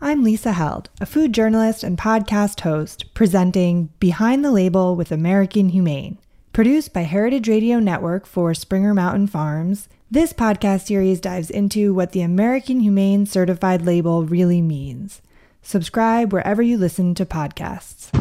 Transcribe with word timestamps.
I'm 0.00 0.22
Lisa 0.22 0.52
Held, 0.52 0.90
a 1.00 1.06
food 1.06 1.32
journalist 1.32 1.82
and 1.82 1.98
podcast 1.98 2.60
host, 2.60 3.12
presenting 3.14 3.90
Behind 3.98 4.44
the 4.44 4.52
Label 4.52 4.94
with 4.94 5.10
American 5.10 5.70
Humane. 5.70 6.18
Produced 6.52 6.92
by 6.92 7.00
Heritage 7.00 7.48
Radio 7.48 7.80
Network 7.80 8.24
for 8.24 8.54
Springer 8.54 8.94
Mountain 8.94 9.26
Farms, 9.26 9.88
this 10.08 10.32
podcast 10.32 10.86
series 10.86 11.18
dives 11.18 11.50
into 11.50 11.92
what 11.92 12.12
the 12.12 12.20
American 12.20 12.78
Humane 12.78 13.26
Certified 13.26 13.84
label 13.84 14.24
really 14.24 14.62
means. 14.62 15.20
Subscribe 15.62 16.32
wherever 16.32 16.62
you 16.62 16.78
listen 16.78 17.12
to 17.16 17.26
podcasts. 17.26 18.12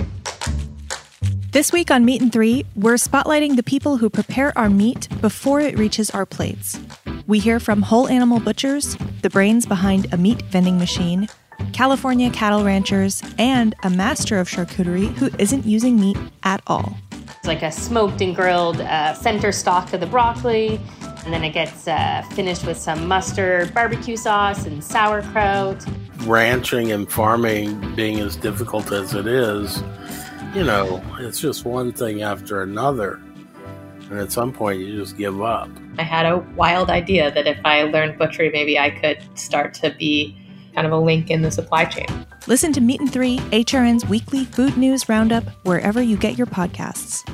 This 1.52 1.72
week 1.72 1.92
on 1.92 2.06
Meat 2.06 2.24
and 2.24 2.34
Three, 2.34 2.66
we're 2.76 2.96
spotlighting 2.96 3.56
the 3.56 3.62
people 3.62 3.98
who 3.98 4.10
prepare 4.10 4.52
our 4.58 4.70
meat 4.70 5.08
before 5.22 5.60
it 5.60 5.78
reaches 5.78 6.10
our 6.10 6.26
plates. 6.26 6.80
We 7.28 7.38
hear 7.38 7.60
from 7.60 7.84
whole 7.84 8.08
animal 8.08 8.40
butchers, 8.40 8.98
the 9.22 9.30
brains 9.30 9.68
behind 9.68 10.12
a 10.12 10.18
meat 10.18 10.42
vending 10.44 10.80
machine, 10.80 11.28
California 11.74 12.30
cattle 12.32 12.64
ranchers, 12.64 13.22
and 13.38 13.76
a 13.84 13.90
master 13.90 14.40
of 14.40 14.48
charcuterie 14.48 15.14
who 15.18 15.30
isn't 15.38 15.66
using 15.66 16.00
meat 16.00 16.18
at 16.44 16.62
all. 16.68 16.98
It's 17.12 17.48
like 17.48 17.62
a 17.62 17.72
smoked 17.72 18.22
and 18.22 18.36
grilled 18.36 18.82
uh, 18.82 19.14
center 19.14 19.52
stock 19.52 19.94
of 19.94 20.00
the 20.00 20.08
broccoli, 20.08 20.80
and 21.24 21.34
then 21.34 21.44
it 21.44 21.52
gets 21.52 21.88
uh, 21.88 22.24
finished 22.34 22.66
with 22.66 22.78
some 22.78 23.08
mustard, 23.08 23.74
barbecue 23.74 24.18
sauce, 24.18 24.66
and 24.66 24.84
sauerkraut. 24.84 25.86
Ranching 26.26 26.92
and 26.92 27.12
farming 27.12 27.96
being 27.96 28.20
as 28.20 28.36
difficult 28.36 28.92
as 28.92 29.14
it 29.14 29.28
is, 29.28 29.84
you 30.56 30.64
know, 30.64 31.04
it's 31.20 31.40
just 31.40 31.66
one 31.66 31.92
thing 31.92 32.22
after 32.24 32.64
another. 32.64 33.22
And 34.10 34.20
at 34.20 34.32
some 34.32 34.54
point, 34.54 34.80
you 34.80 35.00
just 35.00 35.18
give 35.18 35.42
up. 35.42 35.70
I 36.00 36.04
had 36.04 36.26
a 36.26 36.38
wild 36.56 36.90
idea 36.90 37.30
that 37.32 37.46
if 37.46 37.60
I 37.66 37.84
learned 37.84 38.18
butchery, 38.18 38.50
maybe 38.50 38.80
I 38.80 38.90
could 38.90 39.20
start 39.38 39.74
to 39.76 39.92
be 39.92 40.38
kind 40.78 40.86
of 40.86 40.94
a 40.94 41.04
link 41.04 41.32
in 41.32 41.42
the 41.42 41.50
supply 41.50 41.86
chain. 41.86 42.06
Listen 42.46 42.72
to 42.72 42.82
Meat 42.82 43.00
and 43.00 43.12
Three, 43.12 43.40
HRN's 43.50 44.06
weekly 44.06 44.46
food 44.46 44.78
news 44.78 45.10
roundup, 45.10 45.44
wherever 45.66 46.04
you 46.04 46.16
get 46.16 46.38
your 46.38 46.46
podcasts. 46.46 47.28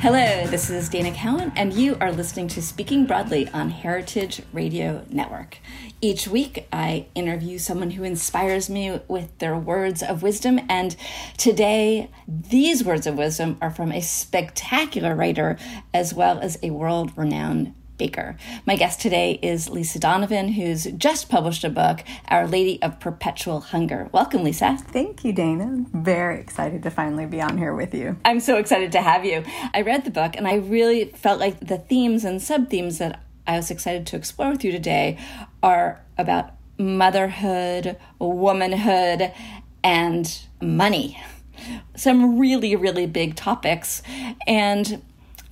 Hello, 0.00 0.46
this 0.48 0.68
is 0.68 0.88
Dana 0.88 1.12
Cowin, 1.12 1.52
and 1.54 1.72
you 1.72 1.96
are 2.00 2.10
listening 2.10 2.48
to 2.48 2.62
Speaking 2.62 3.06
Broadly 3.06 3.48
on 3.50 3.70
Heritage 3.70 4.42
Radio 4.52 5.04
Network. 5.10 5.58
Each 6.00 6.28
week, 6.28 6.68
I 6.72 7.06
interview 7.16 7.58
someone 7.58 7.90
who 7.90 8.04
inspires 8.04 8.70
me 8.70 9.00
with 9.08 9.36
their 9.38 9.56
words 9.56 10.00
of 10.00 10.22
wisdom. 10.22 10.60
And 10.68 10.94
today, 11.36 12.08
these 12.28 12.84
words 12.84 13.08
of 13.08 13.18
wisdom 13.18 13.58
are 13.60 13.72
from 13.72 13.90
a 13.90 14.00
spectacular 14.00 15.16
writer 15.16 15.58
as 15.92 16.14
well 16.14 16.38
as 16.38 16.56
a 16.62 16.70
world 16.70 17.10
renowned 17.16 17.74
baker. 17.96 18.36
My 18.64 18.76
guest 18.76 19.00
today 19.00 19.40
is 19.42 19.68
Lisa 19.68 19.98
Donovan, 19.98 20.52
who's 20.52 20.84
just 20.84 21.28
published 21.28 21.64
a 21.64 21.68
book, 21.68 22.04
Our 22.28 22.46
Lady 22.46 22.80
of 22.80 23.00
Perpetual 23.00 23.60
Hunger. 23.60 24.08
Welcome, 24.12 24.44
Lisa. 24.44 24.78
Thank 24.80 25.24
you, 25.24 25.32
Dana. 25.32 25.84
Very 25.92 26.38
excited 26.38 26.84
to 26.84 26.92
finally 26.92 27.26
be 27.26 27.40
on 27.40 27.58
here 27.58 27.74
with 27.74 27.92
you. 27.92 28.16
I'm 28.24 28.38
so 28.38 28.58
excited 28.58 28.92
to 28.92 29.02
have 29.02 29.24
you. 29.24 29.42
I 29.74 29.82
read 29.82 30.04
the 30.04 30.12
book 30.12 30.36
and 30.36 30.46
I 30.46 30.54
really 30.54 31.06
felt 31.06 31.40
like 31.40 31.58
the 31.58 31.78
themes 31.78 32.24
and 32.24 32.40
sub 32.40 32.70
themes 32.70 32.98
that 32.98 33.24
I 33.48 33.56
was 33.56 33.70
excited 33.70 34.06
to 34.08 34.16
explore 34.16 34.50
with 34.50 34.62
you 34.62 34.70
today 34.70 35.18
are 35.62 36.04
about 36.16 36.52
motherhood, 36.78 37.96
womanhood, 38.18 39.32
and 39.82 40.40
money. 40.60 41.20
Some 41.96 42.38
really, 42.38 42.76
really 42.76 43.06
big 43.06 43.34
topics. 43.34 44.02
And 44.46 45.02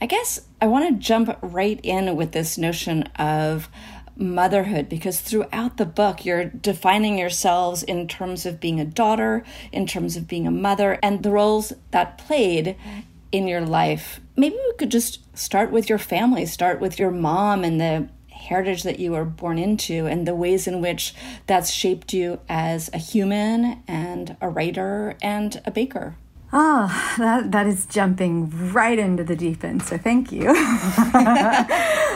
I 0.00 0.06
guess 0.06 0.42
I 0.60 0.66
want 0.66 0.88
to 0.88 1.02
jump 1.02 1.36
right 1.42 1.80
in 1.82 2.16
with 2.16 2.32
this 2.32 2.56
notion 2.56 3.04
of 3.18 3.68
motherhood 4.16 4.88
because 4.88 5.20
throughout 5.20 5.77
the 5.77 5.84
book 5.84 6.24
you're 6.24 6.46
defining 6.46 7.18
yourselves 7.18 7.83
in 7.83 8.08
terms 8.08 8.46
of 8.46 8.61
being 8.61 8.80
a 8.80 8.84
daughter, 8.84 9.45
in 9.72 9.86
terms 9.86 10.16
of 10.16 10.27
being 10.27 10.46
a 10.46 10.50
mother, 10.50 10.98
and 11.02 11.22
the 11.22 11.30
roles 11.30 11.72
that 11.90 12.18
played 12.18 12.77
in 13.33 13.46
your 13.46 13.61
life. 13.61 14.20
Maybe 14.36 14.55
we 14.55 14.74
could 14.78 14.90
just 14.90 15.36
start 15.36 15.70
with 15.70 15.89
your 15.89 15.98
family, 15.98 16.46
start 16.46 16.80
with 16.80 16.98
your 16.98 17.11
mom 17.11 17.64
and 17.64 17.80
the 17.80 18.08
heritage 18.46 18.83
that 18.83 18.98
you 18.98 19.12
were 19.12 19.24
born 19.24 19.58
into 19.58 20.07
and 20.07 20.27
the 20.27 20.34
ways 20.34 20.67
in 20.67 20.80
which 20.80 21.14
that's 21.46 21.70
shaped 21.70 22.12
you 22.12 22.40
as 22.48 22.90
a 22.92 22.98
human 22.98 23.83
and 23.86 24.36
a 24.40 24.48
writer 24.48 25.17
and 25.23 25.61
a 25.64 25.70
baker. 25.70 26.17
Oh, 26.52 27.14
that, 27.18 27.51
that 27.51 27.67
is 27.67 27.86
jumping 27.86 28.73
right 28.73 28.98
into 28.98 29.24
the 29.24 29.34
deep 29.34 29.64
end. 29.64 29.83
So 29.83 29.98
thank 29.98 30.30
you. 30.30 30.48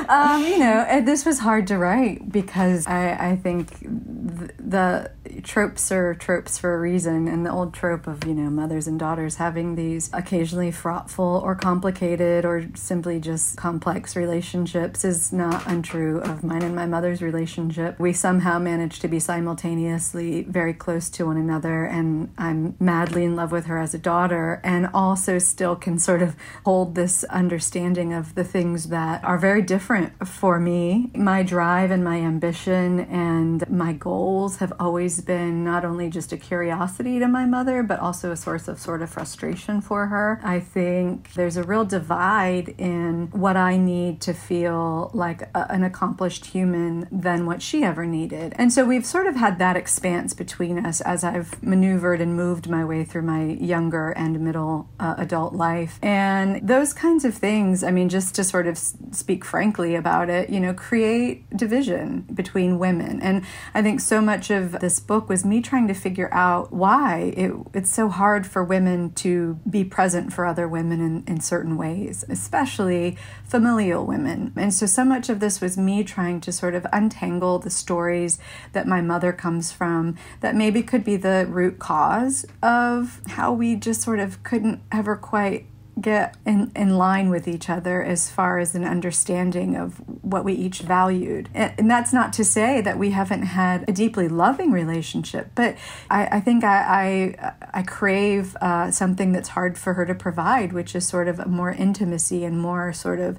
um, 0.09 0.45
you 0.45 0.59
know, 0.59 1.03
this 1.05 1.25
was 1.27 1.41
hard 1.41 1.67
to 1.67 1.77
write 1.77 2.31
because 2.31 2.87
I, 2.87 3.33
I 3.33 3.37
think 3.37 3.81
the, 3.81 4.53
the 4.59 5.11
tropes 5.43 5.91
are 5.91 6.15
tropes 6.15 6.59
for 6.59 6.75
a 6.75 6.79
reason. 6.79 7.27
And 7.27 7.45
the 7.45 7.51
old 7.51 7.75
trope 7.75 8.07
of, 8.07 8.25
you 8.25 8.35
know, 8.35 8.51
mothers 8.51 8.87
and 8.87 9.01
daughters 9.01 9.37
having 9.37 9.75
these 9.75 10.11
occasionally 10.13 10.71
fraughtful 10.71 11.43
or 11.45 11.57
complicated 11.57 12.45
or 12.45 12.67
simply 12.75 13.19
just 13.19 13.57
complex 13.57 14.15
relationships 14.15 15.05
is 15.05 15.33
not 15.33 15.67
untrue 15.67 16.21
of 16.21 16.45
mine 16.45 16.63
and 16.63 16.77
my 16.77 16.87
mother's 16.87 17.21
relationship. 17.21 17.99
We 17.99 18.13
somehow 18.13 18.61
managed 18.61 19.03
to 19.03 19.09
be 19.09 19.19
simultaneously 19.19 20.45
very 20.45 20.73
close 20.73 21.11
to 21.11 21.27
one 21.27 21.37
another. 21.37 21.85
And 21.85 22.33
I'm 22.39 22.77
madly 22.79 23.25
in 23.25 23.35
love 23.35 23.51
with 23.51 23.67
her 23.67 23.79
as 23.79 23.93
a 23.93 23.99
daughter 23.99 24.20
daughter 24.21 24.61
and 24.63 24.87
also 24.93 25.39
still 25.39 25.75
can 25.75 25.99
sort 25.99 26.21
of 26.21 26.37
hold 26.65 26.95
this 26.95 27.25
understanding 27.25 28.13
of 28.13 28.35
the 28.35 28.45
things 28.45 28.89
that 28.89 29.25
are 29.25 29.39
very 29.39 29.63
different 29.63 30.29
for 30.29 30.61
me. 30.61 31.11
My 31.15 31.43
drive 31.43 31.91
and 31.91 32.05
my 32.05 32.19
ambition 32.19 33.01
and 33.01 33.69
my 33.71 33.93
goals 33.95 34.59
have 34.59 34.73
always 34.79 35.23
been 35.23 35.65
not 35.65 35.85
only 35.85 36.11
just 36.11 36.33
a 36.33 36.37
curiosity 36.37 37.19
to 37.19 37.29
my 37.29 37.47
mother, 37.47 37.83
but 37.83 37.99
also 37.99 38.31
a 38.31 38.37
source 38.37 38.69
of 38.69 38.79
sort 38.79 39.01
of 39.01 39.09
frustration 39.09 39.81
for 39.81 40.07
her. 40.09 40.39
I 40.43 40.61
think 40.61 41.33
there's 41.35 41.57
a 41.57 41.63
real 41.63 41.87
divide 41.87 42.75
in 42.77 43.29
what 43.33 43.57
I 43.57 43.79
need 43.79 44.21
to 44.23 44.35
feel 44.35 45.11
like 45.15 45.43
a, 45.55 45.73
an 45.73 45.83
accomplished 45.83 46.47
human 46.47 47.09
than 47.11 47.47
what 47.47 47.63
she 47.63 47.85
ever 47.85 48.05
needed. 48.05 48.53
And 48.57 48.71
so 48.71 48.85
we've 48.85 49.07
sort 49.07 49.27
of 49.27 49.37
had 49.37 49.59
that 49.59 49.77
expanse 49.77 50.35
between 50.35 50.85
us 50.85 51.01
as 51.01 51.25
I've 51.25 51.63
maneuvered 51.63 52.21
and 52.21 52.37
moved 52.37 52.69
my 52.69 52.85
way 52.85 53.05
through 53.05 53.23
my 53.23 53.45
younger 53.45 54.10
and 54.17 54.41
middle 54.41 54.89
uh, 54.99 55.15
adult 55.19 55.55
life. 55.55 55.99
And 56.03 56.67
those 56.67 56.93
kinds 56.93 57.25
of 57.25 57.35
things, 57.35 57.83
I 57.83 57.91
mean, 57.91 58.09
just 58.09 58.35
to 58.37 58.45
sort 58.45 58.67
of 58.67 58.79
speak 58.79 59.45
frankly 59.45 59.95
about 59.95 60.31
it, 60.31 60.51
you 60.51 60.61
know, 60.61 60.75
create 60.75 61.49
division 61.57 62.27
between 62.33 62.79
women. 62.79 63.21
And 63.23 63.45
I 63.75 63.83
think 63.83 64.01
so 64.01 64.21
much 64.21 64.51
of 64.51 64.73
this 64.81 65.01
book 65.01 65.29
was 65.29 65.45
me 65.45 65.61
trying 65.61 65.89
to 65.89 65.95
figure 65.95 66.33
out 66.33 66.73
why 66.73 67.33
it, 67.37 67.53
it's 67.75 67.91
so 67.91 68.09
hard 68.09 68.47
for 68.47 68.63
women 68.65 69.13
to 69.15 69.59
be 69.69 69.85
present 69.85 70.33
for 70.33 70.47
other 70.47 70.69
women 70.69 71.01
in, 71.01 71.25
in 71.27 71.41
certain 71.41 71.77
ways, 71.77 72.25
especially 72.29 73.17
familial 73.45 74.07
women. 74.07 74.53
And 74.57 74.73
so, 74.73 74.87
so 74.87 75.05
much 75.05 75.29
of 75.29 75.41
this 75.41 75.61
was 75.61 75.77
me 75.77 76.05
trying 76.05 76.41
to 76.43 76.53
sort 76.53 76.75
of 76.75 76.87
untangle 76.93 77.59
the 77.59 77.71
stories 77.71 78.39
that 78.73 78.87
my 78.87 79.01
mother 79.01 79.33
comes 79.33 79.73
from 79.73 80.17
that 80.41 80.55
maybe 80.55 80.83
could 80.83 81.05
be 81.05 81.17
the 81.17 81.47
root 81.49 81.79
cause 81.79 82.47
of 82.63 83.21
how 83.29 83.53
we 83.53 83.77
just 83.77 84.00
sort 84.01 84.19
of 84.19 84.43
couldn't 84.43 84.81
ever 84.91 85.17
quite 85.17 85.67
get 86.01 86.37
in, 86.47 86.73
in 86.75 86.97
line 86.97 87.29
with 87.29 87.47
each 87.47 87.69
other 87.69 88.03
as 88.03 88.31
far 88.31 88.59
as 88.59 88.75
an 88.75 88.85
understanding 88.85 89.77
of 89.77 89.97
what 90.23 90.45
we 90.45 90.53
each 90.55 90.81
valued. 90.81 91.49
And, 91.55 91.73
and 91.79 91.91
that's 91.91 92.13
not 92.13 92.33
to 92.35 92.45
say 92.45 92.81
that 92.81 92.99
we 92.99 93.11
haven't 93.11 93.43
had 93.43 93.89
a 93.89 93.93
deeply 93.93 94.29
loving 94.29 94.73
relationship, 94.73 95.51
but 95.55 95.77
I, 96.09 96.27
I 96.27 96.41
think 96.41 96.65
I, 96.65 97.35
I, 97.43 97.55
I 97.75 97.83
crave 97.83 98.57
uh, 98.61 98.91
something 98.91 99.33
that's 99.33 99.51
hard 99.51 99.77
for 99.77 99.95
her 99.95 100.07
to 100.07 100.15
provide, 100.15 100.73
which 100.73 100.95
is 100.95 101.07
sort 101.07 101.29
of 101.29 101.47
more 101.47 101.73
intimacy 101.73 102.45
and 102.45 102.61
more 102.61 102.93
sort 102.93 103.21
of 103.21 103.39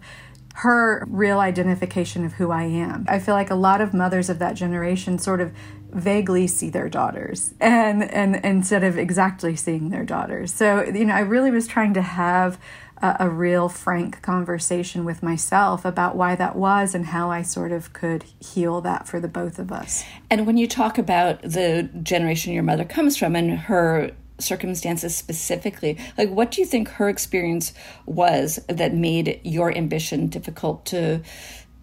her 0.53 1.05
real 1.09 1.39
identification 1.39 2.25
of 2.25 2.33
who 2.33 2.51
I 2.51 2.63
am. 2.63 3.05
I 3.07 3.19
feel 3.19 3.35
like 3.35 3.49
a 3.49 3.55
lot 3.55 3.81
of 3.81 3.93
mothers 3.93 4.29
of 4.29 4.39
that 4.39 4.53
generation 4.53 5.17
sort 5.17 5.39
of 5.39 5.53
vaguely 5.91 6.47
see 6.47 6.69
their 6.69 6.89
daughters 6.89 7.53
and 7.59 8.03
and 8.03 8.37
instead 8.45 8.83
of 8.83 8.97
exactly 8.97 9.55
seeing 9.55 9.89
their 9.89 10.05
daughters. 10.05 10.53
So 10.53 10.83
you 10.83 11.05
know 11.05 11.13
i 11.13 11.19
really 11.19 11.51
was 11.51 11.67
trying 11.67 11.93
to 11.95 12.01
have 12.01 12.57
a, 13.01 13.17
a, 13.21 13.29
real 13.29 13.67
frank 13.67 14.21
conversation 14.21 15.03
with 15.03 15.21
myself 15.21 15.83
about 15.83 16.15
why 16.15 16.35
that 16.35 16.55
was 16.55 16.95
and 16.95 17.07
how 17.07 17.29
i 17.29 17.41
sort 17.41 17.71
of 17.71 17.91
could 17.93 18.23
heal 18.39 18.79
that 18.81 19.07
for 19.07 19.19
the 19.19 19.27
both 19.27 19.59
of 19.59 19.71
us. 19.71 20.03
And 20.29 20.47
when 20.47 20.57
you 20.57 20.67
talk 20.67 20.97
about 20.97 21.41
the 21.41 21.89
generation 22.01 22.53
your 22.53 22.63
mother 22.63 22.85
comes 22.85 23.17
from 23.17 23.35
and 23.35 23.51
her 23.51 24.11
circumstances 24.39 25.15
specifically 25.15 25.97
like 26.17 26.29
what 26.29 26.51
do 26.51 26.61
you 26.61 26.65
think 26.65 26.87
her 26.89 27.09
experience 27.09 27.73
was 28.05 28.59
that 28.67 28.93
made 28.93 29.39
your 29.43 29.75
ambition 29.75 30.27
difficult 30.27 30.85
to 30.85 31.21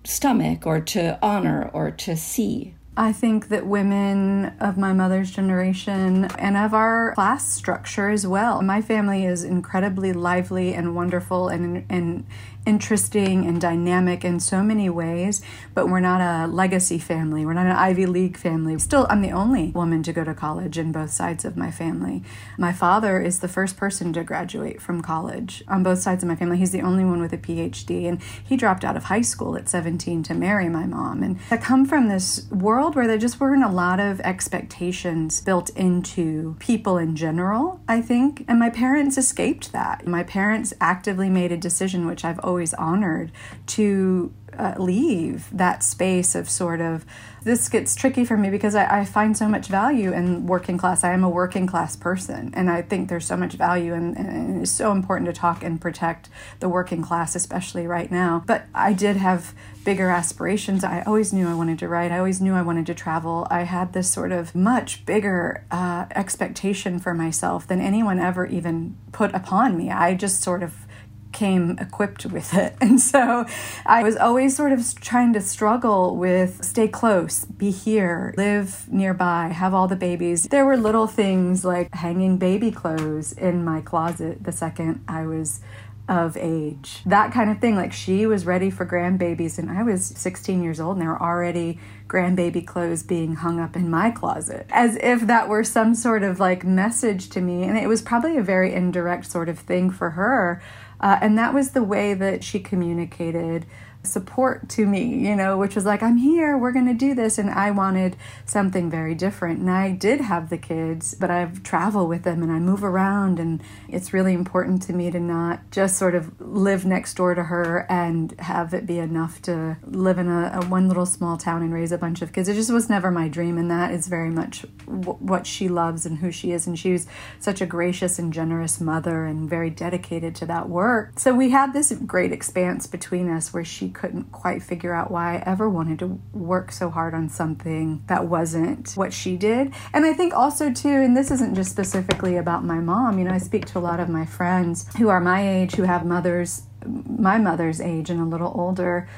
stomach 0.04 0.66
or 0.66 0.80
to 0.80 1.18
honor 1.22 1.70
or 1.72 1.90
to 1.90 2.16
see 2.16 2.74
I 2.98 3.12
think 3.12 3.46
that 3.50 3.64
women 3.64 4.46
of 4.58 4.76
my 4.76 4.92
mother's 4.92 5.30
generation 5.30 6.24
and 6.36 6.56
of 6.56 6.74
our 6.74 7.14
class 7.14 7.48
structure 7.48 8.10
as 8.10 8.26
well. 8.26 8.60
My 8.60 8.82
family 8.82 9.24
is 9.24 9.44
incredibly 9.44 10.12
lively 10.12 10.74
and 10.74 10.96
wonderful 10.96 11.48
and 11.48 11.86
and 11.88 12.26
interesting 12.68 13.46
and 13.46 13.58
dynamic 13.58 14.26
in 14.26 14.38
so 14.38 14.62
many 14.62 14.90
ways, 14.90 15.40
but 15.72 15.88
we're 15.88 16.00
not 16.00 16.20
a 16.20 16.46
legacy 16.46 16.98
family. 16.98 17.46
We're 17.46 17.54
not 17.54 17.64
an 17.64 17.72
Ivy 17.72 18.04
League 18.04 18.36
family. 18.36 18.78
Still, 18.78 19.06
I'm 19.08 19.22
the 19.22 19.30
only 19.30 19.70
woman 19.70 20.02
to 20.02 20.12
go 20.12 20.22
to 20.22 20.34
college 20.34 20.76
in 20.76 20.92
both 20.92 21.10
sides 21.10 21.46
of 21.46 21.56
my 21.56 21.70
family. 21.70 22.22
My 22.58 22.74
father 22.74 23.22
is 23.22 23.40
the 23.40 23.48
first 23.48 23.78
person 23.78 24.12
to 24.12 24.22
graduate 24.22 24.82
from 24.82 25.00
college 25.00 25.64
on 25.66 25.82
both 25.82 26.00
sides 26.00 26.22
of 26.22 26.28
my 26.28 26.36
family. 26.36 26.58
He's 26.58 26.70
the 26.70 26.82
only 26.82 27.06
one 27.06 27.22
with 27.22 27.32
a 27.32 27.38
PhD, 27.38 28.06
and 28.06 28.20
he 28.22 28.54
dropped 28.54 28.84
out 28.84 28.98
of 28.98 29.04
high 29.04 29.22
school 29.22 29.56
at 29.56 29.70
17 29.70 30.22
to 30.24 30.34
marry 30.34 30.68
my 30.68 30.84
mom. 30.84 31.22
And 31.22 31.38
I 31.50 31.56
come 31.56 31.86
from 31.86 32.08
this 32.08 32.50
world 32.50 32.94
where 32.94 33.06
there 33.06 33.16
just 33.16 33.40
weren't 33.40 33.64
a 33.64 33.70
lot 33.70 33.98
of 33.98 34.20
expectations 34.20 35.40
built 35.40 35.70
into 35.70 36.54
people 36.58 36.98
in 36.98 37.16
general, 37.16 37.80
I 37.88 38.02
think. 38.02 38.44
And 38.46 38.58
my 38.58 38.68
parents 38.68 39.16
escaped 39.16 39.72
that. 39.72 40.06
My 40.06 40.22
parents 40.22 40.74
actively 40.82 41.30
made 41.30 41.50
a 41.50 41.56
decision, 41.56 42.06
which 42.06 42.26
I've 42.26 42.40
always 42.40 42.57
always 42.58 42.74
honored 42.74 43.30
to 43.66 44.34
uh, 44.58 44.74
leave 44.78 45.48
that 45.52 45.84
space 45.84 46.34
of 46.34 46.50
sort 46.50 46.80
of 46.80 47.06
this 47.44 47.68
gets 47.68 47.94
tricky 47.94 48.24
for 48.24 48.36
me 48.36 48.50
because 48.50 48.74
I, 48.74 49.00
I, 49.00 49.04
find 49.04 49.36
so 49.36 49.48
much 49.48 49.68
value 49.68 50.12
in 50.12 50.46
working 50.46 50.76
class. 50.76 51.04
I 51.04 51.12
am 51.12 51.22
a 51.22 51.28
working 51.28 51.68
class 51.68 51.94
person, 51.94 52.52
and 52.54 52.68
I 52.68 52.82
think 52.82 53.08
there's 53.08 53.26
so 53.26 53.36
much 53.36 53.54
value, 53.54 53.94
and, 53.94 54.16
and 54.16 54.62
it's 54.62 54.72
so 54.72 54.90
important 54.90 55.26
to 55.26 55.32
talk 55.32 55.62
and 55.62 55.80
protect 55.80 56.28
the 56.58 56.68
working 56.68 57.00
class, 57.00 57.36
especially 57.36 57.86
right 57.86 58.10
now. 58.10 58.42
But 58.44 58.64
I 58.74 58.92
did 58.92 59.16
have 59.16 59.54
bigger 59.84 60.10
aspirations. 60.10 60.82
I 60.82 61.02
always 61.02 61.32
knew 61.32 61.48
I 61.48 61.54
wanted 61.54 61.78
to 61.78 61.88
write. 61.88 62.10
I 62.10 62.18
always 62.18 62.40
knew 62.40 62.54
I 62.54 62.62
wanted 62.62 62.86
to 62.86 62.94
travel. 62.94 63.46
I 63.50 63.62
had 63.62 63.92
this 63.92 64.10
sort 64.10 64.32
of 64.32 64.54
much 64.54 65.06
bigger 65.06 65.64
uh, 65.70 66.06
expectation 66.16 66.98
for 66.98 67.14
myself 67.14 67.68
than 67.68 67.80
anyone 67.80 68.18
ever 68.18 68.44
even 68.46 68.96
put 69.12 69.32
upon 69.32 69.78
me. 69.78 69.90
I 69.90 70.14
just 70.14 70.42
sort 70.42 70.64
of 70.64 70.87
came 71.32 71.76
equipped 71.78 72.26
with 72.26 72.54
it. 72.54 72.74
And 72.88 73.00
so 73.00 73.44
I 73.84 74.02
was 74.02 74.16
always 74.16 74.56
sort 74.56 74.72
of 74.72 74.98
trying 75.00 75.32
to 75.34 75.40
struggle 75.40 76.16
with 76.16 76.64
stay 76.64 76.88
close, 76.88 77.44
be 77.44 77.70
here, 77.70 78.34
live 78.36 78.90
nearby, 78.90 79.48
have 79.48 79.74
all 79.74 79.88
the 79.88 79.96
babies. 79.96 80.44
There 80.44 80.64
were 80.64 80.76
little 80.76 81.06
things 81.06 81.64
like 81.64 81.94
hanging 81.94 82.38
baby 82.38 82.70
clothes 82.70 83.32
in 83.32 83.64
my 83.64 83.80
closet 83.82 84.42
the 84.42 84.52
second 84.52 85.04
I 85.06 85.26
was 85.26 85.60
of 86.08 86.36
age. 86.38 87.02
That 87.04 87.32
kind 87.32 87.50
of 87.50 87.60
thing. 87.60 87.76
Like 87.76 87.92
she 87.92 88.26
was 88.26 88.46
ready 88.46 88.70
for 88.70 88.86
grandbabies, 88.86 89.58
and 89.58 89.70
I 89.70 89.82
was 89.82 90.06
16 90.06 90.62
years 90.62 90.80
old, 90.80 90.96
and 90.96 91.02
there 91.02 91.10
were 91.10 91.22
already 91.22 91.78
grandbaby 92.08 92.66
clothes 92.66 93.02
being 93.02 93.36
hung 93.36 93.60
up 93.60 93.76
in 93.76 93.90
my 93.90 94.10
closet, 94.10 94.66
as 94.70 94.96
if 94.96 95.26
that 95.26 95.48
were 95.48 95.62
some 95.62 95.94
sort 95.94 96.22
of 96.22 96.40
like 96.40 96.64
message 96.64 97.28
to 97.30 97.40
me. 97.40 97.64
And 97.64 97.76
it 97.76 97.88
was 97.88 98.00
probably 98.00 98.38
a 98.38 98.42
very 98.42 98.72
indirect 98.72 99.30
sort 99.30 99.48
of 99.48 99.58
thing 99.58 99.90
for 99.90 100.10
her 100.10 100.62
uh, 101.00 101.18
and 101.20 101.38
that 101.38 101.54
was 101.54 101.70
the 101.70 101.82
way 101.82 102.14
that 102.14 102.42
she 102.42 102.60
communicated 102.60 103.66
support 104.02 104.68
to 104.70 104.86
me, 104.86 105.04
you 105.28 105.36
know, 105.36 105.58
which 105.58 105.74
was 105.74 105.84
like, 105.84 106.02
I'm 106.02 106.16
here, 106.16 106.56
we're 106.56 106.72
going 106.72 106.86
to 106.86 106.94
do 106.94 107.14
this. 107.14 107.38
And 107.38 107.50
I 107.50 107.70
wanted 107.70 108.16
something 108.46 108.90
very 108.90 109.14
different. 109.14 109.60
And 109.60 109.70
I 109.70 109.90
did 109.90 110.20
have 110.20 110.50
the 110.50 110.58
kids, 110.58 111.14
but 111.14 111.30
I 111.30 111.46
travel 111.62 112.06
with 112.06 112.22
them 112.22 112.42
and 112.42 112.50
I 112.50 112.58
move 112.58 112.82
around. 112.82 113.38
And 113.38 113.62
it's 113.88 114.12
really 114.12 114.32
important 114.32 114.82
to 114.84 114.92
me 114.92 115.10
to 115.10 115.20
not 115.20 115.70
just 115.70 115.96
sort 115.96 116.14
of 116.14 116.40
live 116.40 116.84
next 116.84 117.14
door 117.14 117.34
to 117.34 117.44
her 117.44 117.86
and 117.90 118.38
have 118.40 118.72
it 118.72 118.86
be 118.86 118.98
enough 118.98 119.42
to 119.42 119.76
live 119.84 120.18
in 120.18 120.28
a, 120.28 120.60
a 120.62 120.66
one 120.66 120.88
little 120.88 121.06
small 121.06 121.36
town 121.36 121.62
and 121.62 121.72
raise 121.72 121.92
a 121.92 121.98
bunch 121.98 122.22
of 122.22 122.32
kids. 122.32 122.48
It 122.48 122.54
just 122.54 122.72
was 122.72 122.88
never 122.88 123.10
my 123.10 123.28
dream. 123.28 123.58
And 123.58 123.70
that 123.70 123.90
is 123.92 124.08
very 124.08 124.30
much 124.30 124.64
w- 124.86 125.18
what 125.18 125.46
she 125.46 125.68
loves 125.68 126.06
and 126.06 126.18
who 126.18 126.30
she 126.30 126.52
is. 126.52 126.66
And 126.66 126.78
she 126.78 126.92
was 126.92 127.06
such 127.40 127.60
a 127.60 127.66
gracious 127.66 128.18
and 128.18 128.32
generous 128.32 128.80
mother 128.80 129.26
and 129.26 129.48
very 129.48 129.70
dedicated 129.70 130.34
to 130.36 130.46
that 130.46 130.68
work. 130.68 131.18
So 131.18 131.34
we 131.34 131.50
had 131.50 131.72
this 131.72 131.92
great 132.06 132.32
expanse 132.32 132.86
between 132.86 133.28
us 133.28 133.52
where 133.52 133.64
she 133.64 133.87
couldn't 133.88 134.32
quite 134.32 134.62
figure 134.62 134.94
out 134.94 135.10
why 135.10 135.36
I 135.36 135.42
ever 135.46 135.68
wanted 135.68 135.98
to 136.00 136.20
work 136.32 136.72
so 136.72 136.90
hard 136.90 137.14
on 137.14 137.28
something 137.28 138.02
that 138.06 138.26
wasn't 138.26 138.92
what 138.92 139.12
she 139.12 139.36
did. 139.36 139.72
And 139.92 140.04
I 140.04 140.12
think 140.12 140.34
also, 140.34 140.72
too, 140.72 140.88
and 140.88 141.16
this 141.16 141.30
isn't 141.30 141.54
just 141.54 141.70
specifically 141.70 142.36
about 142.36 142.64
my 142.64 142.78
mom, 142.78 143.18
you 143.18 143.24
know, 143.24 143.32
I 143.32 143.38
speak 143.38 143.66
to 143.66 143.78
a 143.78 143.80
lot 143.80 144.00
of 144.00 144.08
my 144.08 144.24
friends 144.24 144.86
who 144.96 145.08
are 145.08 145.20
my 145.20 145.46
age, 145.46 145.74
who 145.74 145.82
have 145.84 146.04
mothers 146.04 146.62
my 146.86 147.38
mother's 147.38 147.80
age 147.80 148.08
and 148.10 148.20
a 148.20 148.24
little 148.24 148.52
older, 148.54 149.08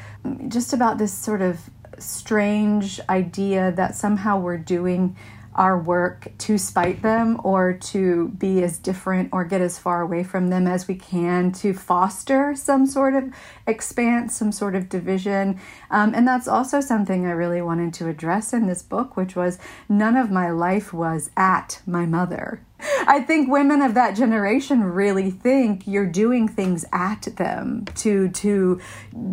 just 0.48 0.72
about 0.72 0.98
this 0.98 1.12
sort 1.12 1.42
of 1.42 1.60
strange 1.98 3.00
idea 3.08 3.72
that 3.72 3.94
somehow 3.94 4.38
we're 4.40 4.56
doing 4.56 5.16
our 5.60 5.78
work 5.78 6.26
to 6.38 6.56
spite 6.56 7.02
them 7.02 7.38
or 7.44 7.74
to 7.74 8.28
be 8.38 8.62
as 8.62 8.78
different 8.78 9.28
or 9.30 9.44
get 9.44 9.60
as 9.60 9.78
far 9.78 10.00
away 10.00 10.24
from 10.24 10.48
them 10.48 10.66
as 10.66 10.88
we 10.88 10.94
can 10.94 11.52
to 11.52 11.74
foster 11.74 12.54
some 12.54 12.86
sort 12.86 13.14
of 13.14 13.24
expanse, 13.66 14.34
some 14.34 14.50
sort 14.50 14.74
of 14.74 14.88
division. 14.88 15.60
Um, 15.90 16.14
and 16.14 16.26
that's 16.26 16.48
also 16.48 16.80
something 16.80 17.26
I 17.26 17.32
really 17.32 17.60
wanted 17.60 17.92
to 17.94 18.08
address 18.08 18.54
in 18.54 18.68
this 18.68 18.80
book, 18.82 19.18
which 19.18 19.36
was 19.36 19.58
none 19.86 20.16
of 20.16 20.30
my 20.30 20.50
life 20.50 20.94
was 20.94 21.30
at 21.36 21.82
my 21.86 22.06
mother. 22.06 22.62
I 23.06 23.20
think 23.20 23.50
women 23.50 23.82
of 23.82 23.94
that 23.94 24.16
generation 24.16 24.82
really 24.82 25.30
think 25.30 25.86
you're 25.86 26.06
doing 26.06 26.48
things 26.48 26.84
at 26.92 27.22
them 27.36 27.84
to 27.96 28.28
to 28.28 28.80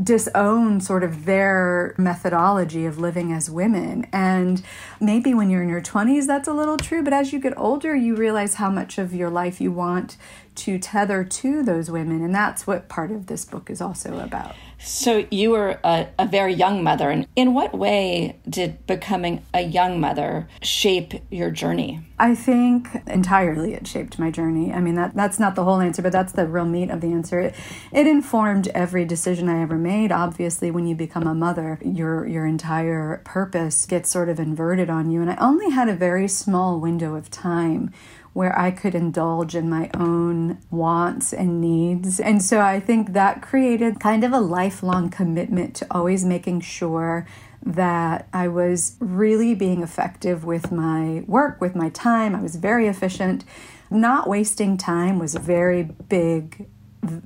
disown 0.03 0.81
sort 0.81 1.03
of 1.03 1.25
their 1.25 1.95
methodology 1.97 2.85
of 2.85 2.99
living 2.99 3.31
as 3.31 3.49
women. 3.49 4.07
And 4.11 4.61
maybe 4.99 5.33
when 5.33 5.49
you're 5.49 5.63
in 5.63 5.69
your 5.69 5.81
20s 5.81 6.27
that's 6.27 6.47
a 6.47 6.53
little 6.53 6.77
true, 6.77 7.03
but 7.03 7.13
as 7.13 7.33
you 7.33 7.39
get 7.39 7.57
older 7.57 7.95
you 7.95 8.15
realize 8.15 8.55
how 8.55 8.69
much 8.69 8.97
of 8.97 9.13
your 9.13 9.29
life 9.29 9.61
you 9.61 9.71
want 9.71 10.17
to 10.55 10.79
tether 10.79 11.23
to 11.23 11.63
those 11.63 11.91
women 11.91 12.23
and 12.23 12.33
that's 12.33 12.65
what 12.65 12.89
part 12.89 13.11
of 13.11 13.27
this 13.27 13.45
book 13.45 13.69
is 13.69 13.81
also 13.81 14.19
about. 14.19 14.55
So 14.79 15.25
you 15.31 15.51
were 15.51 15.79
a, 15.83 16.07
a, 16.19 16.27
very 16.27 16.53
young 16.53 16.83
mother. 16.83 17.09
And 17.09 17.27
in 17.35 17.53
what 17.53 17.73
way 17.73 18.39
did 18.47 18.85
becoming 18.85 19.43
a 19.53 19.61
young 19.61 19.99
mother 19.99 20.47
shape 20.61 21.13
your 21.31 21.49
journey? 21.51 22.01
I 22.19 22.35
think 22.35 22.89
entirely 23.07 23.73
it 23.73 23.87
shaped 23.87 24.17
my 24.17 24.31
journey. 24.31 24.71
I 24.71 24.79
mean, 24.79 24.95
that, 24.95 25.15
that's 25.15 25.39
not 25.39 25.55
the 25.55 25.63
whole 25.63 25.79
answer, 25.79 26.01
but 26.01 26.11
that's 26.11 26.31
the 26.31 26.47
real 26.47 26.65
meat 26.65 26.89
of 26.89 27.01
the 27.01 27.11
answer. 27.11 27.39
It, 27.39 27.55
it 27.91 28.07
informed 28.07 28.67
every 28.69 29.05
decision 29.05 29.49
I 29.49 29.61
ever 29.61 29.77
made. 29.77 30.11
Obviously, 30.11 30.71
when 30.71 30.87
you 30.87 30.95
become 30.95 31.27
a 31.27 31.35
mother, 31.35 31.79
your, 31.83 32.25
your 32.27 32.45
entire 32.45 33.21
purpose 33.23 33.85
gets 33.85 34.09
sort 34.09 34.29
of 34.29 34.39
inverted 34.39 34.89
on 34.89 35.11
you. 35.11 35.21
And 35.21 35.29
I 35.29 35.35
only 35.37 35.71
had 35.71 35.89
a 35.89 35.95
very 35.95 36.27
small 36.27 36.79
window 36.79 37.15
of 37.15 37.29
time 37.29 37.91
where 38.37 38.55
I 38.55 38.69
could 38.69 38.93
indulge 38.93 39.55
in 39.55 39.67
my 39.67 39.89
own 39.95 40.59
wants 40.69 41.33
and 41.33 41.59
needs. 41.59 42.19
And 42.19 42.39
so 42.39 42.61
I 42.61 42.79
think 42.79 43.13
that 43.13 43.41
created 43.41 43.99
kind 43.99 44.23
of 44.23 44.31
a 44.31 44.39
lifelong 44.39 45.09
commitment 45.09 45.75
to 45.77 45.87
always 45.89 46.23
making 46.23 46.61
sure 46.61 47.25
that 47.65 48.27
I 48.31 48.47
was 48.47 48.95
really 48.99 49.55
being 49.55 49.81
effective 49.81 50.45
with 50.45 50.71
my 50.71 51.23
work, 51.25 51.59
with 51.59 51.75
my 51.75 51.89
time. 51.89 52.35
I 52.35 52.41
was 52.43 52.57
very 52.57 52.87
efficient. 52.87 53.43
Not 53.89 54.29
wasting 54.29 54.77
time 54.77 55.17
was 55.17 55.33
a 55.33 55.39
very 55.39 55.81
big 55.81 56.67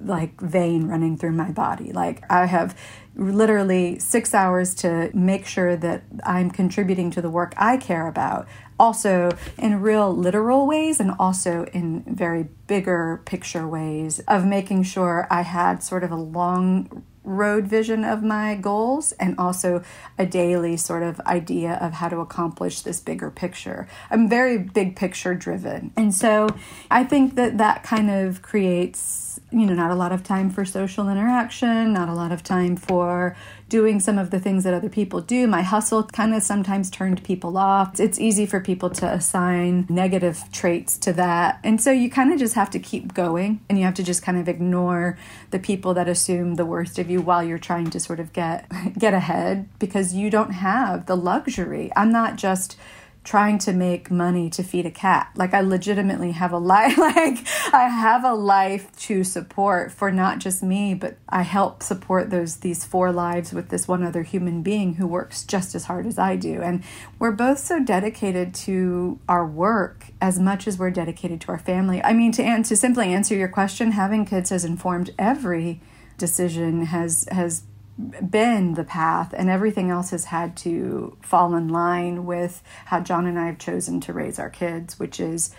like 0.02 0.40
vein 0.40 0.88
running 0.88 1.18
through 1.18 1.34
my 1.34 1.52
body. 1.52 1.92
Like 1.92 2.24
I 2.30 2.46
have 2.46 2.78
literally 3.16 4.00
six 4.00 4.34
hours 4.34 4.74
to 4.76 5.12
make 5.14 5.46
sure 5.46 5.76
that 5.76 6.04
I'm 6.24 6.50
contributing 6.50 7.12
to 7.12 7.22
the 7.22 7.30
work 7.30 7.54
I 7.58 7.78
care 7.78 8.08
about, 8.08 8.48
also 8.80 9.32
in 9.58 9.82
real 9.82 10.16
literal 10.16 10.66
ways 10.66 11.00
and 11.00 11.12
also 11.20 11.66
in 11.74 12.04
very 12.04 12.48
bigger 12.68 13.22
picture 13.26 13.68
ways 13.68 14.20
of 14.28 14.46
making 14.46 14.84
sure 14.84 15.28
I 15.30 15.42
had 15.42 15.84
sort 15.84 16.04
of 16.04 16.12
a 16.12 16.16
long 16.16 17.04
road 17.24 17.68
vision 17.68 18.04
of 18.04 18.24
my 18.24 18.56
goals 18.56 19.12
and 19.14 19.36
also 19.38 19.84
a 20.18 20.26
daily 20.26 20.76
sort 20.76 21.04
of 21.04 21.20
idea 21.22 21.74
of 21.74 21.94
how 21.94 22.10
to 22.10 22.18
accomplish 22.18 22.82
this 22.82 23.00
bigger 23.00 23.30
picture. 23.30 23.88
I'm 24.10 24.28
very 24.28 24.58
big 24.58 24.96
picture 24.96 25.36
driven. 25.36 25.92
And 25.96 26.14
so 26.16 26.50
I 26.90 27.04
think 27.04 27.36
that 27.36 27.60
that 27.60 27.84
kind 27.84 28.10
of 28.10 28.42
creates 28.42 29.31
you 29.52 29.66
know, 29.66 29.74
not 29.74 29.92
a 29.92 29.96
lot 29.96 30.12
of 30.12 30.24
time 30.24 30.50
for 30.50 30.64
social 30.64 31.10
interaction, 31.10 31.94
not 31.94 32.08
a 32.08 32.14
lot 32.14 32.32
of 32.32 32.42
time 32.42 32.76
for 32.78 33.36
doing 33.68 34.00
some 34.00 34.18
of 34.18 34.32
the 34.32 34.40
things 34.40 34.64
that 34.64 34.74
other 34.74 34.90
people 34.90 35.22
do. 35.22 35.48
My 35.48 35.62
hustle 35.62 36.04
kind 36.04 36.34
of 36.34 36.44
sometimes 36.44 36.90
turned 36.90 37.24
people 37.24 37.58
off. 37.58 38.00
It's 38.00 38.20
easy 38.20 38.46
for 38.46 38.60
people 38.60 38.90
to 38.92 39.08
assign 39.08 39.86
negative 39.90 40.44
traits 40.52 40.98
to 41.00 41.14
that. 41.14 41.60
And 41.64 41.82
so 41.82 41.92
you 41.92 42.10
kind 42.10 42.34
of 42.34 42.40
just 42.40 42.56
have 42.56 42.70
to 42.72 42.80
keep 42.80 43.14
going 43.14 43.62
and 43.70 43.78
you 43.78 43.86
have 43.86 43.94
to 43.96 44.04
just 44.04 44.24
kind 44.24 44.38
of 44.38 44.48
ignore 44.48 45.18
the 45.52 45.60
people 45.60 45.94
that 45.94 46.08
assume 46.08 46.56
the 46.56 46.66
worst 46.66 47.00
of 47.00 47.10
you 47.10 47.22
while 47.22 47.44
you're 47.44 47.58
trying 47.58 47.90
to 47.92 48.00
sort 48.00 48.20
of 48.20 48.34
get 48.34 48.66
get 48.98 49.14
ahead 49.14 49.68
because 49.80 50.14
you 50.14 50.30
don't 50.30 50.52
have 50.52 51.06
the 51.06 51.16
luxury. 51.16 51.92
I'm 51.96 52.12
not 52.12 52.36
just 52.36 52.78
trying 53.24 53.60
to 53.60 53.72
make 53.72 54.10
money 54.10 54.50
to 54.50 54.64
feed 54.64 54.86
a 54.86 54.92
cat. 54.92 55.32
Like 55.36 55.54
I 55.54 55.62
legitimately 55.62 56.32
have 56.32 56.52
a 56.52 56.58
life 56.58 56.98
like 56.98 57.46
I 57.72 57.88
have 57.88 58.24
a 58.24 58.34
life 58.34 58.92
to 59.02 59.24
support 59.24 59.92
for 59.92 60.12
not 60.12 60.40
just 60.40 60.64
me, 60.64 60.94
but 60.94 61.18
I 61.30 61.44
help 61.44 61.84
support 61.84 62.30
those 62.30 62.58
these 62.58 62.84
four 62.84 63.12
lives 63.12 63.54
with 63.54 63.70
this 63.70 63.88
one 63.88 64.04
other 64.04 64.24
human 64.24 64.64
being 64.64 64.96
who 64.96 65.06
works 65.06 65.44
just 65.44 65.76
as 65.76 65.86
hard 65.86 66.08
as 66.08 66.18
I 66.18 66.36
do. 66.36 66.62
And 66.62 66.84
we're 67.20 67.32
both 67.32 67.60
so 67.60 67.80
dedicated 67.80 68.56
to 68.56 69.20
our 69.30 69.46
work 69.46 70.08
as 70.20 70.40
much 70.40 70.68
as 70.68 70.80
we're 70.80 70.92
dedicated 70.92 71.42
to 71.42 71.52
our 71.52 71.60
family. 71.60 72.04
I 72.04 72.14
mean 72.14 72.32
to 72.34 72.44
an- 72.44 72.64
to 72.64 72.76
simply 72.76 73.14
answer 73.14 73.36
your 73.36 73.48
question, 73.48 73.92
having 73.92 74.26
kids 74.26 74.50
has 74.50 74.66
informed 74.66 75.12
every 75.20 75.82
decision 76.18 76.86
has 76.86 77.28
has 77.32 77.64
been 77.98 78.74
the 78.74 78.84
path, 78.84 79.34
and 79.36 79.50
everything 79.50 79.90
else 79.90 80.12
has 80.12 80.26
had 80.26 80.56
to 80.58 81.18
fall 81.22 81.56
in 81.56 81.68
line 81.68 82.26
with 82.26 82.64
how 82.86 83.00
John 83.00 83.26
and 83.26 83.38
I 83.38 83.48
have 83.48 83.58
chosen 83.58 84.00
to 84.02 84.14
raise 84.14 84.40
our 84.40 84.50
kids, 84.50 85.00
which 85.00 85.20
is 85.20 85.54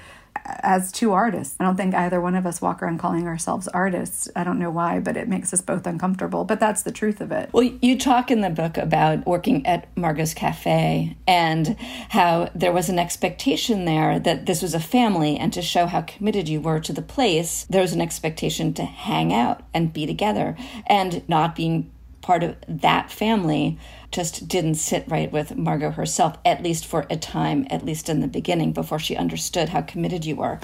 as 0.44 0.90
two 0.90 1.12
artists. 1.12 1.56
I 1.60 1.64
don't 1.64 1.76
think 1.76 1.94
either 1.94 2.20
one 2.20 2.34
of 2.34 2.46
us 2.46 2.60
walk 2.60 2.82
around 2.82 2.98
calling 2.98 3.26
ourselves 3.28 3.68
artists. 3.68 4.28
I 4.34 4.44
don't 4.44 4.58
know 4.58 4.70
why, 4.70 4.98
but 4.98 5.16
it 5.16 5.28
makes 5.28 5.52
us 5.52 5.60
both 5.60 5.86
uncomfortable. 5.86 6.44
But 6.44 6.58
that's 6.58 6.82
the 6.82 6.90
truth 6.90 7.20
of 7.20 7.30
it. 7.30 7.50
Well, 7.52 7.70
you 7.80 7.98
talk 7.98 8.30
in 8.30 8.40
the 8.40 8.50
book 8.50 8.76
about 8.76 9.26
working 9.26 9.64
at 9.66 9.94
Margot's 9.94 10.34
Cafe 10.34 11.16
and 11.26 11.76
how 12.08 12.50
there 12.54 12.72
was 12.72 12.88
an 12.88 12.98
expectation 12.98 13.84
there 13.84 14.18
that 14.18 14.46
this 14.46 14.62
was 14.62 14.74
a 14.74 14.80
family, 14.80 15.36
and 15.36 15.52
to 15.52 15.62
show 15.62 15.86
how 15.86 16.00
committed 16.00 16.48
you 16.48 16.60
were 16.60 16.80
to 16.80 16.92
the 16.92 17.02
place, 17.02 17.66
there 17.68 17.82
was 17.82 17.92
an 17.92 18.00
expectation 18.00 18.72
to 18.74 18.84
hang 18.84 19.32
out 19.32 19.62
and 19.74 19.92
be 19.92 20.06
together 20.06 20.56
and 20.86 21.28
not 21.28 21.54
being 21.54 21.90
part 22.22 22.42
of 22.42 22.56
that 22.66 23.10
family 23.10 23.78
just 24.10 24.48
didn't 24.48 24.76
sit 24.76 25.04
right 25.08 25.30
with 25.30 25.56
Margot 25.56 25.90
herself, 25.90 26.36
at 26.44 26.62
least 26.62 26.86
for 26.86 27.06
a 27.10 27.16
time, 27.16 27.66
at 27.70 27.84
least 27.84 28.08
in 28.08 28.20
the 28.20 28.28
beginning, 28.28 28.72
before 28.72 28.98
she 28.98 29.16
understood 29.16 29.70
how 29.70 29.82
committed 29.82 30.24
you 30.24 30.36
were. 30.36 30.60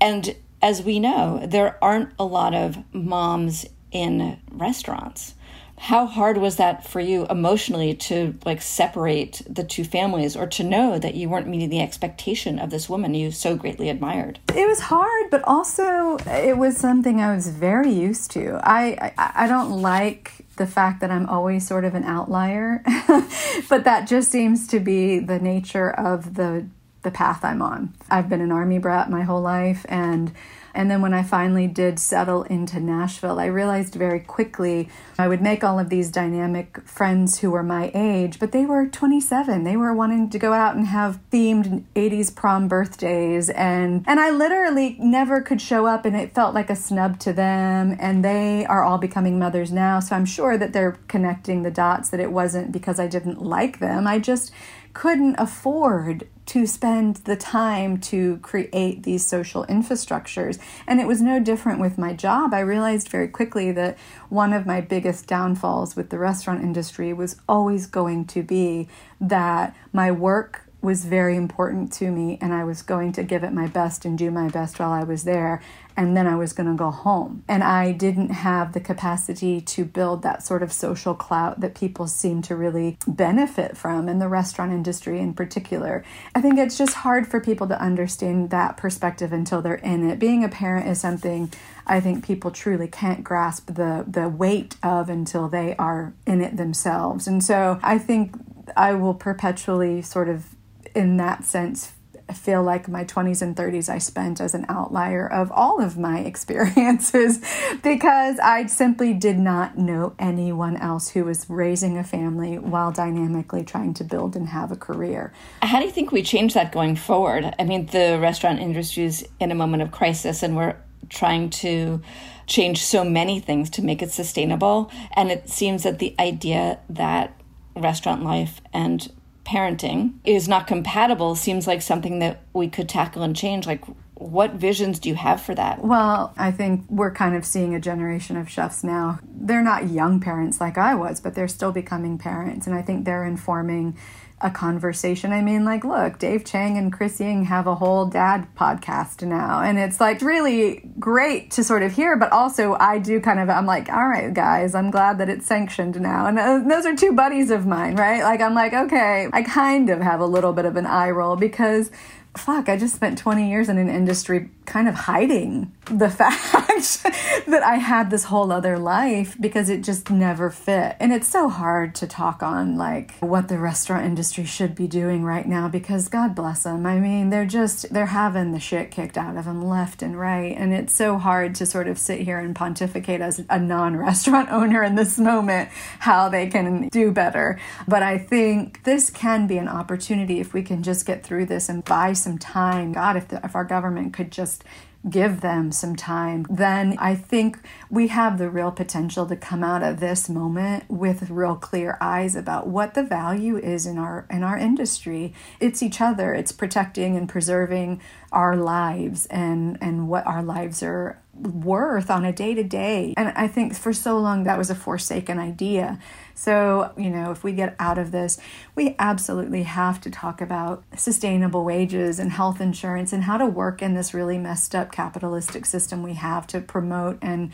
And 0.00 0.34
as 0.62 0.82
we 0.82 1.00
know, 1.00 1.44
there 1.44 1.82
aren't 1.82 2.10
a 2.18 2.24
lot 2.24 2.54
of 2.54 2.78
moms 2.94 3.66
in 3.90 4.38
restaurants. 4.50 5.34
How 5.78 6.06
hard 6.06 6.36
was 6.36 6.56
that 6.56 6.86
for 6.86 7.00
you 7.00 7.26
emotionally 7.28 7.94
to 7.94 8.38
like 8.44 8.62
separate 8.62 9.42
the 9.48 9.64
two 9.64 9.82
families 9.82 10.36
or 10.36 10.46
to 10.46 10.62
know 10.62 10.96
that 10.96 11.14
you 11.14 11.28
weren't 11.28 11.48
meeting 11.48 11.70
the 11.70 11.80
expectation 11.80 12.60
of 12.60 12.70
this 12.70 12.88
woman 12.88 13.14
you 13.14 13.32
so 13.32 13.56
greatly 13.56 13.88
admired? 13.88 14.38
It 14.54 14.68
was 14.68 14.78
hard, 14.78 15.30
but 15.30 15.42
also 15.42 16.18
it 16.18 16.56
was 16.56 16.76
something 16.76 17.20
I 17.20 17.34
was 17.34 17.48
very 17.48 17.90
used 17.90 18.30
to. 18.32 18.60
I 18.62 19.12
I, 19.18 19.32
I 19.44 19.46
don't 19.48 19.82
like 19.82 20.41
the 20.56 20.66
fact 20.66 21.00
that 21.00 21.10
I'm 21.10 21.28
always 21.28 21.66
sort 21.66 21.84
of 21.84 21.94
an 21.94 22.04
outlier, 22.04 22.82
but 23.68 23.84
that 23.84 24.06
just 24.06 24.30
seems 24.30 24.66
to 24.68 24.80
be 24.80 25.18
the 25.18 25.38
nature 25.38 25.90
of 25.90 26.34
the 26.34 26.66
the 27.02 27.10
path 27.10 27.44
I'm 27.44 27.60
on. 27.62 27.92
I've 28.10 28.28
been 28.28 28.40
an 28.40 28.52
army 28.52 28.78
brat 28.78 29.10
my 29.10 29.22
whole 29.22 29.40
life 29.40 29.84
and 29.88 30.32
and 30.74 30.90
then 30.90 31.02
when 31.02 31.14
I 31.14 31.22
finally 31.22 31.66
did 31.66 31.98
settle 31.98 32.42
into 32.44 32.80
Nashville, 32.80 33.38
I 33.38 33.46
realized 33.46 33.94
very 33.94 34.20
quickly 34.20 34.88
I 35.18 35.28
would 35.28 35.42
make 35.42 35.62
all 35.62 35.78
of 35.78 35.88
these 35.88 36.10
dynamic 36.10 36.80
friends 36.86 37.40
who 37.40 37.50
were 37.50 37.62
my 37.62 37.90
age, 37.94 38.38
but 38.38 38.52
they 38.52 38.64
were 38.64 38.86
27. 38.86 39.64
They 39.64 39.76
were 39.76 39.92
wanting 39.92 40.30
to 40.30 40.38
go 40.38 40.52
out 40.52 40.74
and 40.74 40.86
have 40.86 41.20
themed 41.30 41.84
80s 41.94 42.34
prom 42.34 42.68
birthdays 42.68 43.50
and 43.50 44.04
and 44.06 44.18
I 44.18 44.30
literally 44.30 44.96
never 44.98 45.40
could 45.40 45.60
show 45.60 45.86
up 45.86 46.04
and 46.04 46.16
it 46.16 46.34
felt 46.34 46.54
like 46.54 46.70
a 46.70 46.76
snub 46.76 47.18
to 47.20 47.32
them 47.32 47.96
and 48.00 48.24
they 48.24 48.64
are 48.66 48.82
all 48.82 48.98
becoming 48.98 49.38
mothers 49.38 49.72
now, 49.72 50.00
so 50.00 50.16
I'm 50.16 50.26
sure 50.26 50.56
that 50.56 50.72
they're 50.72 50.98
connecting 51.08 51.62
the 51.62 51.70
dots 51.70 52.10
that 52.10 52.20
it 52.20 52.32
wasn't 52.32 52.72
because 52.72 52.98
I 52.98 53.06
didn't 53.06 53.42
like 53.42 53.78
them. 53.78 54.06
I 54.06 54.18
just 54.18 54.52
couldn't 54.92 55.36
afford 55.38 56.28
to 56.44 56.66
spend 56.66 57.16
the 57.16 57.36
time 57.36 57.98
to 57.98 58.36
create 58.38 59.04
these 59.04 59.24
social 59.24 59.64
infrastructures. 59.66 60.58
And 60.86 61.00
it 61.00 61.06
was 61.06 61.22
no 61.22 61.40
different 61.40 61.80
with 61.80 61.98
my 61.98 62.12
job. 62.12 62.52
I 62.52 62.60
realized 62.60 63.08
very 63.08 63.28
quickly 63.28 63.72
that 63.72 63.96
one 64.28 64.52
of 64.52 64.66
my 64.66 64.80
biggest 64.80 65.26
downfalls 65.26 65.94
with 65.94 66.10
the 66.10 66.18
restaurant 66.18 66.62
industry 66.62 67.12
was 67.12 67.36
always 67.48 67.86
going 67.86 68.26
to 68.26 68.42
be 68.42 68.88
that 69.20 69.74
my 69.92 70.10
work 70.10 70.68
was 70.82 71.04
very 71.04 71.36
important 71.36 71.92
to 71.92 72.10
me 72.10 72.36
and 72.40 72.52
I 72.52 72.64
was 72.64 72.82
going 72.82 73.12
to 73.12 73.22
give 73.22 73.44
it 73.44 73.52
my 73.52 73.68
best 73.68 74.04
and 74.04 74.18
do 74.18 74.30
my 74.32 74.48
best 74.48 74.78
while 74.80 74.90
I 74.90 75.04
was 75.04 75.22
there 75.22 75.62
and 75.96 76.16
then 76.16 76.26
I 76.26 76.36
was 76.36 76.52
going 76.52 76.68
to 76.68 76.74
go 76.74 76.90
home. 76.90 77.44
And 77.48 77.62
I 77.62 77.92
didn't 77.92 78.30
have 78.30 78.72
the 78.72 78.80
capacity 78.80 79.60
to 79.60 79.84
build 79.84 80.22
that 80.22 80.42
sort 80.42 80.62
of 80.62 80.72
social 80.72 81.14
clout 81.14 81.60
that 81.60 81.74
people 81.74 82.06
seem 82.06 82.42
to 82.42 82.56
really 82.56 82.98
benefit 83.06 83.76
from 83.76 84.08
in 84.08 84.18
the 84.18 84.28
restaurant 84.28 84.72
industry 84.72 85.20
in 85.20 85.34
particular. 85.34 86.04
I 86.34 86.40
think 86.40 86.58
it's 86.58 86.78
just 86.78 86.94
hard 86.94 87.26
for 87.26 87.40
people 87.40 87.68
to 87.68 87.80
understand 87.80 88.50
that 88.50 88.76
perspective 88.76 89.32
until 89.32 89.62
they're 89.62 89.74
in 89.74 90.08
it. 90.08 90.18
Being 90.18 90.44
a 90.44 90.48
parent 90.48 90.88
is 90.88 91.00
something 91.00 91.52
I 91.86 92.00
think 92.00 92.24
people 92.24 92.50
truly 92.50 92.88
can't 92.88 93.24
grasp 93.24 93.66
the 93.66 94.04
the 94.06 94.28
weight 94.28 94.76
of 94.82 95.08
until 95.08 95.48
they 95.48 95.74
are 95.76 96.14
in 96.26 96.40
it 96.40 96.56
themselves. 96.56 97.26
And 97.26 97.42
so 97.42 97.78
I 97.82 97.98
think 97.98 98.34
I 98.76 98.94
will 98.94 99.14
perpetually 99.14 100.00
sort 100.00 100.28
of 100.28 100.46
in 100.94 101.16
that 101.18 101.44
sense 101.44 101.92
feel 102.32 102.62
like 102.62 102.88
my 102.88 103.04
20s 103.04 103.42
and 103.42 103.56
30s 103.56 103.88
I 103.88 103.98
spent 103.98 104.40
as 104.40 104.54
an 104.54 104.64
outlier 104.68 105.26
of 105.26 105.52
all 105.52 105.80
of 105.80 105.98
my 105.98 106.18
experiences 106.32 107.40
because 107.82 108.38
I 108.38 108.66
simply 108.66 109.14
did 109.14 109.38
not 109.38 109.78
know 109.78 110.14
anyone 110.18 110.76
else 110.76 111.10
who 111.10 111.24
was 111.24 111.48
raising 111.48 111.98
a 111.98 112.04
family 112.04 112.58
while 112.58 112.92
dynamically 112.92 113.64
trying 113.64 113.94
to 113.94 114.04
build 114.04 114.36
and 114.36 114.48
have 114.48 114.72
a 114.72 114.76
career. 114.76 115.32
How 115.62 115.78
do 115.78 115.86
you 115.86 115.92
think 115.92 116.12
we 116.12 116.22
change 116.22 116.54
that 116.54 116.72
going 116.72 116.96
forward? 116.96 117.54
I 117.58 117.64
mean, 117.64 117.86
the 117.86 118.18
restaurant 118.20 118.60
industry 118.60 119.04
is 119.04 119.26
in 119.40 119.50
a 119.50 119.54
moment 119.54 119.82
of 119.82 119.90
crisis 119.90 120.42
and 120.42 120.56
we're 120.56 120.76
trying 121.08 121.50
to 121.50 122.00
change 122.46 122.82
so 122.82 123.04
many 123.04 123.38
things 123.40 123.70
to 123.70 123.82
make 123.82 124.02
it 124.02 124.10
sustainable. 124.10 124.90
And 125.12 125.30
it 125.30 125.48
seems 125.48 125.82
that 125.82 125.98
the 125.98 126.14
idea 126.18 126.80
that 126.88 127.38
restaurant 127.76 128.22
life 128.22 128.60
and 128.72 129.10
parenting 129.44 130.14
is 130.24 130.48
not 130.48 130.66
compatible 130.66 131.34
seems 131.34 131.66
like 131.66 131.82
something 131.82 132.18
that 132.20 132.40
we 132.52 132.68
could 132.68 132.88
tackle 132.88 133.22
and 133.22 133.36
change. 133.36 133.66
Like, 133.66 133.84
what 134.14 134.52
visions 134.52 134.98
do 134.98 135.08
you 135.08 135.14
have 135.16 135.40
for 135.40 135.54
that? 135.54 135.84
Well, 135.84 136.32
I 136.36 136.52
think 136.52 136.84
we're 136.88 137.12
kind 137.12 137.34
of 137.34 137.44
seeing 137.44 137.74
a 137.74 137.80
generation 137.80 138.36
of 138.36 138.48
chefs 138.48 138.84
now. 138.84 139.18
They're 139.24 139.62
not 139.62 139.90
young 139.90 140.20
parents 140.20 140.60
like 140.60 140.78
I 140.78 140.94
was, 140.94 141.20
but 141.20 141.34
they're 141.34 141.48
still 141.48 141.72
becoming 141.72 142.18
parents. 142.18 142.66
And 142.66 142.76
I 142.76 142.82
think 142.82 143.04
they're 143.04 143.24
informing 143.24 143.96
a 144.42 144.50
conversation. 144.50 145.32
I 145.32 145.40
mean, 145.40 145.64
like, 145.64 145.84
look, 145.84 146.18
Dave 146.18 146.44
Chang 146.44 146.76
and 146.76 146.92
Chris 146.92 147.20
Ying 147.20 147.44
have 147.44 147.66
a 147.66 147.74
whole 147.74 148.06
dad 148.06 148.48
podcast 148.56 149.26
now. 149.26 149.62
And 149.62 149.78
it's 149.78 150.00
like 150.00 150.20
really 150.20 150.90
great 150.98 151.52
to 151.52 151.64
sort 151.64 151.82
of 151.82 151.92
hear, 151.92 152.16
but 152.16 152.32
also 152.32 152.74
I 152.74 152.98
do 152.98 153.20
kind 153.20 153.38
of, 153.38 153.48
I'm 153.48 153.66
like, 153.66 153.88
all 153.88 154.08
right, 154.08 154.34
guys, 154.34 154.74
I'm 154.74 154.90
glad 154.90 155.18
that 155.18 155.28
it's 155.28 155.46
sanctioned 155.46 156.00
now. 156.00 156.26
And 156.26 156.38
uh, 156.38 156.58
those 156.66 156.84
are 156.86 156.96
two 156.96 157.12
buddies 157.12 157.50
of 157.50 157.66
mine, 157.66 157.96
right? 157.96 158.22
Like, 158.22 158.40
I'm 158.40 158.54
like, 158.54 158.74
okay, 158.74 159.28
I 159.32 159.42
kind 159.42 159.88
of 159.90 160.00
have 160.00 160.20
a 160.20 160.26
little 160.26 160.52
bit 160.52 160.64
of 160.64 160.76
an 160.76 160.86
eye 160.86 161.10
roll 161.10 161.36
because 161.36 161.90
fuck, 162.36 162.68
I 162.68 162.76
just 162.76 162.94
spent 162.94 163.18
20 163.18 163.50
years 163.50 163.68
in 163.68 163.78
an 163.78 163.88
industry 163.88 164.50
kind 164.64 164.88
of 164.88 164.94
hiding 164.94 165.72
the 165.86 166.08
fact 166.10 167.02
that 167.46 167.62
I 167.62 167.76
had 167.76 168.10
this 168.10 168.24
whole 168.24 168.50
other 168.52 168.78
life 168.78 169.36
because 169.40 169.68
it 169.68 169.82
just 169.82 170.10
never 170.10 170.50
fit. 170.50 170.96
And 170.98 171.12
it's 171.12 171.28
so 171.28 171.48
hard 171.48 171.94
to 171.96 172.06
talk 172.06 172.42
on 172.42 172.76
like 172.76 173.18
what 173.18 173.48
the 173.48 173.58
restaurant 173.58 174.06
industry 174.06 174.44
should 174.44 174.74
be 174.74 174.86
doing 174.86 175.24
right 175.24 175.46
now 175.46 175.68
because 175.68 176.08
God 176.08 176.34
bless 176.34 176.62
them. 176.62 176.86
I 176.86 177.00
mean, 177.00 177.30
they're 177.30 177.46
just, 177.46 177.92
they're 177.92 178.06
having 178.06 178.52
the 178.52 178.60
shit 178.60 178.90
kicked 178.90 179.18
out 179.18 179.36
of 179.36 179.44
them 179.44 179.62
left 179.62 180.02
and 180.02 180.18
right. 180.18 180.56
And 180.56 180.72
it's 180.72 180.94
so 180.94 181.18
hard 181.18 181.54
to 181.56 181.66
sort 181.66 181.88
of 181.88 181.98
sit 181.98 182.20
here 182.20 182.38
and 182.38 182.54
pontificate 182.54 183.20
as 183.20 183.44
a 183.50 183.58
non 183.58 183.96
restaurant 183.96 184.48
owner 184.52 184.82
in 184.82 184.94
this 184.94 185.18
moment 185.18 185.68
how 185.98 186.28
they 186.28 186.46
can 186.46 186.88
do 186.88 187.10
better. 187.10 187.60
But 187.86 188.02
I 188.02 188.18
think 188.18 188.84
this 188.84 189.10
can 189.10 189.46
be 189.46 189.58
an 189.58 189.68
opportunity 189.68 190.40
if 190.40 190.54
we 190.54 190.62
can 190.62 190.82
just 190.82 191.04
get 191.04 191.24
through 191.24 191.46
this 191.46 191.68
and 191.68 191.84
buy 191.84 192.12
some 192.22 192.38
time. 192.38 192.92
God, 192.92 193.16
if, 193.16 193.28
the, 193.28 193.40
if 193.44 193.54
our 193.54 193.64
government 193.64 194.12
could 194.12 194.30
just 194.30 194.64
give 195.08 195.40
them 195.40 195.72
some 195.72 195.96
time, 195.96 196.46
then 196.48 196.96
I 196.98 197.14
think 197.14 197.58
we 197.90 198.08
have 198.08 198.38
the 198.38 198.48
real 198.48 198.70
potential 198.70 199.26
to 199.26 199.36
come 199.36 199.64
out 199.64 199.82
of 199.82 199.98
this 199.98 200.28
moment 200.28 200.84
with 200.88 201.28
real 201.28 201.56
clear 201.56 201.98
eyes 202.00 202.36
about 202.36 202.68
what 202.68 202.94
the 202.94 203.02
value 203.02 203.56
is 203.56 203.84
in 203.84 203.98
our 203.98 204.26
in 204.30 204.44
our 204.44 204.56
industry. 204.56 205.34
It's 205.58 205.82
each 205.82 206.00
other. 206.00 206.34
It's 206.34 206.52
protecting 206.52 207.16
and 207.16 207.28
preserving 207.28 208.00
our 208.30 208.56
lives 208.56 209.26
and 209.26 209.76
and 209.80 210.08
what 210.08 210.26
our 210.26 210.42
lives 210.42 210.82
are 210.82 211.18
worth 211.34 212.10
on 212.10 212.24
a 212.24 212.32
day 212.32 212.54
to 212.54 212.62
day. 212.62 213.14
And 213.16 213.30
I 213.30 213.48
think 213.48 213.74
for 213.74 213.92
so 213.92 214.18
long 214.18 214.44
that 214.44 214.58
was 214.58 214.70
a 214.70 214.74
forsaken 214.74 215.38
idea. 215.38 215.98
So, 216.42 216.90
you 216.96 217.08
know, 217.08 217.30
if 217.30 217.44
we 217.44 217.52
get 217.52 217.76
out 217.78 217.98
of 217.98 218.10
this, 218.10 218.36
we 218.74 218.96
absolutely 218.98 219.62
have 219.62 220.00
to 220.00 220.10
talk 220.10 220.40
about 220.40 220.82
sustainable 220.96 221.64
wages 221.64 222.18
and 222.18 222.32
health 222.32 222.60
insurance 222.60 223.12
and 223.12 223.22
how 223.22 223.36
to 223.36 223.46
work 223.46 223.80
in 223.80 223.94
this 223.94 224.12
really 224.12 224.38
messed 224.38 224.74
up 224.74 224.90
capitalistic 224.90 225.64
system 225.64 226.02
we 226.02 226.14
have 226.14 226.48
to 226.48 226.60
promote 226.60 227.16
and 227.22 227.52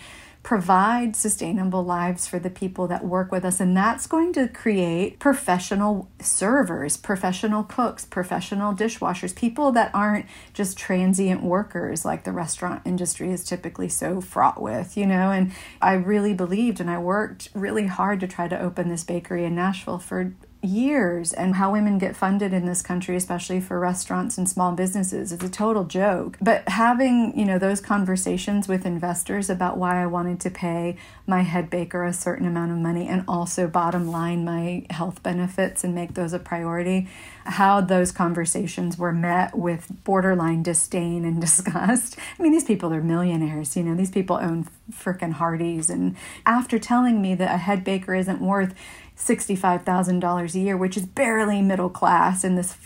provide 0.48 1.14
sustainable 1.14 1.84
lives 1.84 2.26
for 2.26 2.38
the 2.38 2.48
people 2.48 2.88
that 2.88 3.04
work 3.04 3.30
with 3.30 3.44
us. 3.44 3.60
And 3.60 3.76
that's 3.76 4.06
going 4.06 4.32
to 4.32 4.48
create 4.48 5.18
professional 5.18 6.08
servers, 6.20 6.96
professional 6.96 7.64
cooks, 7.64 8.06
professional 8.06 8.72
dishwashers, 8.72 9.36
people 9.36 9.72
that 9.72 9.90
aren't 9.92 10.24
just 10.54 10.78
transient 10.78 11.42
workers 11.42 12.06
like 12.06 12.24
the 12.24 12.32
restaurant 12.32 12.80
industry 12.86 13.30
is 13.30 13.44
typically 13.44 13.90
so 13.90 14.22
fraught 14.22 14.62
with, 14.62 14.96
you 14.96 15.04
know. 15.04 15.30
And 15.32 15.52
I 15.82 15.92
really 15.92 16.32
believed 16.32 16.80
and 16.80 16.88
I 16.88 16.96
worked 16.96 17.50
really 17.52 17.86
hard 17.86 18.18
to 18.20 18.26
try 18.26 18.48
to 18.48 18.58
open 18.58 18.88
this 18.88 19.04
bakery 19.04 19.44
in 19.44 19.54
Nashville 19.54 19.98
for 19.98 20.32
years 20.62 21.32
and 21.32 21.54
how 21.54 21.72
women 21.72 21.98
get 21.98 22.16
funded 22.16 22.52
in 22.52 22.66
this 22.66 22.82
country 22.82 23.14
especially 23.14 23.60
for 23.60 23.78
restaurants 23.78 24.36
and 24.36 24.48
small 24.48 24.72
businesses 24.72 25.30
it's 25.30 25.44
a 25.44 25.48
total 25.48 25.84
joke. 25.84 26.36
But 26.40 26.68
having 26.68 27.38
you 27.38 27.44
know 27.44 27.58
those 27.58 27.80
conversations 27.80 28.66
with 28.66 28.84
investors 28.84 29.48
about 29.48 29.76
why 29.76 30.02
I 30.02 30.06
wanted 30.06 30.40
to 30.40 30.50
pay 30.50 30.96
my 31.26 31.42
head 31.42 31.70
baker 31.70 32.04
a 32.04 32.12
certain 32.12 32.46
amount 32.46 32.72
of 32.72 32.78
money 32.78 33.06
and 33.06 33.24
also 33.28 33.68
bottom 33.68 34.10
line 34.10 34.44
my 34.44 34.84
health 34.90 35.22
benefits 35.22 35.84
and 35.84 35.94
make 35.94 36.14
those 36.14 36.32
a 36.32 36.38
priority 36.38 37.08
how 37.44 37.80
those 37.80 38.12
conversations 38.12 38.98
were 38.98 39.12
met 39.12 39.56
with 39.56 39.86
borderline 40.04 40.62
disdain 40.62 41.24
and 41.24 41.40
disgust. 41.48 42.18
I 42.38 42.42
mean 42.42 42.52
these 42.52 42.64
people 42.64 42.92
are 42.92 43.02
millionaires 43.02 43.76
you 43.76 43.84
know 43.84 43.94
these 43.94 44.10
people 44.10 44.36
own 44.36 44.66
frickin' 44.92 45.34
Hardee's. 45.34 45.90
And 45.90 46.16
after 46.46 46.78
telling 46.78 47.22
me 47.22 47.34
that 47.34 47.54
a 47.54 47.58
head 47.58 47.84
baker 47.84 48.14
isn't 48.14 48.40
worth 48.40 48.74
$65,000 49.18 50.54
a 50.54 50.58
year, 50.58 50.76
which 50.76 50.96
is 50.96 51.04
barely 51.04 51.60
middle 51.60 51.90
class 51.90 52.44
in 52.44 52.54
this 52.54 52.76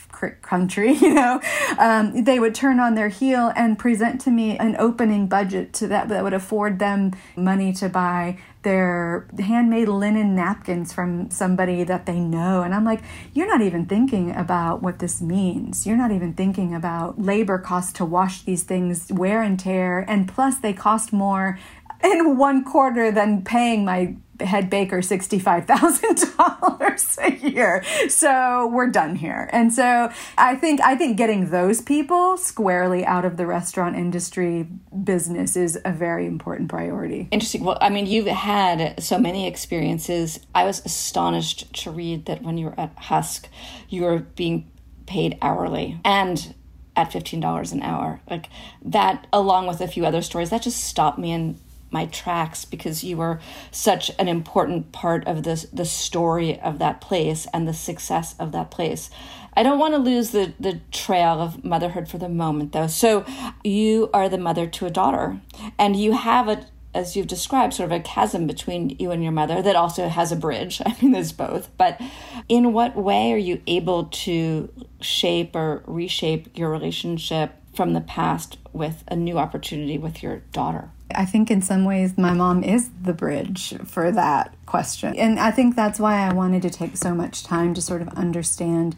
country, 0.41 0.93
you 1.01 1.15
know, 1.15 1.41
um, 1.79 2.25
they 2.25 2.39
would 2.39 2.55
turn 2.55 2.81
on 2.81 2.95
their 2.95 3.09
heel 3.09 3.53
and 3.57 3.79
present 3.79 4.21
to 4.23 4.31
me 4.31 4.57
an 4.59 4.77
opening 4.79 5.27
budget 5.27 5.73
to 5.75 5.87
that 5.89 6.09
that 6.09 6.23
would 6.23 6.33
afford 6.33 6.79
them 6.79 7.13
money 7.37 7.73
to 7.73 7.89
buy 7.89 8.39
their 8.63 9.27
handmade 9.41 9.89
linen 9.89 10.37
napkins 10.37 10.93
from 10.93 11.29
somebody 11.31 11.83
that 11.83 12.07
they 12.07 12.21
know. 12.21 12.63
And 12.63 12.73
I'm 12.73 12.85
like, 12.85 13.03
you're 13.35 13.49
not 13.49 13.61
even 13.61 13.87
thinking 13.87 14.35
about 14.35 14.83
what 14.83 15.01
this 15.01 15.21
means. 15.21 15.85
You're 15.85 15.97
not 15.97 16.13
even 16.13 16.33
thinking 16.33 16.73
about 16.73 17.21
labor 17.21 17.59
costs 17.59 17.93
to 17.95 18.05
wash 18.05 18.43
these 18.43 18.63
things, 18.63 19.11
wear 19.13 19.43
and 19.43 19.59
tear, 19.59 20.09
and 20.09 20.29
plus 20.29 20.59
they 20.59 20.73
cost 20.73 21.13
more 21.13 21.59
in 22.05 22.37
one 22.37 22.65
quarter 22.65 23.11
than 23.11 23.43
paying 23.43 23.85
my 23.85 24.17
head 24.45 24.71
baker 24.71 24.99
$65,000 24.99 27.19
a 27.19 27.49
year. 27.49 27.85
So 28.09 28.69
we're 28.73 28.89
done 28.89 29.17
here. 29.17 29.49
And 29.53 29.73
so 29.73 30.11
I 30.37 30.57
think 30.57 30.81
I 30.81 30.97
think 30.97 31.17
getting 31.17 31.51
those 31.51 31.81
people 31.81 32.37
squarely 32.37 33.05
out 33.05 33.25
of 33.25 33.37
the 33.37 33.47
restaurant 33.47 33.97
industry 33.97 34.67
business 35.05 35.57
is 35.57 35.79
a 35.85 35.93
very 35.93 36.27
important 36.27 36.69
priority. 36.69 37.29
Interesting. 37.31 37.65
Well, 37.65 37.79
I 37.81 37.89
mean, 37.89 38.07
you've 38.07 38.27
had 38.27 39.03
so 39.03 39.19
many 39.19 39.47
experiences. 39.47 40.41
I 40.55 40.65
was 40.65 40.85
astonished 40.85 41.73
to 41.83 41.91
read 41.91 42.27
that 42.27 42.43
when 42.43 42.59
you 42.59 42.67
were 42.67 42.79
at 42.79 42.97
Husk, 42.97 43.49
you 43.89 44.03
were 44.03 44.19
being 44.19 44.71
paid 45.07 45.39
hourly 45.43 46.01
and 46.05 46.55
at 46.95 47.11
$15 47.11 47.73
an 47.73 47.83
hour. 47.83 48.21
Like 48.29 48.49
that 48.83 49.27
along 49.33 49.67
with 49.67 49.81
a 49.81 49.89
few 49.89 50.05
other 50.05 50.23
stories 50.23 50.51
that 50.51 50.63
just 50.63 50.85
stopped 50.85 51.19
me 51.19 51.33
and 51.33 51.59
my 51.93 52.07
tracks 52.07 52.65
because 52.65 53.05
you 53.05 53.17
were 53.17 53.41
such 53.71 54.11
an 54.19 54.29
important 54.29 54.93
part 54.93 55.27
of 55.27 55.43
the 55.43 55.67
the 55.73 55.85
story 55.85 56.59
of 56.61 56.79
that 56.79 57.01
place 57.01 57.47
and 57.53 57.69
the 57.69 57.75
success 57.75 58.35
of 58.39 58.53
that 58.53 58.71
place. 58.71 59.11
I 59.55 59.63
don't 59.63 59.79
want 59.79 59.95
to 59.95 59.99
lose 59.99 60.31
the 60.31 60.55
the 60.59 60.81
trail 60.91 61.41
of 61.41 61.65
motherhood 61.65 62.09
for 62.09 62.19
the 62.19 62.29
moment 62.29 62.73
though. 62.73 62.87
So 62.87 63.25
you 63.63 64.11
are 64.13 64.29
the 64.29 64.39
mother 64.39 64.67
to 64.67 64.87
a 64.87 64.91
daughter 64.91 65.41
and 65.79 65.97
you 65.97 66.13
have 66.13 66.49
a 66.49 66.67
as 66.95 67.17
you've 67.17 67.27
described, 67.27 67.75
sort 67.75 67.91
of 67.91 67.99
a 67.99 68.03
chasm 68.03 68.47
between 68.47 68.91
you 68.99 69.11
and 69.11 69.23
your 69.23 69.33
mother 69.33 69.63
that 69.63 69.77
also 69.77 70.09
has 70.09 70.31
a 70.31 70.37
bridge. 70.37 70.83
I 70.87 70.95
mean, 71.01 71.13
there's 71.13 71.33
both. 71.33 71.71
But 71.77 72.01
in 72.49 72.73
what 72.73 72.97
way 72.97 73.33
are 73.33 73.39
you 73.39 73.63
able 73.67 74.05
to 74.05 74.69
shape 75.01 75.57
or 75.57 75.83
reshape 75.87 76.57
your 76.57 76.71
relationship 76.71 77.53
from 77.75 77.95
the 77.95 78.01
past 78.01 78.59
with 78.73 79.05
a 79.09 79.17
new 79.17 79.39
opportunity 79.39 79.97
with 79.97 80.23
your 80.23 80.39
daughter? 80.53 80.91
I 81.15 81.25
think 81.25 81.51
in 81.51 81.63
some 81.63 81.85
ways 81.85 82.17
my 82.17 82.33
mom 82.33 82.63
is 82.63 82.91
the 83.03 83.13
bridge 83.13 83.75
for 83.85 84.11
that 84.13 84.55
question. 84.67 85.17
And 85.17 85.39
I 85.39 85.51
think 85.51 85.77
that's 85.77 85.99
why 85.99 86.27
I 86.27 86.33
wanted 86.33 86.63
to 86.63 86.71
take 86.71 86.97
so 86.97 87.15
much 87.15 87.45
time 87.45 87.75
to 87.75 87.83
sort 87.83 88.03
of 88.03 88.09
understand 88.11 88.97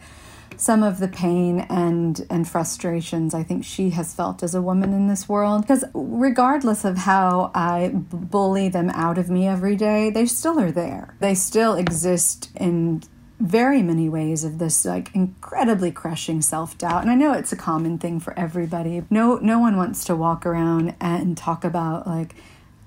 some 0.56 0.82
of 0.82 0.98
the 1.00 1.08
pain 1.08 1.60
and 1.68 2.26
and 2.30 2.48
frustrations 2.48 3.34
I 3.34 3.42
think 3.42 3.64
she 3.64 3.90
has 3.90 4.14
felt 4.14 4.42
as 4.42 4.54
a 4.54 4.62
woman 4.62 4.92
in 4.92 5.08
this 5.08 5.28
world 5.28 5.62
because 5.62 5.84
regardless 5.94 6.84
of 6.84 6.98
how 6.98 7.50
I 7.54 7.90
bully 7.92 8.68
them 8.68 8.90
out 8.90 9.18
of 9.18 9.28
me 9.28 9.48
every 9.48 9.76
day 9.76 10.10
they 10.10 10.26
still 10.26 10.60
are 10.60 10.70
there 10.70 11.16
they 11.18 11.34
still 11.34 11.74
exist 11.74 12.50
in 12.54 13.02
very 13.40 13.82
many 13.82 14.08
ways 14.08 14.44
of 14.44 14.58
this 14.58 14.84
like 14.84 15.14
incredibly 15.14 15.90
crushing 15.90 16.40
self-doubt. 16.40 17.02
And 17.02 17.10
i 17.10 17.14
know 17.14 17.32
it's 17.32 17.52
a 17.52 17.56
common 17.56 17.98
thing 17.98 18.20
for 18.20 18.38
everybody. 18.38 19.02
No 19.10 19.36
no 19.36 19.58
one 19.58 19.76
wants 19.76 20.04
to 20.06 20.16
walk 20.16 20.46
around 20.46 20.94
and 21.00 21.36
talk 21.36 21.64
about 21.64 22.06
like 22.06 22.34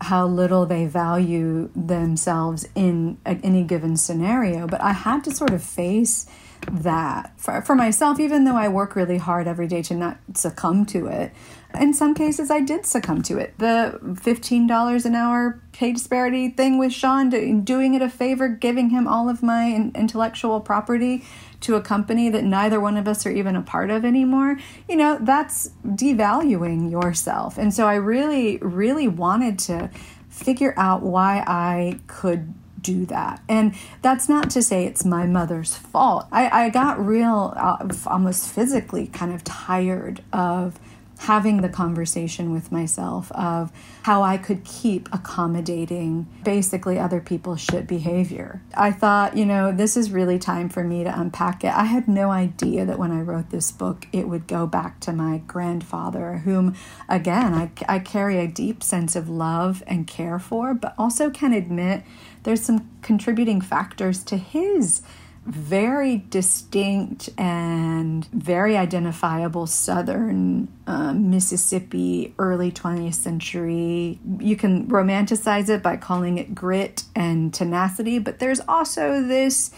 how 0.01 0.27
little 0.27 0.65
they 0.65 0.85
value 0.85 1.69
themselves 1.75 2.67
in 2.75 3.17
any 3.25 3.63
given 3.63 3.97
scenario. 3.97 4.67
But 4.67 4.81
i 4.81 4.93
had 4.93 5.23
to 5.25 5.31
sort 5.31 5.51
of 5.51 5.63
face 5.63 6.27
that. 6.71 7.33
For, 7.37 7.61
for 7.61 7.75
myself 7.75 8.19
even 8.19 8.45
though 8.45 8.55
i 8.55 8.67
work 8.67 8.95
really 8.95 9.17
hard 9.17 9.47
every 9.47 9.67
day 9.67 9.81
to 9.83 9.95
not 9.95 10.17
succumb 10.33 10.85
to 10.87 11.07
it 11.07 11.33
in 11.79 11.93
some 11.93 12.13
cases, 12.13 12.51
I 12.51 12.61
did 12.61 12.85
succumb 12.85 13.21
to 13.23 13.37
it. 13.37 13.57
The 13.57 13.99
$15 14.03 15.05
an 15.05 15.15
hour 15.15 15.61
pay 15.71 15.91
disparity 15.93 16.49
thing 16.49 16.77
with 16.77 16.93
Sean, 16.93 17.29
doing 17.63 17.93
it 17.93 18.01
a 18.01 18.09
favor, 18.09 18.47
giving 18.47 18.89
him 18.89 19.07
all 19.07 19.29
of 19.29 19.43
my 19.43 19.91
intellectual 19.95 20.59
property 20.59 21.23
to 21.61 21.75
a 21.75 21.81
company 21.81 22.29
that 22.29 22.43
neither 22.43 22.79
one 22.79 22.97
of 22.97 23.07
us 23.07 23.25
are 23.25 23.31
even 23.31 23.55
a 23.55 23.61
part 23.61 23.89
of 23.89 24.05
anymore, 24.05 24.57
you 24.87 24.95
know, 24.95 25.17
that's 25.21 25.71
devaluing 25.85 26.91
yourself. 26.91 27.57
And 27.57 27.73
so 27.73 27.87
I 27.87 27.95
really, 27.95 28.57
really 28.57 29.07
wanted 29.07 29.57
to 29.59 29.89
figure 30.29 30.73
out 30.77 31.01
why 31.01 31.43
I 31.47 31.99
could 32.07 32.53
do 32.79 33.05
that. 33.07 33.41
And 33.49 33.75
that's 34.01 34.29
not 34.29 34.49
to 34.51 34.61
say 34.61 34.85
it's 34.85 35.03
my 35.03 35.25
mother's 35.25 35.75
fault. 35.75 36.27
I, 36.31 36.65
I 36.65 36.69
got 36.69 37.03
real, 37.03 37.53
uh, 37.57 37.87
almost 38.05 38.49
physically 38.49 39.07
kind 39.07 39.33
of 39.33 39.43
tired 39.43 40.23
of 40.31 40.79
having 41.17 41.61
the 41.61 41.69
conversation 41.69 42.51
with 42.51 42.71
myself 42.71 43.31
of 43.31 43.71
how 44.03 44.23
I 44.23 44.37
could 44.37 44.63
keep 44.63 45.09
accommodating 45.13 46.27
basically 46.43 46.97
other 46.99 47.19
people's 47.19 47.61
shit 47.61 47.87
behavior. 47.87 48.61
I 48.75 48.91
thought, 48.91 49.35
you 49.35 49.45
know, 49.45 49.71
this 49.71 49.97
is 49.97 50.11
really 50.11 50.39
time 50.39 50.69
for 50.69 50.83
me 50.83 51.03
to 51.03 51.19
unpack 51.19 51.63
it. 51.63 51.73
I 51.73 51.85
had 51.85 52.07
no 52.07 52.31
idea 52.31 52.85
that 52.85 52.99
when 52.99 53.11
I 53.11 53.21
wrote 53.21 53.49
this 53.49 53.71
book, 53.71 54.07
it 54.11 54.27
would 54.27 54.47
go 54.47 54.67
back 54.67 54.99
to 55.01 55.13
my 55.13 55.39
grandfather, 55.39 56.37
whom, 56.45 56.75
again, 57.09 57.53
I, 57.53 57.71
I 57.87 57.99
carry 57.99 58.39
a 58.39 58.47
deep 58.47 58.83
sense 58.83 59.15
of 59.15 59.29
love 59.29 59.83
and 59.87 60.07
care 60.07 60.39
for, 60.39 60.73
but 60.73 60.93
also 60.97 61.29
can 61.29 61.53
admit 61.53 62.03
there's 62.43 62.63
some 62.63 62.89
contributing 63.01 63.59
factors 63.59 64.23
to 64.23 64.37
his 64.37 65.01
very 65.47 66.25
distinct 66.29 67.29
and 67.37 68.25
very 68.27 68.75
identifiable 68.75 69.65
Southern 69.65 70.67
uh, 70.85 71.13
Mississippi 71.13 72.33
early 72.37 72.69
20th 72.69 73.15
century. 73.15 74.19
You 74.39 74.57
can 74.57 74.87
romanticize 74.87 75.69
it 75.69 75.81
by 75.81 75.95
calling 75.95 76.37
it 76.37 76.53
grit 76.53 77.03
and 77.15 77.53
tenacity, 77.53 78.19
but 78.19 78.39
there's 78.39 78.59
also 78.67 79.23
this 79.23 79.71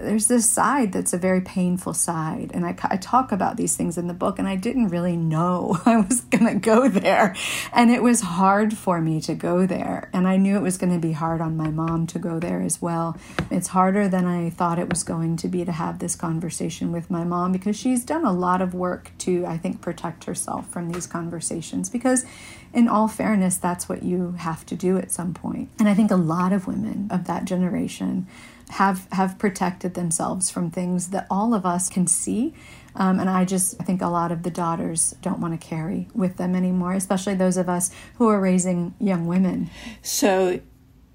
there's 0.00 0.26
this 0.26 0.50
side 0.50 0.92
that's 0.92 1.12
a 1.12 1.18
very 1.18 1.40
painful 1.40 1.94
side. 1.94 2.50
And 2.54 2.64
I, 2.64 2.76
I 2.84 2.96
talk 2.96 3.32
about 3.32 3.56
these 3.56 3.76
things 3.76 3.98
in 3.98 4.06
the 4.06 4.14
book, 4.14 4.38
and 4.38 4.48
I 4.48 4.56
didn't 4.56 4.88
really 4.88 5.16
know 5.16 5.80
I 5.86 5.96
was 5.96 6.20
going 6.22 6.46
to 6.46 6.54
go 6.54 6.88
there. 6.88 7.34
And 7.72 7.90
it 7.90 8.02
was 8.02 8.20
hard 8.20 8.76
for 8.76 9.00
me 9.00 9.20
to 9.22 9.34
go 9.34 9.66
there. 9.66 10.10
And 10.12 10.26
I 10.26 10.36
knew 10.36 10.56
it 10.56 10.62
was 10.62 10.78
going 10.78 10.92
to 10.92 10.98
be 10.98 11.12
hard 11.12 11.40
on 11.40 11.56
my 11.56 11.70
mom 11.70 12.06
to 12.08 12.18
go 12.18 12.38
there 12.38 12.62
as 12.62 12.80
well. 12.80 13.16
It's 13.50 13.68
harder 13.68 14.08
than 14.08 14.26
I 14.26 14.50
thought 14.50 14.78
it 14.78 14.88
was 14.88 15.02
going 15.02 15.36
to 15.38 15.48
be 15.48 15.64
to 15.64 15.72
have 15.72 15.98
this 15.98 16.14
conversation 16.14 16.92
with 16.92 17.10
my 17.10 17.24
mom 17.24 17.52
because 17.52 17.76
she's 17.76 18.04
done 18.04 18.24
a 18.24 18.32
lot 18.32 18.62
of 18.62 18.74
work 18.74 19.12
to, 19.18 19.44
I 19.46 19.58
think, 19.58 19.80
protect 19.80 20.24
herself 20.24 20.68
from 20.68 20.90
these 20.90 21.06
conversations. 21.06 21.90
Because, 21.90 22.24
in 22.72 22.88
all 22.88 23.08
fairness, 23.08 23.56
that's 23.56 23.88
what 23.88 24.02
you 24.02 24.32
have 24.38 24.64
to 24.66 24.76
do 24.76 24.96
at 24.98 25.10
some 25.10 25.34
point. 25.34 25.70
And 25.78 25.88
I 25.88 25.94
think 25.94 26.10
a 26.10 26.16
lot 26.16 26.52
of 26.52 26.66
women 26.66 27.08
of 27.10 27.26
that 27.26 27.44
generation 27.44 28.26
have 28.72 29.06
have 29.12 29.38
protected 29.38 29.92
themselves 29.94 30.50
from 30.50 30.70
things 30.70 31.08
that 31.08 31.26
all 31.30 31.52
of 31.52 31.66
us 31.66 31.90
can 31.90 32.06
see. 32.06 32.54
Um, 32.94 33.20
and 33.20 33.28
I 33.28 33.44
just 33.44 33.80
I 33.80 33.84
think 33.84 34.00
a 34.00 34.08
lot 34.08 34.32
of 34.32 34.42
the 34.42 34.50
daughters 34.50 35.14
don't 35.20 35.40
want 35.40 35.58
to 35.58 35.66
carry 35.66 36.08
with 36.14 36.38
them 36.38 36.54
anymore, 36.54 36.94
especially 36.94 37.34
those 37.34 37.58
of 37.58 37.68
us 37.68 37.90
who 38.16 38.28
are 38.28 38.40
raising 38.40 38.94
young 38.98 39.26
women. 39.26 39.70
So 40.00 40.60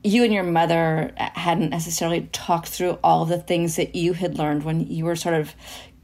you 0.04 0.24
and 0.24 0.32
your 0.32 0.44
mother 0.44 1.14
hadn't 1.18 1.72
necessarily 1.72 2.30
talked 2.32 2.68
through 2.68 3.00
all 3.04 3.26
the 3.26 3.40
things 3.40 3.76
that 3.76 3.96
you 3.96 4.14
had 4.14 4.38
learned 4.38 4.64
when 4.64 4.88
you 4.88 5.06
were 5.06 5.16
sort 5.16 5.36
of 5.36 5.56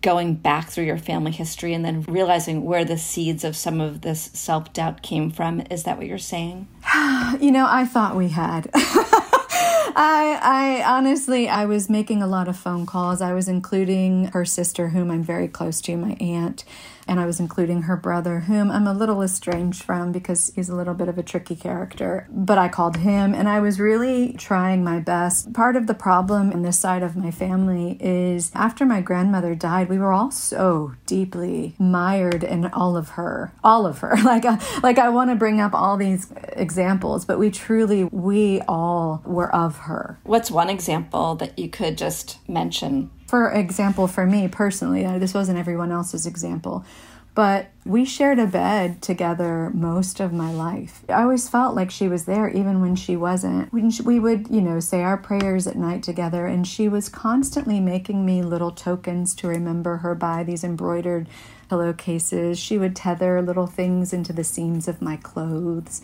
going 0.01 0.33
back 0.33 0.69
through 0.69 0.83
your 0.83 0.97
family 0.97 1.31
history 1.31 1.73
and 1.73 1.85
then 1.85 2.01
realizing 2.01 2.65
where 2.65 2.83
the 2.83 2.97
seeds 2.97 3.43
of 3.43 3.55
some 3.55 3.79
of 3.79 4.01
this 4.01 4.31
self 4.33 4.73
doubt 4.73 5.03
came 5.03 5.29
from. 5.29 5.61
Is 5.69 5.83
that 5.83 5.97
what 5.97 6.07
you're 6.07 6.17
saying? 6.17 6.67
you 7.39 7.51
know, 7.51 7.67
I 7.69 7.85
thought 7.85 8.15
we 8.15 8.29
had. 8.29 8.69
I, 9.95 10.39
I 10.41 10.83
honestly, 10.83 11.47
I 11.47 11.65
was 11.65 11.89
making 11.89 12.21
a 12.21 12.27
lot 12.27 12.47
of 12.47 12.57
phone 12.57 12.85
calls. 12.85 13.21
I 13.21 13.33
was 13.33 13.47
including 13.47 14.25
her 14.25 14.45
sister, 14.45 14.89
whom 14.89 15.11
I'm 15.11 15.23
very 15.23 15.47
close 15.47 15.81
to, 15.81 15.95
my 15.97 16.17
aunt, 16.19 16.63
and 17.07 17.19
I 17.19 17.25
was 17.25 17.39
including 17.39 17.83
her 17.83 17.97
brother, 17.97 18.41
whom 18.41 18.71
I'm 18.71 18.87
a 18.87 18.93
little 18.93 19.21
estranged 19.21 19.83
from 19.83 20.11
because 20.11 20.51
he's 20.55 20.69
a 20.69 20.75
little 20.75 20.93
bit 20.93 21.07
of 21.07 21.17
a 21.17 21.23
tricky 21.23 21.55
character. 21.55 22.27
But 22.29 22.57
I 22.57 22.69
called 22.69 22.97
him, 22.97 23.33
and 23.33 23.47
I 23.49 23.59
was 23.59 23.79
really 23.79 24.33
trying 24.33 24.83
my 24.83 24.99
best. 24.99 25.53
Part 25.53 25.75
of 25.75 25.87
the 25.87 25.93
problem 25.93 26.51
in 26.51 26.61
this 26.61 26.79
side 26.79 27.03
of 27.03 27.15
my 27.15 27.31
family 27.31 27.97
is 27.99 28.51
after 28.53 28.85
my 28.85 29.01
grandmother 29.01 29.55
died, 29.55 29.89
we 29.89 29.97
were 29.97 30.13
all 30.13 30.31
so 30.31 30.93
deeply 31.05 31.75
mired 31.77 32.43
in 32.43 32.65
all 32.67 32.95
of 32.95 33.09
her, 33.09 33.53
all 33.63 33.85
of 33.85 33.99
her. 33.99 34.17
Like, 34.33 34.45
uh, 34.45 34.57
like 34.81 34.97
I 34.97 35.09
want 35.09 35.29
to 35.29 35.35
bring 35.35 35.59
up 35.59 35.75
all 35.75 35.97
these 35.97 36.31
examples, 36.53 37.25
but 37.25 37.37
we 37.37 37.51
truly, 37.51 38.05
we 38.05 38.61
all 38.61 39.21
were 39.25 39.53
of 39.53 39.79
her. 39.79 40.17
What's 40.23 40.49
one 40.49 40.69
example 40.69 41.35
that 41.35 41.59
you 41.59 41.69
could 41.69 41.97
just 41.97 42.39
mention? 42.47 43.11
For 43.33 43.49
example, 43.49 44.05
for 44.05 44.27
me 44.27 44.47
personally, 44.47 45.07
this 45.17 45.33
wasn't 45.33 45.57
everyone 45.57 45.91
else's 45.91 46.27
example, 46.27 46.85
but 47.33 47.71
we 47.83 48.05
shared 48.05 48.37
a 48.37 48.45
bed 48.45 49.01
together 49.01 49.71
most 49.73 50.19
of 50.19 50.31
my 50.31 50.51
life. 50.53 51.03
I 51.09 51.23
always 51.23 51.49
felt 51.49 51.73
like 51.73 51.89
she 51.89 52.07
was 52.07 52.25
there 52.25 52.47
even 52.47 52.79
when 52.79 52.95
she 52.95 53.15
wasn't. 53.15 53.73
We 53.73 54.19
would, 54.19 54.49
you 54.51 54.61
know, 54.61 54.79
say 54.79 55.01
our 55.01 55.17
prayers 55.17 55.65
at 55.65 55.75
night 55.75 56.03
together, 56.03 56.45
and 56.45 56.67
she 56.67 56.87
was 56.87 57.09
constantly 57.09 57.79
making 57.79 58.23
me 58.23 58.43
little 58.43 58.69
tokens 58.69 59.33
to 59.37 59.47
remember 59.47 59.97
her 59.97 60.13
by 60.13 60.43
these 60.43 60.63
embroidered 60.63 61.27
pillowcases. 61.69 62.59
She 62.59 62.77
would 62.77 62.95
tether 62.95 63.41
little 63.41 63.65
things 63.65 64.13
into 64.13 64.31
the 64.31 64.43
seams 64.43 64.87
of 64.87 65.01
my 65.01 65.17
clothes 65.17 66.03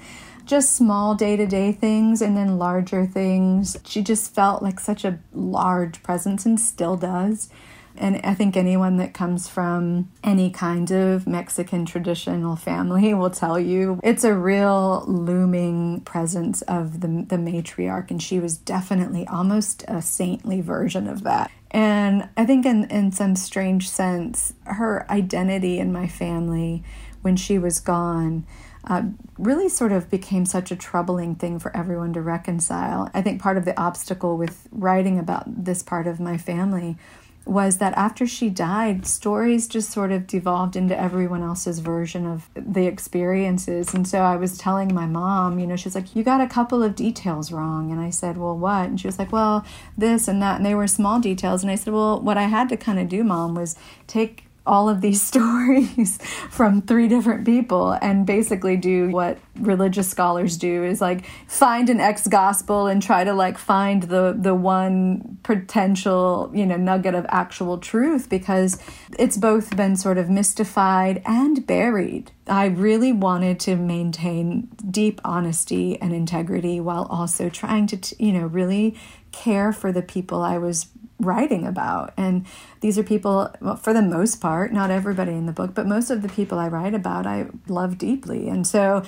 just 0.49 0.75
small 0.75 1.13
day 1.13 1.37
to 1.37 1.45
day 1.45 1.71
things 1.71 2.23
and 2.23 2.35
then 2.35 2.57
larger 2.57 3.05
things. 3.05 3.77
She 3.85 4.01
just 4.01 4.33
felt 4.33 4.63
like 4.63 4.79
such 4.79 5.05
a 5.05 5.19
large 5.31 6.01
presence 6.01 6.43
and 6.43 6.59
still 6.59 6.97
does. 6.97 7.49
And 7.95 8.19
I 8.23 8.33
think 8.33 8.57
anyone 8.57 8.97
that 8.97 9.13
comes 9.13 9.47
from 9.47 10.09
any 10.23 10.49
kind 10.49 10.89
of 10.89 11.27
Mexican 11.27 11.85
traditional 11.85 12.55
family 12.55 13.13
will 13.13 13.29
tell 13.29 13.59
you 13.59 13.99
it's 14.03 14.23
a 14.23 14.33
real 14.33 15.03
looming 15.05 16.01
presence 16.01 16.63
of 16.63 17.01
the, 17.01 17.07
the 17.07 17.35
matriarch. 17.35 18.09
And 18.09 18.21
she 18.21 18.39
was 18.39 18.57
definitely 18.57 19.27
almost 19.27 19.85
a 19.87 20.01
saintly 20.01 20.61
version 20.61 21.07
of 21.07 21.23
that. 21.25 21.51
And 21.69 22.27
I 22.35 22.47
think, 22.47 22.65
in, 22.65 22.85
in 22.85 23.11
some 23.11 23.35
strange 23.35 23.87
sense, 23.87 24.53
her 24.63 25.05
identity 25.11 25.77
in 25.77 25.93
my 25.93 26.07
family 26.07 26.83
when 27.21 27.35
she 27.35 27.59
was 27.59 27.79
gone 27.79 28.47
uh, 28.85 29.03
really 29.37 29.69
sort 29.69 29.91
of 29.91 30.09
became 30.09 30.45
such 30.45 30.71
a 30.71 30.75
troubling 30.75 31.35
thing 31.35 31.59
for 31.59 31.75
everyone 31.75 32.13
to 32.13 32.21
reconcile. 32.21 33.09
I 33.13 33.21
think 33.21 33.41
part 33.41 33.57
of 33.57 33.65
the 33.65 33.79
obstacle 33.79 34.37
with 34.37 34.67
writing 34.71 35.19
about 35.19 35.65
this 35.65 35.83
part 35.83 36.07
of 36.07 36.19
my 36.19 36.37
family 36.37 36.97
was 37.45 37.77
that 37.77 37.93
after 37.93 38.27
she 38.27 38.49
died, 38.49 39.07
stories 39.07 39.67
just 39.67 39.89
sort 39.89 40.11
of 40.11 40.27
devolved 40.27 40.75
into 40.75 40.97
everyone 40.97 41.41
else's 41.41 41.79
version 41.79 42.27
of 42.27 42.47
the 42.53 42.85
experiences. 42.85 43.93
And 43.93 44.07
so 44.07 44.19
I 44.19 44.35
was 44.35 44.57
telling 44.57 44.93
my 44.93 45.07
mom, 45.07 45.57
you 45.57 45.65
know, 45.65 45.75
she's 45.75 45.95
like, 45.95 46.15
You 46.15 46.23
got 46.23 46.41
a 46.41 46.47
couple 46.47 46.83
of 46.83 46.95
details 46.95 47.51
wrong. 47.51 47.91
And 47.91 47.99
I 47.99 48.11
said, 48.11 48.37
Well, 48.37 48.57
what? 48.57 48.89
And 48.89 48.99
she 48.99 49.07
was 49.07 49.17
like, 49.17 49.31
Well, 49.31 49.65
this 49.97 50.27
and 50.27 50.41
that. 50.43 50.57
And 50.57 50.65
they 50.65 50.75
were 50.75 50.87
small 50.87 51.19
details. 51.19 51.63
And 51.63 51.71
I 51.71 51.75
said, 51.75 51.93
Well, 51.93 52.21
what 52.21 52.37
I 52.37 52.43
had 52.43 52.69
to 52.69 52.77
kind 52.77 52.99
of 52.99 53.09
do, 53.09 53.23
mom, 53.23 53.55
was 53.55 53.75
take 54.05 54.43
all 54.69 54.87
of 54.87 55.01
these 55.01 55.21
stories 55.31 56.17
from 56.49 56.81
three 56.81 57.07
different 57.07 57.45
people 57.45 57.91
and 58.01 58.25
basically 58.25 58.77
do 58.77 59.09
what 59.09 59.37
religious 59.59 60.07
scholars 60.07 60.55
do 60.55 60.85
is 60.85 61.01
like 61.01 61.25
find 61.47 61.89
an 61.89 61.99
ex 61.99 62.27
gospel 62.27 62.87
and 62.87 63.01
try 63.01 63.23
to 63.25 63.33
like 63.33 63.57
find 63.57 64.03
the 64.03 64.33
the 64.37 64.55
one 64.55 65.37
potential 65.43 66.49
you 66.53 66.65
know 66.65 66.77
nugget 66.77 67.15
of 67.15 67.25
actual 67.29 67.77
truth 67.77 68.29
because 68.29 68.81
it's 69.17 69.35
both 69.35 69.75
been 69.75 69.95
sort 69.97 70.17
of 70.17 70.29
mystified 70.29 71.21
and 71.25 71.65
buried. 71.65 72.31
I 72.47 72.65
really 72.65 73.11
wanted 73.11 73.59
to 73.61 73.75
maintain 73.75 74.69
deep 74.89 75.21
honesty 75.23 75.99
and 76.01 76.13
integrity 76.13 76.79
while 76.79 77.05
also 77.09 77.49
trying 77.49 77.87
to, 77.87 78.15
you 78.23 78.33
know, 78.33 78.45
really 78.45 78.95
care 79.31 79.71
for 79.71 79.91
the 79.91 80.01
people 80.01 80.41
I 80.41 80.57
was 80.57 80.87
writing 81.19 81.65
about. 81.65 82.13
And 82.17 82.45
these 82.81 82.97
are 82.97 83.03
people, 83.03 83.53
well, 83.61 83.75
for 83.75 83.93
the 83.93 84.01
most 84.01 84.41
part, 84.41 84.71
not 84.71 84.89
everybody 84.89 85.33
in 85.33 85.45
the 85.45 85.51
book, 85.51 85.73
but 85.73 85.85
most 85.85 86.09
of 86.09 86.21
the 86.21 86.29
people 86.29 86.57
I 86.57 86.67
write 86.67 86.93
about, 86.93 87.27
I 87.27 87.47
love 87.67 87.97
deeply. 87.97 88.47
And 88.47 88.65
so 88.65 89.03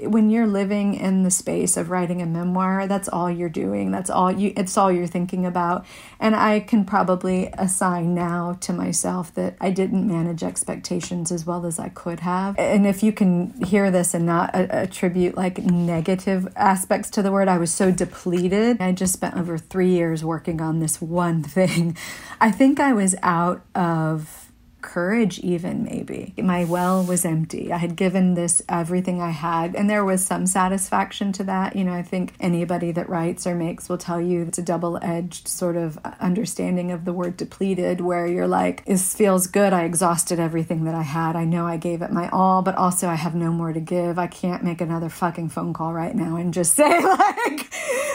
when 0.00 0.30
you're 0.30 0.46
living 0.46 0.94
in 0.94 1.22
the 1.22 1.30
space 1.30 1.76
of 1.76 1.90
writing 1.90 2.22
a 2.22 2.26
memoir 2.26 2.86
that's 2.86 3.08
all 3.08 3.30
you're 3.30 3.48
doing. 3.48 3.90
That's 3.90 4.10
all 4.10 4.32
you 4.32 4.52
it's 4.56 4.76
all 4.76 4.90
you're 4.90 5.06
thinking 5.06 5.46
about. 5.46 5.86
And 6.20 6.34
i 6.34 6.60
can 6.60 6.84
probably 6.84 7.50
assign 7.54 8.14
now 8.14 8.58
to 8.60 8.72
myself 8.72 9.34
that 9.34 9.56
i 9.60 9.70
didn't 9.70 10.06
manage 10.06 10.42
expectations 10.42 11.30
as 11.30 11.46
well 11.46 11.66
as 11.66 11.78
i 11.78 11.88
could 11.88 12.20
have. 12.20 12.58
And 12.58 12.86
if 12.86 13.02
you 13.02 13.12
can 13.12 13.52
hear 13.62 13.90
this 13.90 14.14
and 14.14 14.26
not 14.26 14.50
attribute 14.54 15.36
like 15.36 15.58
negative 15.58 16.52
aspects 16.56 17.10
to 17.10 17.22
the 17.22 17.32
word 17.32 17.48
i 17.48 17.58
was 17.58 17.72
so 17.72 17.90
depleted. 17.90 18.80
I 18.80 18.92
just 18.92 19.12
spent 19.12 19.36
over 19.36 19.58
3 19.58 19.88
years 19.88 20.24
working 20.24 20.60
on 20.60 20.80
this 20.80 21.00
one 21.00 21.42
thing. 21.42 21.96
I 22.40 22.50
think 22.50 22.80
i 22.80 22.92
was 22.92 23.14
out 23.22 23.62
of 23.74 24.41
courage, 24.82 25.38
even 25.40 25.84
maybe. 25.84 26.34
My 26.36 26.64
well 26.64 27.02
was 27.02 27.24
empty. 27.24 27.72
I 27.72 27.78
had 27.78 27.96
given 27.96 28.34
this 28.34 28.62
everything 28.68 29.20
I 29.20 29.30
had, 29.30 29.74
and 29.74 29.88
there 29.88 30.04
was 30.04 30.24
some 30.24 30.46
satisfaction 30.46 31.32
to 31.32 31.44
that. 31.44 31.76
You 31.76 31.84
know, 31.84 31.92
I 31.92 32.02
think 32.02 32.34
anybody 32.40 32.92
that 32.92 33.08
writes 33.08 33.46
or 33.46 33.54
makes 33.54 33.88
will 33.88 33.98
tell 33.98 34.20
you 34.20 34.42
it's 34.42 34.58
a 34.58 34.62
double 34.62 34.98
edged 35.02 35.48
sort 35.48 35.76
of 35.76 35.98
understanding 36.20 36.90
of 36.90 37.04
the 37.04 37.12
word 37.12 37.36
depleted, 37.36 38.00
where 38.00 38.26
you're 38.26 38.48
like, 38.48 38.84
this 38.84 39.14
feels 39.14 39.46
good. 39.46 39.72
I 39.72 39.84
exhausted 39.84 40.38
everything 40.38 40.84
that 40.84 40.94
I 40.94 41.02
had. 41.02 41.36
I 41.36 41.44
know 41.44 41.66
I 41.66 41.76
gave 41.76 42.02
it 42.02 42.12
my 42.12 42.28
all, 42.30 42.62
but 42.62 42.74
also 42.76 43.08
I 43.08 43.14
have 43.14 43.34
no 43.34 43.52
more 43.52 43.72
to 43.72 43.80
give. 43.80 44.18
I 44.18 44.26
can't 44.26 44.64
make 44.64 44.80
another 44.80 45.08
fucking 45.08 45.50
phone 45.50 45.72
call 45.72 45.92
right 45.92 46.14
now 46.14 46.36
and 46.36 46.52
just 46.52 46.74
say, 46.82 47.02
like, 47.02 47.72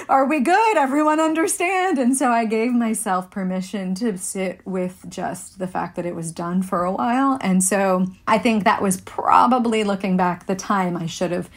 are 0.10 0.26
we 0.26 0.40
good? 0.40 0.78
Everyone 0.78 1.20
understand? 1.20 1.98
And 1.98 2.16
so 2.16 2.32
I 2.32 2.46
gave 2.46 2.72
myself 2.72 3.30
permission 3.30 3.96
to 3.96 4.18
sit 4.18 4.62
with 4.66 5.06
just 5.10 5.60
the 5.60 5.68
fact 5.68 5.96
that 5.96 6.06
it 6.06 6.16
was 6.16 6.32
done 6.32 6.57
for 6.62 6.84
a 6.84 6.92
while. 6.92 7.38
And 7.42 7.64
so 7.64 8.08
I 8.28 8.38
think 8.38 8.64
that 8.64 8.82
was 8.82 9.02
probably 9.02 9.84
looking 9.84 10.18
back 10.18 10.46
the 10.46 10.56
time 10.56 10.98
I 10.98 11.06
should 11.06 11.32
have 11.32 11.50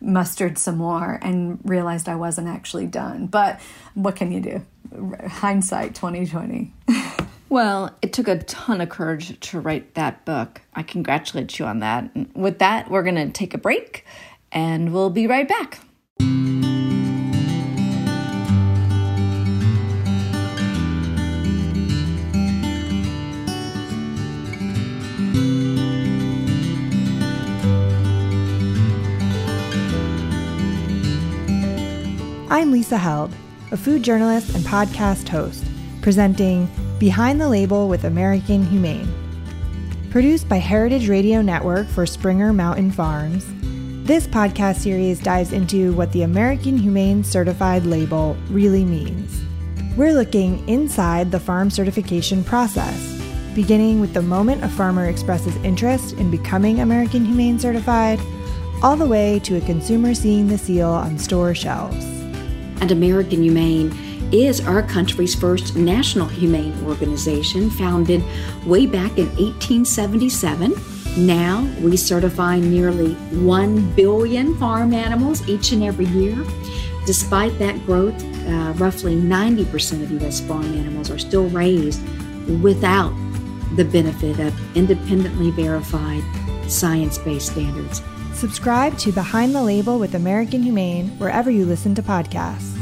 mustered 0.00 0.58
some 0.58 0.76
more 0.78 1.18
and 1.22 1.58
realized 1.64 2.08
I 2.08 2.14
wasn't 2.14 2.48
actually 2.48 2.86
done. 2.86 3.26
But 3.26 3.60
what 3.94 4.16
can 4.16 4.30
you 4.32 4.40
do? 4.40 4.66
Hindsight 5.28 5.94
2020. 5.94 6.72
Well, 7.50 7.96
it 8.02 8.12
took 8.12 8.28
a 8.28 8.38
ton 8.40 8.80
of 8.80 8.90
courage 8.90 9.38
to 9.40 9.60
write 9.60 9.94
that 9.94 10.24
book. 10.24 10.60
I 10.74 10.82
congratulate 10.82 11.58
you 11.58 11.64
on 11.64 11.78
that. 11.80 12.10
With 12.36 12.58
that, 12.58 12.90
we're 12.90 13.02
going 13.02 13.14
to 13.14 13.30
take 13.30 13.54
a 13.54 13.58
break 13.58 14.04
and 14.52 14.92
we'll 14.92 15.10
be 15.10 15.26
right 15.26 15.48
back. 15.48 15.78
I'm 32.50 32.72
Lisa 32.72 32.96
Held, 32.96 33.30
a 33.72 33.76
food 33.76 34.02
journalist 34.02 34.54
and 34.54 34.64
podcast 34.64 35.28
host, 35.28 35.62
presenting 36.00 36.66
Behind 36.98 37.38
the 37.38 37.46
Label 37.46 37.90
with 37.90 38.04
American 38.04 38.64
Humane. 38.64 39.06
Produced 40.08 40.48
by 40.48 40.56
Heritage 40.56 41.10
Radio 41.10 41.42
Network 41.42 41.86
for 41.88 42.06
Springer 42.06 42.54
Mountain 42.54 42.92
Farms, 42.92 43.44
this 44.06 44.26
podcast 44.26 44.76
series 44.76 45.20
dives 45.20 45.52
into 45.52 45.92
what 45.92 46.10
the 46.12 46.22
American 46.22 46.78
Humane 46.78 47.22
Certified 47.22 47.84
label 47.84 48.34
really 48.48 48.82
means. 48.82 49.42
We're 49.94 50.14
looking 50.14 50.66
inside 50.66 51.30
the 51.30 51.40
farm 51.40 51.68
certification 51.68 52.42
process, 52.42 53.20
beginning 53.54 54.00
with 54.00 54.14
the 54.14 54.22
moment 54.22 54.64
a 54.64 54.70
farmer 54.70 55.04
expresses 55.04 55.54
interest 55.56 56.14
in 56.14 56.30
becoming 56.30 56.80
American 56.80 57.26
Humane 57.26 57.58
Certified, 57.58 58.18
all 58.82 58.96
the 58.96 59.06
way 59.06 59.38
to 59.40 59.56
a 59.56 59.66
consumer 59.66 60.14
seeing 60.14 60.46
the 60.46 60.56
seal 60.56 60.88
on 60.88 61.18
store 61.18 61.54
shelves 61.54 62.17
and 62.80 62.92
American 62.92 63.42
Humane 63.42 63.92
is 64.32 64.60
our 64.60 64.82
country's 64.82 65.34
first 65.34 65.76
national 65.76 66.26
humane 66.26 66.74
organization, 66.84 67.70
founded 67.70 68.22
way 68.66 68.86
back 68.86 69.18
in 69.18 69.26
1877. 69.36 70.74
Now 71.26 71.62
we 71.80 71.96
certify 71.96 72.58
nearly 72.58 73.14
1 73.14 73.94
billion 73.94 74.56
farm 74.58 74.92
animals 74.92 75.48
each 75.48 75.72
and 75.72 75.82
every 75.82 76.06
year. 76.06 76.36
Despite 77.06 77.58
that 77.58 77.84
growth, 77.86 78.22
uh, 78.46 78.74
roughly 78.76 79.16
90% 79.16 80.02
of 80.02 80.10
U.S. 80.22 80.40
farm 80.40 80.66
animals 80.74 81.10
are 81.10 81.18
still 81.18 81.48
raised 81.48 82.02
without 82.62 83.14
the 83.76 83.84
benefit 83.84 84.38
of 84.40 84.76
independently 84.76 85.50
verified, 85.50 86.22
science 86.70 87.18
based 87.18 87.52
standards. 87.52 88.02
Subscribe 88.38 88.96
to 88.98 89.10
Behind 89.10 89.52
the 89.52 89.60
Label 89.64 89.98
with 89.98 90.14
American 90.14 90.62
Humane 90.62 91.08
wherever 91.18 91.50
you 91.50 91.66
listen 91.66 91.96
to 91.96 92.02
podcasts. 92.02 92.78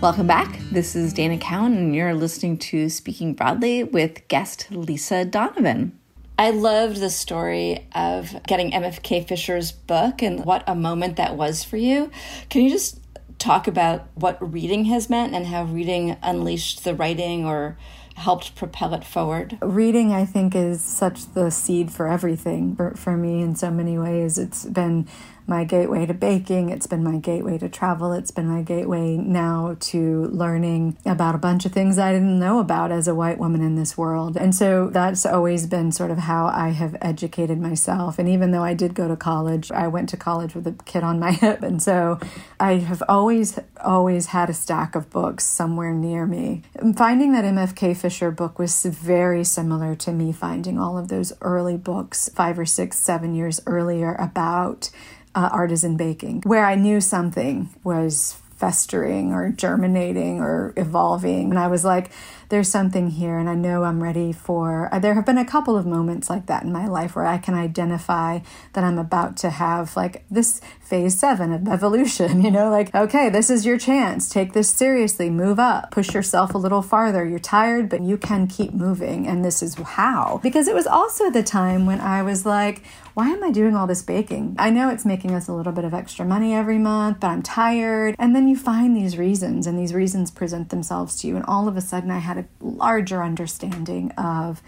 Welcome 0.00 0.26
back. 0.26 0.58
This 0.72 0.96
is 0.96 1.12
Dana 1.12 1.38
Cowin, 1.38 1.78
and 1.78 1.94
you're 1.94 2.12
listening 2.12 2.58
to 2.58 2.88
Speaking 2.88 3.34
Broadly 3.34 3.84
with 3.84 4.26
guest 4.26 4.66
Lisa 4.72 5.24
Donovan. 5.24 5.96
I 6.36 6.50
loved 6.50 6.96
the 6.96 7.08
story 7.08 7.86
of 7.94 8.34
getting 8.48 8.72
MFK 8.72 9.28
Fisher's 9.28 9.70
book 9.70 10.22
and 10.22 10.44
what 10.44 10.64
a 10.66 10.74
moment 10.74 11.14
that 11.14 11.36
was 11.36 11.62
for 11.62 11.76
you. 11.76 12.10
Can 12.50 12.62
you 12.62 12.70
just 12.70 12.98
talk 13.38 13.68
about 13.68 14.08
what 14.16 14.52
reading 14.52 14.86
has 14.86 15.08
meant 15.08 15.34
and 15.34 15.46
how 15.46 15.66
reading 15.66 16.16
unleashed 16.20 16.82
the 16.82 16.96
writing 16.96 17.44
or 17.44 17.78
helped 18.14 18.54
propel 18.54 18.94
it 18.94 19.04
forward? 19.04 19.58
Reading, 19.60 20.12
I 20.12 20.24
think, 20.24 20.54
is 20.54 20.82
such 20.82 21.32
the 21.34 21.50
seed 21.50 21.92
for 21.92 22.08
everything 22.08 22.74
for, 22.76 22.94
for 22.94 23.16
me 23.16 23.42
in 23.42 23.56
so 23.56 23.70
many 23.70 23.98
ways. 23.98 24.38
It's 24.38 24.64
been 24.64 25.06
my 25.46 25.64
gateway 25.64 26.06
to 26.06 26.14
baking. 26.14 26.70
It's 26.70 26.86
been 26.86 27.04
my 27.04 27.18
gateway 27.18 27.58
to 27.58 27.68
travel. 27.68 28.12
It's 28.12 28.30
been 28.30 28.48
my 28.48 28.62
gateway 28.62 29.16
now 29.16 29.76
to 29.80 30.24
learning 30.26 30.96
about 31.04 31.34
a 31.34 31.38
bunch 31.38 31.66
of 31.66 31.72
things 31.72 31.98
I 31.98 32.12
didn't 32.12 32.38
know 32.38 32.60
about 32.60 32.90
as 32.90 33.06
a 33.06 33.14
white 33.14 33.38
woman 33.38 33.60
in 33.60 33.74
this 33.74 33.96
world. 33.98 34.36
And 34.36 34.54
so 34.54 34.88
that's 34.88 35.26
always 35.26 35.66
been 35.66 35.92
sort 35.92 36.10
of 36.10 36.18
how 36.18 36.46
I 36.46 36.70
have 36.70 36.96
educated 37.02 37.58
myself. 37.60 38.18
And 38.18 38.28
even 38.28 38.52
though 38.52 38.62
I 38.62 38.74
did 38.74 38.94
go 38.94 39.06
to 39.06 39.16
college, 39.16 39.70
I 39.70 39.88
went 39.88 40.08
to 40.10 40.16
college 40.16 40.54
with 40.54 40.66
a 40.66 40.72
kid 40.84 41.02
on 41.02 41.18
my 41.18 41.32
hip. 41.44 41.62
And 41.62 41.82
so 41.82 42.18
I 42.58 42.74
have 42.76 43.02
always, 43.08 43.58
always 43.82 44.26
had 44.26 44.48
a 44.48 44.54
stack 44.54 44.94
of 44.94 45.10
books 45.10 45.44
somewhere 45.44 45.92
near 45.92 46.26
me. 46.26 46.62
Finding 46.96 47.32
that 47.32 47.44
MFK 47.44 47.96
Fisher 47.96 48.30
book 48.30 48.58
was 48.58 48.84
very 48.84 49.44
similar 49.44 49.94
to 49.96 50.12
me 50.12 50.32
finding 50.32 50.78
all 50.78 50.96
of 50.96 51.08
those 51.08 51.32
early 51.40 51.76
books 51.76 52.28
five 52.34 52.58
or 52.58 52.66
six, 52.66 52.98
seven 52.98 53.34
years 53.34 53.60
earlier 53.66 54.14
about 54.14 54.90
uh, 55.34 55.48
artisan 55.52 55.96
baking, 55.96 56.42
where 56.44 56.64
I 56.64 56.74
knew 56.74 57.00
something 57.00 57.70
was 57.82 58.36
festering 58.56 59.32
or 59.32 59.50
germinating 59.50 60.40
or 60.40 60.72
evolving. 60.76 61.50
And 61.50 61.58
I 61.58 61.66
was 61.66 61.84
like, 61.84 62.10
there's 62.50 62.68
something 62.68 63.10
here, 63.10 63.38
and 63.38 63.48
I 63.48 63.54
know 63.54 63.84
I'm 63.84 64.02
ready 64.02 64.32
for. 64.32 64.88
Uh, 64.92 64.98
there 64.98 65.14
have 65.14 65.26
been 65.26 65.38
a 65.38 65.44
couple 65.44 65.76
of 65.76 65.86
moments 65.86 66.30
like 66.30 66.46
that 66.46 66.62
in 66.62 66.72
my 66.72 66.86
life 66.86 67.16
where 67.16 67.26
I 67.26 67.38
can 67.38 67.54
identify 67.54 68.40
that 68.74 68.84
I'm 68.84 68.98
about 68.98 69.36
to 69.38 69.50
have 69.50 69.96
like 69.96 70.24
this 70.30 70.60
phase 70.84 71.18
seven 71.18 71.52
of 71.52 71.66
evolution, 71.66 72.42
you 72.44 72.50
know, 72.50 72.70
like, 72.70 72.94
okay, 72.94 73.28
this 73.28 73.50
is 73.50 73.64
your 73.64 73.78
chance. 73.78 74.28
Take 74.28 74.52
this 74.52 74.70
seriously, 74.70 75.30
move 75.30 75.58
up, 75.58 75.90
push 75.90 76.14
yourself 76.14 76.54
a 76.54 76.58
little 76.58 76.82
farther. 76.82 77.24
You're 77.24 77.38
tired, 77.38 77.88
but 77.88 78.02
you 78.02 78.16
can 78.16 78.46
keep 78.46 78.72
moving. 78.72 79.26
And 79.26 79.44
this 79.44 79.62
is 79.62 79.74
how. 79.74 80.40
Because 80.42 80.68
it 80.68 80.74
was 80.74 80.86
also 80.86 81.30
the 81.30 81.42
time 81.42 81.86
when 81.86 82.00
I 82.00 82.22
was 82.22 82.44
like, 82.44 82.82
why 83.14 83.28
am 83.30 83.44
I 83.44 83.50
doing 83.50 83.76
all 83.76 83.86
this 83.86 84.02
baking? 84.02 84.56
I 84.58 84.70
know 84.70 84.90
it's 84.90 85.04
making 85.04 85.32
us 85.32 85.46
a 85.46 85.52
little 85.52 85.72
bit 85.72 85.84
of 85.84 85.94
extra 85.94 86.24
money 86.24 86.52
every 86.52 86.78
month, 86.78 87.20
but 87.20 87.28
I'm 87.28 87.42
tired. 87.42 88.16
And 88.18 88.34
then 88.34 88.48
you 88.48 88.56
find 88.56 88.96
these 88.96 89.16
reasons, 89.16 89.66
and 89.66 89.78
these 89.78 89.94
reasons 89.94 90.32
present 90.32 90.70
themselves 90.70 91.16
to 91.20 91.28
you. 91.28 91.36
And 91.36 91.44
all 91.46 91.68
of 91.68 91.76
a 91.76 91.80
sudden, 91.80 92.10
I 92.10 92.18
had 92.18 92.38
a 92.38 92.46
larger 92.60 93.22
understanding 93.22 94.10
of 94.12 94.62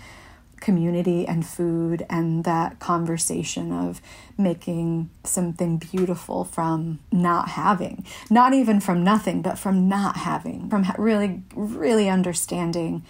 community 0.60 1.26
and 1.26 1.46
food 1.46 2.04
and 2.08 2.44
that 2.44 2.78
conversation 2.78 3.72
of 3.72 4.00
making 4.38 5.10
something 5.24 5.78
beautiful 5.78 6.44
from 6.44 6.98
not 7.12 7.50
having. 7.50 8.04
Not 8.30 8.54
even 8.54 8.80
from 8.80 9.04
nothing 9.04 9.42
but 9.42 9.58
from 9.58 9.88
not 9.88 10.16
having. 10.18 10.68
From 10.68 10.86
really 10.98 11.42
really 11.54 12.08
understanding 12.08 13.04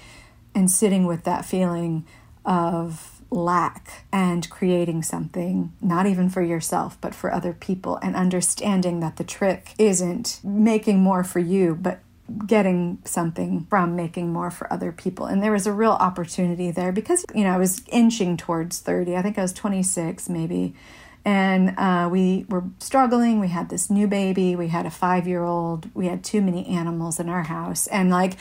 and 0.54 0.70
sitting 0.70 1.06
with 1.06 1.24
that 1.24 1.44
feeling 1.44 2.04
of 2.44 3.16
lack 3.30 4.04
and 4.12 4.48
creating 4.50 5.02
something, 5.02 5.72
not 5.80 6.06
even 6.06 6.28
for 6.28 6.42
yourself, 6.42 6.96
but 7.00 7.14
for 7.14 7.32
other 7.32 7.52
people, 7.52 7.98
and 8.02 8.14
understanding 8.14 9.00
that 9.00 9.16
the 9.16 9.24
trick 9.24 9.74
isn't 9.78 10.40
making 10.44 11.00
more 11.00 11.24
for 11.24 11.40
you, 11.40 11.74
but 11.74 12.00
getting 12.46 12.98
something 13.04 13.66
from 13.70 13.94
making 13.94 14.32
more 14.32 14.50
for 14.50 14.72
other 14.72 14.92
people. 14.92 15.26
And 15.26 15.42
there 15.42 15.52
was 15.52 15.66
a 15.66 15.72
real 15.72 15.92
opportunity 15.92 16.70
there 16.70 16.92
because, 16.92 17.24
you 17.34 17.44
know, 17.44 17.50
I 17.50 17.58
was 17.58 17.82
inching 17.88 18.36
towards 18.36 18.80
30. 18.80 19.16
I 19.16 19.22
think 19.22 19.38
I 19.38 19.42
was 19.42 19.52
26 19.52 20.28
maybe. 20.28 20.74
And 21.24 21.74
uh, 21.76 22.08
we 22.10 22.46
were 22.48 22.64
struggling. 22.78 23.40
We 23.40 23.48
had 23.48 23.68
this 23.68 23.90
new 23.90 24.06
baby. 24.06 24.54
We 24.54 24.68
had 24.68 24.86
a 24.86 24.90
five 24.90 25.26
year 25.26 25.42
old. 25.42 25.88
We 25.94 26.06
had 26.06 26.22
too 26.22 26.40
many 26.40 26.66
animals 26.66 27.18
in 27.18 27.28
our 27.28 27.42
house. 27.44 27.86
And 27.88 28.10
like, 28.10 28.36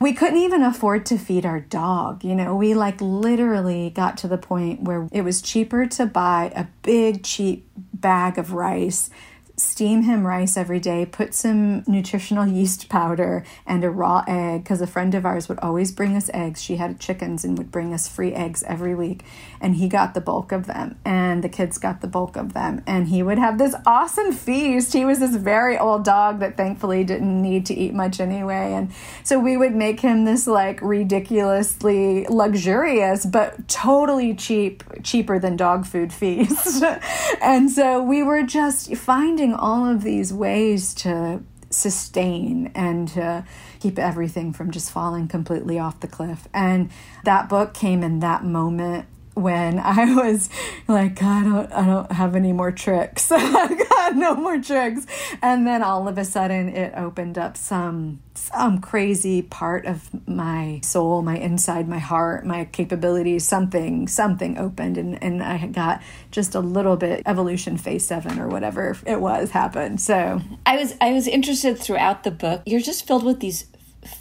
we 0.00 0.14
couldn't 0.14 0.38
even 0.38 0.62
afford 0.62 1.04
to 1.06 1.18
feed 1.18 1.44
our 1.44 1.60
dog. 1.60 2.24
You 2.24 2.34
know, 2.34 2.56
we 2.56 2.74
like 2.74 3.00
literally 3.00 3.90
got 3.90 4.16
to 4.18 4.28
the 4.28 4.38
point 4.38 4.82
where 4.82 5.08
it 5.12 5.22
was 5.22 5.42
cheaper 5.42 5.86
to 5.86 6.06
buy 6.06 6.52
a 6.56 6.66
big, 6.82 7.22
cheap 7.22 7.68
bag 7.76 8.38
of 8.38 8.52
rice 8.52 9.10
steam 9.60 10.02
him 10.02 10.26
rice 10.26 10.56
every 10.56 10.80
day, 10.80 11.06
put 11.06 11.34
some 11.34 11.82
nutritional 11.86 12.46
yeast 12.46 12.88
powder 12.88 13.44
and 13.66 13.84
a 13.84 13.90
raw 13.90 14.24
egg 14.26 14.64
because 14.64 14.80
a 14.80 14.86
friend 14.86 15.14
of 15.14 15.26
ours 15.26 15.48
would 15.48 15.58
always 15.60 15.92
bring 15.92 16.16
us 16.16 16.30
eggs. 16.32 16.62
She 16.62 16.76
had 16.76 16.98
chickens 16.98 17.44
and 17.44 17.56
would 17.58 17.70
bring 17.70 17.92
us 17.92 18.08
free 18.08 18.32
eggs 18.32 18.62
every 18.64 18.94
week. 18.94 19.24
And 19.60 19.76
he 19.76 19.88
got 19.88 20.14
the 20.14 20.20
bulk 20.20 20.52
of 20.52 20.66
them, 20.66 20.98
and 21.04 21.44
the 21.44 21.48
kids 21.48 21.78
got 21.78 22.00
the 22.00 22.06
bulk 22.06 22.36
of 22.36 22.54
them. 22.54 22.82
And 22.86 23.08
he 23.08 23.22
would 23.22 23.38
have 23.38 23.58
this 23.58 23.74
awesome 23.86 24.32
feast. 24.32 24.92
He 24.92 25.04
was 25.04 25.18
this 25.18 25.36
very 25.36 25.78
old 25.78 26.04
dog 26.04 26.40
that 26.40 26.56
thankfully 26.56 27.04
didn't 27.04 27.42
need 27.42 27.66
to 27.66 27.74
eat 27.74 27.92
much 27.94 28.20
anyway. 28.20 28.72
And 28.72 28.92
so 29.22 29.38
we 29.38 29.56
would 29.56 29.74
make 29.74 30.00
him 30.00 30.24
this 30.24 30.46
like 30.46 30.80
ridiculously 30.80 32.26
luxurious, 32.28 33.26
but 33.26 33.68
totally 33.68 34.34
cheap, 34.34 34.82
cheaper 35.02 35.38
than 35.38 35.56
dog 35.56 35.86
food 35.86 36.12
feast. 36.12 36.82
and 37.42 37.70
so 37.70 38.02
we 38.02 38.22
were 38.22 38.42
just 38.42 38.96
finding 38.96 39.49
finding 39.50 39.54
all 39.54 39.86
of 39.86 40.02
these 40.02 40.32
ways 40.32 40.94
to 40.94 41.42
sustain 41.70 42.70
and 42.74 43.08
to 43.08 43.44
keep 43.78 43.98
everything 43.98 44.52
from 44.52 44.70
just 44.70 44.90
falling 44.90 45.28
completely 45.28 45.78
off 45.78 46.00
the 46.00 46.08
cliff. 46.08 46.48
And 46.52 46.90
that 47.24 47.48
book 47.48 47.74
came 47.74 48.02
in 48.02 48.20
that 48.20 48.44
moment 48.44 49.06
when 49.34 49.78
I 49.84 50.14
was 50.14 50.48
like, 50.88 51.22
I 51.22 51.42
don't, 51.42 51.72
I 51.72 51.86
don't 51.86 52.12
have 52.12 52.36
any 52.36 52.52
more 52.52 52.72
tricks. 52.72 53.30
I 53.34 53.74
got 53.88 54.16
no 54.16 54.34
more 54.34 54.60
tricks. 54.60 55.06
And 55.42 55.66
then 55.66 55.82
all 55.82 56.08
of 56.08 56.18
a 56.18 56.24
sudden, 56.24 56.68
it 56.68 56.92
opened 56.96 57.38
up 57.38 57.56
some 57.56 58.20
some 58.34 58.80
crazy 58.80 59.42
part 59.42 59.84
of 59.84 60.08
my 60.26 60.80
soul, 60.82 61.20
my 61.20 61.36
inside, 61.36 61.86
my 61.86 61.98
heart, 61.98 62.46
my 62.46 62.64
capabilities. 62.64 63.46
Something, 63.46 64.08
something 64.08 64.58
opened, 64.58 64.96
and 64.96 65.22
and 65.22 65.42
I 65.42 65.66
got 65.66 66.02
just 66.30 66.54
a 66.54 66.60
little 66.60 66.96
bit 66.96 67.22
evolution 67.26 67.76
phase 67.76 68.04
seven 68.04 68.38
or 68.38 68.48
whatever 68.48 68.96
it 69.06 69.20
was 69.20 69.50
happened. 69.50 70.00
So 70.00 70.40
I 70.64 70.76
was 70.76 70.94
I 71.00 71.12
was 71.12 71.26
interested 71.26 71.78
throughout 71.78 72.24
the 72.24 72.30
book. 72.30 72.62
You're 72.66 72.80
just 72.80 73.06
filled 73.06 73.24
with 73.24 73.40
these 73.40 73.66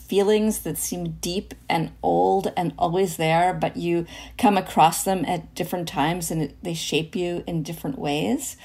feelings 0.09 0.59
that 0.59 0.77
seem 0.77 1.11
deep 1.21 1.53
and 1.69 1.91
old 2.01 2.51
and 2.57 2.73
always 2.77 3.17
there, 3.17 3.53
but 3.53 3.77
you 3.77 4.07
come 4.37 4.57
across 4.57 5.03
them 5.03 5.23
at 5.25 5.53
different 5.53 5.87
times 5.87 6.31
and 6.31 6.53
they 6.63 6.73
shape 6.73 7.15
you 7.15 7.43
in 7.45 7.61
different 7.61 7.99
ways. 7.99 8.57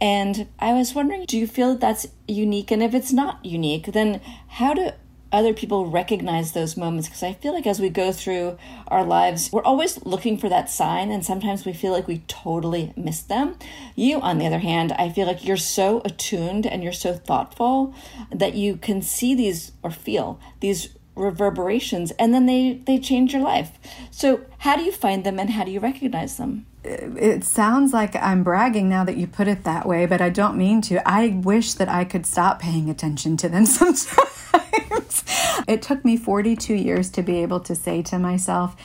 And 0.00 0.48
I 0.58 0.72
was 0.72 0.94
wondering, 0.94 1.26
do 1.26 1.38
you 1.38 1.46
feel 1.46 1.72
that 1.72 1.80
that's 1.80 2.08
unique? 2.26 2.70
And 2.70 2.82
if 2.82 2.92
it's 2.92 3.12
not 3.12 3.44
unique, 3.44 3.92
then 3.92 4.20
how 4.48 4.74
do 4.74 4.90
other 5.32 5.54
people 5.54 5.86
recognize 5.86 6.52
those 6.52 6.76
moments 6.76 7.08
because 7.08 7.22
I 7.22 7.34
feel 7.34 7.54
like 7.54 7.66
as 7.66 7.80
we 7.80 7.88
go 7.88 8.12
through 8.12 8.58
our 8.88 9.04
lives, 9.04 9.50
we're 9.52 9.62
always 9.62 10.04
looking 10.04 10.36
for 10.36 10.48
that 10.48 10.70
sign, 10.70 11.10
and 11.10 11.24
sometimes 11.24 11.64
we 11.64 11.72
feel 11.72 11.92
like 11.92 12.08
we 12.08 12.18
totally 12.26 12.92
miss 12.96 13.20
them. 13.22 13.56
You, 13.94 14.20
on 14.20 14.38
the 14.38 14.46
other 14.46 14.58
hand, 14.58 14.92
I 14.92 15.08
feel 15.08 15.26
like 15.26 15.44
you're 15.44 15.56
so 15.56 16.02
attuned 16.04 16.66
and 16.66 16.82
you're 16.82 16.92
so 16.92 17.14
thoughtful 17.14 17.94
that 18.30 18.54
you 18.54 18.76
can 18.76 19.02
see 19.02 19.34
these 19.34 19.72
or 19.82 19.90
feel 19.90 20.40
these 20.60 20.90
reverberations 21.16 22.12
and 22.12 22.32
then 22.32 22.46
they 22.46 22.80
they 22.86 22.98
change 22.98 23.32
your 23.32 23.42
life 23.42 23.72
so 24.10 24.40
how 24.58 24.76
do 24.76 24.82
you 24.82 24.92
find 24.92 25.22
them 25.24 25.38
and 25.38 25.50
how 25.50 25.64
do 25.64 25.70
you 25.70 25.80
recognize 25.80 26.36
them 26.36 26.64
it 26.82 27.44
sounds 27.44 27.92
like 27.92 28.16
I'm 28.16 28.42
bragging 28.42 28.88
now 28.88 29.04
that 29.04 29.16
you 29.16 29.26
put 29.26 29.48
it 29.48 29.64
that 29.64 29.86
way, 29.86 30.06
but 30.06 30.20
I 30.20 30.30
don't 30.30 30.56
mean 30.56 30.80
to. 30.82 31.06
I 31.06 31.28
wish 31.28 31.74
that 31.74 31.88
I 31.88 32.04
could 32.04 32.24
stop 32.24 32.60
paying 32.60 32.88
attention 32.88 33.36
to 33.38 33.48
them 33.48 33.66
sometimes. 33.66 35.24
it 35.68 35.82
took 35.82 36.04
me 36.04 36.16
42 36.16 36.74
years 36.74 37.10
to 37.10 37.22
be 37.22 37.42
able 37.42 37.60
to 37.60 37.74
say 37.74 38.02
to 38.02 38.18
myself, 38.18 38.76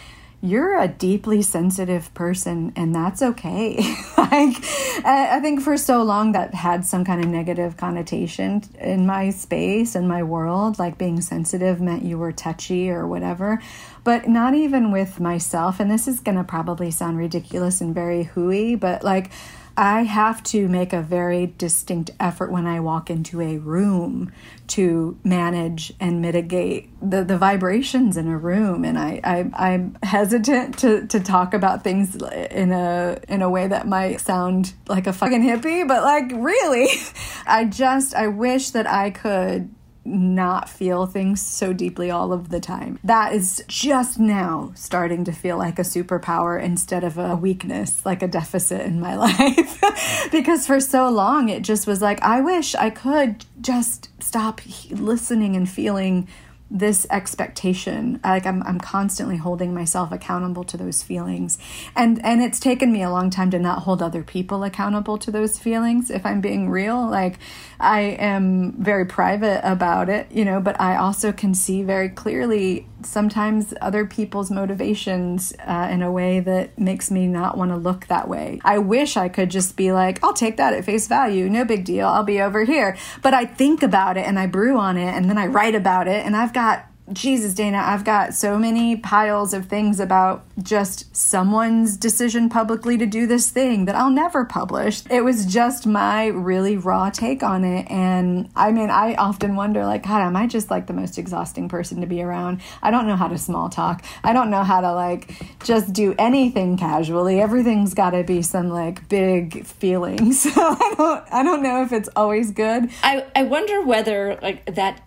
you're 0.45 0.79
a 0.79 0.87
deeply 0.87 1.41
sensitive 1.41 2.13
person 2.13 2.71
and 2.75 2.93
that's 2.93 3.21
okay. 3.21 3.95
Like 4.25 4.57
i 5.05 5.39
think 5.39 5.61
for 5.61 5.77
so 5.77 6.01
long 6.01 6.31
that 6.31 6.53
had 6.55 6.83
some 6.83 7.05
kind 7.05 7.23
of 7.23 7.29
negative 7.29 7.77
connotation 7.77 8.63
in 8.79 9.05
my 9.05 9.29
space 9.29 9.93
and 9.93 10.07
my 10.07 10.23
world 10.23 10.79
like 10.79 10.97
being 10.97 11.21
sensitive 11.21 11.79
meant 11.79 12.03
you 12.03 12.17
were 12.17 12.31
touchy 12.31 12.89
or 12.89 13.07
whatever. 13.07 13.61
But 14.03 14.27
not 14.27 14.55
even 14.55 14.91
with 14.91 15.19
myself 15.19 15.79
and 15.79 15.91
this 15.91 16.07
is 16.07 16.19
going 16.19 16.37
to 16.37 16.43
probably 16.43 16.91
sound 16.91 17.17
ridiculous 17.17 17.81
and 17.81 17.93
very 17.93 18.23
hooey 18.23 18.75
but 18.75 19.03
like 19.03 19.31
I 19.77 20.03
have 20.03 20.41
to 20.43 20.69
make 20.69 20.93
a 20.93 21.01
very 21.01 21.53
distinct 21.57 22.11
effort 22.17 22.49
when 22.49 22.65
I 22.65 22.79
walk 22.79 23.09
into 23.09 23.41
a 23.41 23.57
room 23.57 24.31
to 24.67 25.17
manage 25.23 25.91
and 25.99 26.21
mitigate 26.21 26.89
the, 27.01 27.25
the 27.25 27.37
vibrations 27.37 28.15
in 28.15 28.27
a 28.27 28.37
room. 28.37 28.85
And 28.85 28.97
I, 28.97 29.19
I, 29.21 29.49
I'm 29.53 29.97
hesitant 30.01 30.79
to, 30.79 31.05
to 31.07 31.19
talk 31.19 31.53
about 31.53 31.83
things 31.83 32.15
in 32.15 32.71
a, 32.71 33.19
in 33.27 33.41
a 33.41 33.49
way 33.49 33.67
that 33.67 33.85
might 33.85 34.21
sound 34.21 34.73
like 34.87 35.07
a 35.07 35.13
fucking 35.13 35.43
hippie, 35.43 35.85
but 35.85 36.03
like 36.03 36.31
really, 36.33 36.87
I 37.45 37.65
just, 37.65 38.15
I 38.15 38.27
wish 38.27 38.69
that 38.69 38.87
I 38.87 39.09
could 39.09 39.74
not 40.05 40.69
feel 40.69 41.07
things 41.07 41.41
so 41.41 41.73
deeply 41.73 42.11
all 42.11 42.31
of 42.31 42.49
the 42.49 42.59
time. 42.59 42.99
That 43.03 43.33
is 43.33 43.63
just 43.67 44.19
now 44.19 44.71
starting 44.75 45.23
to 45.25 45.31
feel 45.31 45.57
like 45.57 45.79
a 45.79 45.83
superpower 45.83 46.61
instead 46.61 47.03
of 47.03 47.17
a 47.17 47.35
weakness, 47.35 48.05
like 48.05 48.21
a 48.21 48.27
deficit 48.27 48.81
in 48.81 48.99
my 48.99 49.15
life. 49.17 49.81
because 50.31 50.67
for 50.67 50.79
so 50.79 51.09
long, 51.09 51.49
it 51.49 51.63
just 51.63 51.87
was 51.87 52.01
like, 52.01 52.21
I 52.21 52.41
wish 52.41 52.75
I 52.75 52.91
could 52.91 53.45
just 53.61 54.09
stop 54.21 54.61
listening 54.91 55.55
and 55.55 55.69
feeling 55.69 56.27
this 56.71 57.05
expectation 57.11 58.19
like 58.23 58.45
I'm, 58.45 58.63
I'm 58.63 58.79
constantly 58.79 59.37
holding 59.37 59.73
myself 59.73 60.11
accountable 60.11 60.63
to 60.65 60.77
those 60.77 61.03
feelings 61.03 61.59
and 61.95 62.23
and 62.25 62.41
it's 62.41 62.59
taken 62.59 62.91
me 62.91 63.03
a 63.03 63.09
long 63.11 63.29
time 63.29 63.51
to 63.51 63.59
not 63.59 63.83
hold 63.83 64.01
other 64.01 64.23
people 64.23 64.63
accountable 64.63 65.19
to 65.19 65.29
those 65.29 65.59
feelings 65.59 66.09
if 66.09 66.25
i'm 66.25 66.41
being 66.41 66.69
real 66.69 67.07
like 67.07 67.37
i 67.79 68.01
am 68.01 68.73
very 68.73 69.05
private 69.05 69.61
about 69.63 70.09
it 70.09 70.31
you 70.31 70.45
know 70.45 70.59
but 70.59 70.79
i 70.79 70.95
also 70.95 71.31
can 71.31 71.53
see 71.53 71.83
very 71.83 72.09
clearly 72.09 72.87
sometimes 73.05 73.73
other 73.81 74.05
people's 74.05 74.51
motivations 74.51 75.53
uh, 75.65 75.87
in 75.91 76.01
a 76.01 76.11
way 76.11 76.39
that 76.39 76.77
makes 76.77 77.11
me 77.11 77.27
not 77.27 77.57
want 77.57 77.71
to 77.71 77.77
look 77.77 78.07
that 78.07 78.27
way. 78.27 78.59
I 78.63 78.79
wish 78.79 79.15
i 79.17 79.29
could 79.29 79.49
just 79.49 79.75
be 79.75 79.91
like 79.91 80.23
i'll 80.23 80.33
take 80.33 80.57
that 80.57 80.73
at 80.73 80.85
face 80.85 81.07
value 81.07 81.49
no 81.49 81.65
big 81.65 81.85
deal 81.85 82.07
i'll 82.07 82.23
be 82.23 82.41
over 82.41 82.63
here. 82.63 82.97
But 83.21 83.33
i 83.33 83.45
think 83.45 83.83
about 83.83 84.17
it 84.17 84.25
and 84.25 84.39
i 84.39 84.47
brew 84.47 84.77
on 84.77 84.97
it 84.97 85.13
and 85.13 85.29
then 85.29 85.37
i 85.37 85.45
write 85.47 85.75
about 85.75 86.07
it 86.07 86.25
and 86.25 86.35
i've 86.35 86.53
got 86.53 86.87
Jesus, 87.13 87.53
Dana, 87.53 87.77
I've 87.85 88.03
got 88.03 88.33
so 88.33 88.57
many 88.57 88.95
piles 88.95 89.53
of 89.53 89.67
things 89.67 89.99
about 89.99 90.43
just 90.63 91.15
someone's 91.15 91.97
decision 91.97 92.49
publicly 92.49 92.97
to 92.97 93.05
do 93.05 93.27
this 93.27 93.51
thing 93.51 93.85
that 93.85 93.93
I'll 93.93 94.09
never 94.09 94.43
publish. 94.43 95.03
It 95.11 95.23
was 95.23 95.45
just 95.45 95.85
my 95.85 96.27
really 96.27 96.77
raw 96.77 97.11
take 97.11 97.43
on 97.43 97.63
it. 97.63 97.85
And 97.91 98.49
I 98.55 98.71
mean, 98.71 98.89
I 98.89 99.13
often 99.15 99.55
wonder, 99.55 99.85
like, 99.85 100.03
God, 100.03 100.21
am 100.21 100.35
I 100.35 100.47
just 100.47 100.71
like 100.71 100.87
the 100.87 100.93
most 100.93 101.19
exhausting 101.19 101.69
person 101.69 102.01
to 102.01 102.07
be 102.07 102.23
around? 102.23 102.61
I 102.81 102.89
don't 102.89 103.05
know 103.05 103.15
how 103.15 103.27
to 103.27 103.37
small 103.37 103.69
talk. 103.69 104.03
I 104.23 104.33
don't 104.33 104.49
know 104.49 104.63
how 104.63 104.81
to 104.81 104.91
like 104.91 105.31
just 105.63 105.93
do 105.93 106.15
anything 106.17 106.75
casually. 106.75 107.39
Everything's 107.39 107.93
got 107.93 108.11
to 108.11 108.23
be 108.23 108.41
some 108.41 108.69
like 108.69 109.07
big 109.09 109.65
feeling. 109.65 110.33
So 110.45 110.51
I 110.53 110.93
don't, 110.97 111.33
I 111.33 111.43
don't 111.43 111.63
know 111.63 111.81
if 111.81 111.91
it's 111.91 112.09
always 112.15 112.51
good. 112.51 112.89
I, 113.01 113.25
I 113.35 113.43
wonder 113.43 113.81
whether 113.81 114.37
like 114.41 114.75
that 114.75 115.01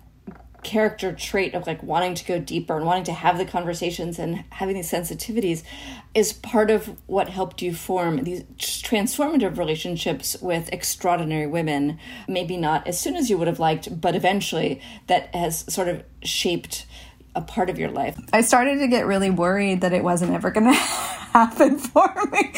character 0.62 1.12
trait 1.12 1.54
of 1.54 1.66
like 1.66 1.82
wanting 1.82 2.14
to 2.14 2.24
go 2.24 2.38
deeper 2.38 2.76
and 2.76 2.84
wanting 2.84 3.04
to 3.04 3.12
have 3.12 3.38
the 3.38 3.44
conversations 3.44 4.18
and 4.18 4.44
having 4.50 4.74
these 4.74 4.90
sensitivities 4.90 5.62
is 6.14 6.32
part 6.32 6.70
of 6.70 6.98
what 7.06 7.28
helped 7.28 7.62
you 7.62 7.72
form 7.72 8.24
these 8.24 8.42
transformative 8.58 9.56
relationships 9.56 10.36
with 10.40 10.68
extraordinary 10.72 11.46
women. 11.46 11.98
Maybe 12.26 12.56
not 12.56 12.86
as 12.86 12.98
soon 12.98 13.16
as 13.16 13.30
you 13.30 13.38
would 13.38 13.46
have 13.46 13.60
liked 13.60 14.00
but 14.00 14.14
eventually 14.14 14.80
that 15.06 15.34
has 15.34 15.72
sort 15.72 15.88
of 15.88 16.02
shaped 16.22 16.86
a 17.38 17.42
part 17.42 17.70
of 17.70 17.78
your 17.78 17.90
life. 17.90 18.18
I 18.32 18.40
started 18.40 18.80
to 18.80 18.88
get 18.88 19.06
really 19.06 19.30
worried 19.30 19.80
that 19.82 19.92
it 19.92 20.02
wasn't 20.02 20.32
ever 20.32 20.50
going 20.50 20.66
to 20.72 20.72
happen 20.72 21.78
for 21.78 22.12
me 22.32 22.52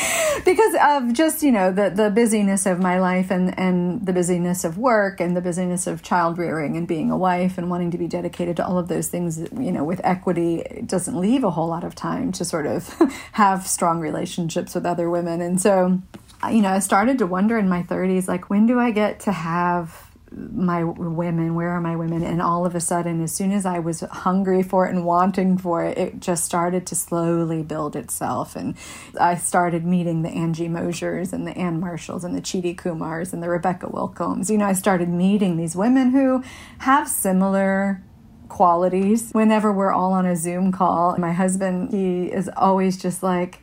because 0.44 0.74
of 0.82 1.12
just 1.12 1.42
you 1.42 1.52
know 1.52 1.70
the 1.70 1.90
the 1.90 2.10
busyness 2.10 2.66
of 2.66 2.80
my 2.80 2.98
life 2.98 3.30
and 3.30 3.56
and 3.58 4.06
the 4.06 4.12
busyness 4.12 4.64
of 4.64 4.78
work 4.78 5.20
and 5.20 5.36
the 5.36 5.40
busyness 5.40 5.86
of 5.86 6.02
child 6.02 6.38
rearing 6.38 6.76
and 6.76 6.88
being 6.88 7.10
a 7.10 7.16
wife 7.16 7.58
and 7.58 7.68
wanting 7.68 7.90
to 7.90 7.98
be 7.98 8.06
dedicated 8.06 8.56
to 8.56 8.66
all 8.66 8.78
of 8.78 8.88
those 8.88 9.08
things 9.08 9.38
you 9.52 9.72
know 9.72 9.84
with 9.84 10.00
equity 10.02 10.60
it 10.60 10.86
doesn't 10.86 11.20
leave 11.20 11.44
a 11.44 11.50
whole 11.50 11.68
lot 11.68 11.84
of 11.84 11.94
time 11.94 12.32
to 12.32 12.44
sort 12.44 12.66
of 12.66 12.88
have 13.32 13.66
strong 13.66 14.00
relationships 14.00 14.74
with 14.74 14.86
other 14.86 15.10
women. 15.10 15.40
And 15.40 15.60
so 15.60 16.00
you 16.48 16.62
know 16.62 16.70
I 16.70 16.78
started 16.78 17.18
to 17.18 17.26
wonder 17.26 17.58
in 17.58 17.68
my 17.68 17.82
30s 17.82 18.28
like 18.28 18.48
when 18.48 18.66
do 18.66 18.78
I 18.78 18.92
get 18.92 19.20
to 19.20 19.32
have 19.32 20.09
my 20.32 20.84
women 20.84 21.54
where 21.54 21.70
are 21.70 21.80
my 21.80 21.96
women? 21.96 22.22
And 22.22 22.40
all 22.40 22.64
of 22.64 22.74
a 22.74 22.80
sudden 22.80 23.22
as 23.22 23.32
soon 23.32 23.52
as 23.52 23.66
i 23.66 23.78
was 23.78 24.00
hungry 24.00 24.62
for 24.62 24.86
it 24.86 24.94
and 24.94 25.04
wanting 25.04 25.58
for 25.58 25.84
it 25.84 25.98
it 25.98 26.20
just 26.20 26.44
started 26.44 26.86
to 26.86 26.94
slowly 26.94 27.62
build 27.62 27.96
itself. 27.96 28.56
And 28.56 28.76
i 29.18 29.34
started 29.34 29.84
meeting 29.84 30.22
the 30.22 30.30
angie 30.30 30.68
mosiers 30.68 31.32
and 31.32 31.46
the 31.46 31.56
anne 31.56 31.80
marshalls 31.80 32.24
and 32.24 32.34
the 32.34 32.40
Cheetie 32.40 32.76
Kumars 32.76 33.32
and 33.32 33.42
the 33.42 33.48
rebecca 33.48 33.88
wilcombs. 33.88 34.50
You 34.50 34.58
know 34.58 34.66
i 34.66 34.72
started 34.72 35.08
meeting 35.08 35.56
these 35.56 35.74
women 35.74 36.10
who 36.10 36.44
have 36.78 37.08
similar 37.08 38.02
qualities. 38.48 39.30
Whenever 39.32 39.72
we're 39.72 39.92
all 39.92 40.12
on 40.12 40.26
a 40.26 40.36
zoom 40.36 40.72
call 40.72 41.16
my 41.18 41.32
husband 41.32 41.90
he 41.90 42.26
is 42.26 42.50
always 42.56 42.96
just 42.96 43.22
like 43.22 43.60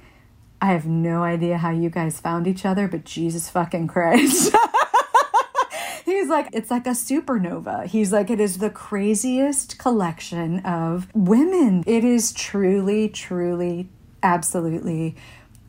i 0.61 0.67
have 0.67 0.85
no 0.85 1.23
idea 1.23 1.57
how 1.57 1.71
you 1.71 1.89
guys 1.89 2.19
found 2.19 2.47
each 2.47 2.65
other 2.65 2.87
but 2.87 3.03
jesus 3.03 3.49
fucking 3.49 3.87
christ 3.87 4.55
he's 6.11 6.29
like, 6.29 6.49
it's 6.53 6.71
like 6.71 6.87
a 6.87 6.91
supernova. 6.91 7.85
He's 7.85 8.11
like, 8.11 8.29
it 8.29 8.39
is 8.39 8.57
the 8.57 8.69
craziest 8.69 9.77
collection 9.77 10.59
of 10.61 11.07
women. 11.13 11.83
It 11.85 12.03
is 12.03 12.31
truly, 12.33 13.09
truly, 13.09 13.89
absolutely. 14.23 15.15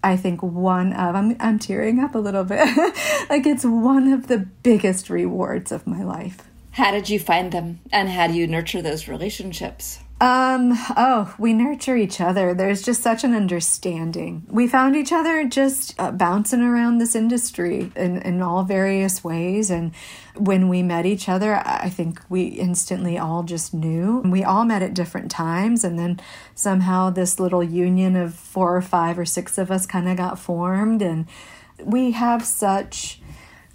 I 0.03 0.17
think 0.17 0.43
one 0.43 0.93
of 0.93 1.17
I'm 1.17 1.37
I'm 1.41 1.59
tearing 1.59 1.99
up 1.99 2.15
a 2.15 2.19
little 2.19 2.45
bit. 2.45 2.69
like 3.31 3.47
it's 3.47 3.65
one 3.65 4.13
of 4.13 4.29
the 4.29 4.39
biggest 4.39 5.11
rewards 5.11 5.73
of 5.73 5.87
my 5.87 6.05
life. 6.05 6.39
How 6.71 6.93
did 6.93 7.11
you 7.11 7.19
find 7.19 7.51
them 7.51 7.81
and 7.93 8.09
how 8.09 8.29
do 8.29 8.35
you 8.35 8.47
nurture 8.47 8.81
those 8.81 9.09
relationships? 9.09 9.99
Um, 10.21 10.73
oh, 10.97 11.33
we 11.39 11.53
nurture 11.53 11.97
each 11.97 12.21
other. 12.21 12.53
There's 12.53 12.83
just 12.83 13.03
such 13.03 13.23
an 13.23 13.35
understanding. 13.35 14.45
We 14.49 14.67
found 14.67 14.97
each 14.97 15.13
other 15.13 15.45
just 15.47 15.95
uh, 15.97 16.11
bouncing 16.11 16.61
around 16.61 16.99
this 16.99 17.15
industry 17.15 17.93
in, 17.95 18.21
in 18.23 18.43
all 18.43 18.65
various 18.65 19.23
ways. 19.23 19.71
And 19.71 19.95
when 20.35 20.69
we 20.69 20.83
met 20.83 21.07
each 21.07 21.29
other, 21.29 21.63
I 21.65 21.89
think 21.89 22.21
we 22.29 22.47
instantly 22.47 23.17
all 23.17 23.45
just 23.45 23.73
knew. 23.73 24.21
We 24.25 24.43
all 24.43 24.65
met 24.65 24.83
at 24.83 24.93
different 24.93 25.31
times. 25.31 25.85
And 25.85 25.97
then 25.97 26.19
somehow 26.53 27.11
this 27.11 27.39
little 27.39 27.63
union 27.63 28.17
of 28.17 28.35
four 28.35 28.77
or 28.77 28.83
five 28.83 29.21
or 29.21 29.25
six 29.25 29.57
of 29.57 29.71
us 29.71 29.87
kind 29.87 30.09
of 30.09 30.17
got 30.17 30.37
formed. 30.37 31.01
And 31.01 31.27
we 31.85 32.11
have 32.11 32.45
such 32.45 33.21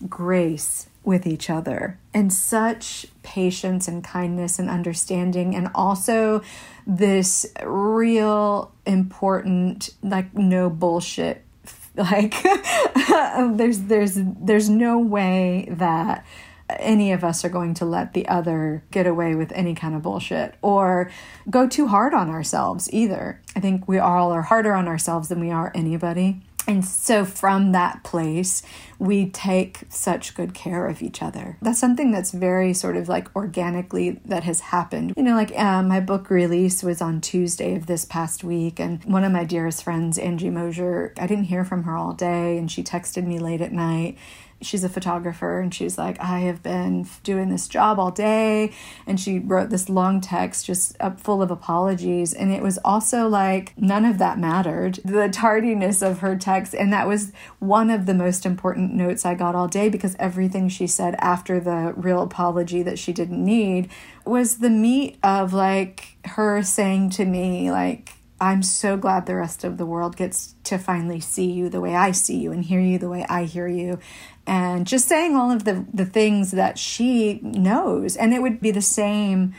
grace 0.09 0.89
with 1.03 1.27
each 1.27 1.49
other 1.49 1.99
and 2.13 2.31
such 2.31 3.05
patience 3.23 3.87
and 3.87 4.03
kindness 4.03 4.57
and 4.57 4.69
understanding 4.69 5.55
and 5.55 5.69
also 5.75 6.41
this 6.87 7.45
real 7.65 8.71
important 8.85 9.89
like 10.01 10.33
no 10.33 10.69
bullshit 10.69 11.43
like 11.95 12.35
there's 13.53 13.81
there's 13.81 14.13
there's 14.15 14.69
no 14.69 14.97
way 14.97 15.67
that 15.69 16.25
any 16.69 17.11
of 17.11 17.23
us 17.23 17.43
are 17.43 17.49
going 17.49 17.73
to 17.75 17.85
let 17.85 18.13
the 18.13 18.27
other 18.27 18.83
get 18.91 19.05
away 19.05 19.35
with 19.35 19.51
any 19.51 19.75
kind 19.75 19.95
of 19.95 20.01
bullshit 20.01 20.55
or 20.61 21.11
go 21.49 21.67
too 21.67 21.87
hard 21.87 22.13
on 22.13 22.29
ourselves 22.29 22.91
either. 22.93 23.41
I 23.55 23.59
think 23.59 23.87
we 23.87 23.99
all 23.99 24.31
are 24.31 24.43
harder 24.43 24.73
on 24.73 24.87
ourselves 24.87 25.27
than 25.27 25.39
we 25.39 25.51
are 25.51 25.71
anybody. 25.75 26.41
And 26.67 26.85
so, 26.85 27.25
from 27.25 27.73
that 27.73 28.03
place, 28.03 28.63
we 28.97 29.29
take 29.29 29.81
such 29.89 30.33
good 30.33 30.53
care 30.53 30.87
of 30.87 31.01
each 31.01 31.21
other. 31.21 31.57
That's 31.61 31.79
something 31.79 32.11
that's 32.11 32.31
very 32.31 32.73
sort 32.73 32.95
of 32.95 33.09
like 33.09 33.35
organically 33.35 34.21
that 34.25 34.43
has 34.45 34.61
happened. 34.61 35.13
You 35.17 35.23
know, 35.23 35.35
like 35.35 35.51
uh, 35.57 35.83
my 35.83 35.99
book 35.99 36.29
release 36.29 36.81
was 36.81 37.01
on 37.01 37.19
Tuesday 37.19 37.75
of 37.75 37.87
this 37.87 38.05
past 38.05 38.43
week, 38.43 38.79
and 38.79 39.03
one 39.03 39.25
of 39.25 39.31
my 39.31 39.43
dearest 39.43 39.83
friends, 39.83 40.17
Angie 40.17 40.49
Mosier, 40.49 41.13
I 41.17 41.27
didn't 41.27 41.45
hear 41.45 41.65
from 41.65 41.83
her 41.83 41.97
all 41.97 42.13
day, 42.13 42.57
and 42.57 42.71
she 42.71 42.81
texted 42.81 43.25
me 43.25 43.39
late 43.39 43.61
at 43.61 43.73
night 43.73 44.17
she's 44.65 44.83
a 44.83 44.89
photographer 44.89 45.59
and 45.59 45.73
she's 45.73 45.97
like 45.97 46.19
i 46.19 46.39
have 46.39 46.61
been 46.63 47.07
doing 47.23 47.49
this 47.49 47.67
job 47.67 47.99
all 47.99 48.11
day. 48.11 48.71
And 49.05 49.19
she 49.19 49.39
wrote 49.39 49.69
this 49.69 49.89
long 49.89 50.21
text 50.21 50.65
just 50.65 50.95
full 51.17 51.41
of 51.41 51.51
apologies. 51.51 52.33
And 52.33 52.51
it 52.51 52.61
was 52.61 52.79
also 52.83 53.27
like 53.27 53.73
none 53.77 54.05
of 54.05 54.17
that 54.19 54.39
mattered 54.39 54.99
the 55.03 55.29
tardiness 55.29 56.01
of 56.01 56.19
her 56.19 56.35
text. 56.35 56.73
And 56.73 56.91
that 56.93 57.07
was 57.07 57.31
one 57.59 57.89
of 57.89 58.05
the 58.05 58.13
most 58.13 58.45
important 58.45 58.93
notes 58.93 59.25
i 59.25 59.33
got 59.33 59.55
all 59.55 59.67
day 59.67 59.89
because 59.89 60.15
everything 60.19 60.69
she 60.69 60.87
said 60.87 61.15
after 61.19 61.59
the 61.59 61.93
real 61.95 62.21
apology 62.21 62.83
that 62.83 62.99
she 62.99 63.13
didn't 63.13 63.43
need 63.43 63.89
was 64.25 64.57
the 64.57 64.69
meat 64.69 65.17
of 65.23 65.53
like 65.53 66.17
her 66.25 66.61
saying 66.63 67.09
to 67.09 67.25
me 67.25 67.71
like 67.71 68.12
I'm 68.43 68.61
so 68.61 68.97
glad 68.97 69.25
the 69.25 69.37
rest 69.37 69.63
of 69.63 69.77
the 69.77 69.85
world 69.85 70.17
gets 70.17 70.55
to 70.65 70.77
finally 70.77 71.21
see 71.21 71.49
you 71.49 71.69
the 71.69 71.79
way 71.79 71.95
I 71.95 72.11
see 72.11 72.37
you 72.37 72.51
and 72.51 72.65
hear 72.65 72.81
you 72.81 72.99
the 72.99 73.07
way 73.07 73.25
I 73.29 73.45
hear 73.45 73.69
you 73.69 73.99
and 74.45 74.85
just 74.85 75.07
saying 75.07 75.33
all 75.37 75.49
of 75.49 75.63
the 75.63 75.85
the 75.93 76.05
things 76.05 76.51
that 76.51 76.77
she 76.77 77.39
knows 77.41 78.17
and 78.17 78.33
it 78.33 78.41
would 78.41 78.59
be 78.59 78.71
the 78.71 78.81
same 78.81 79.53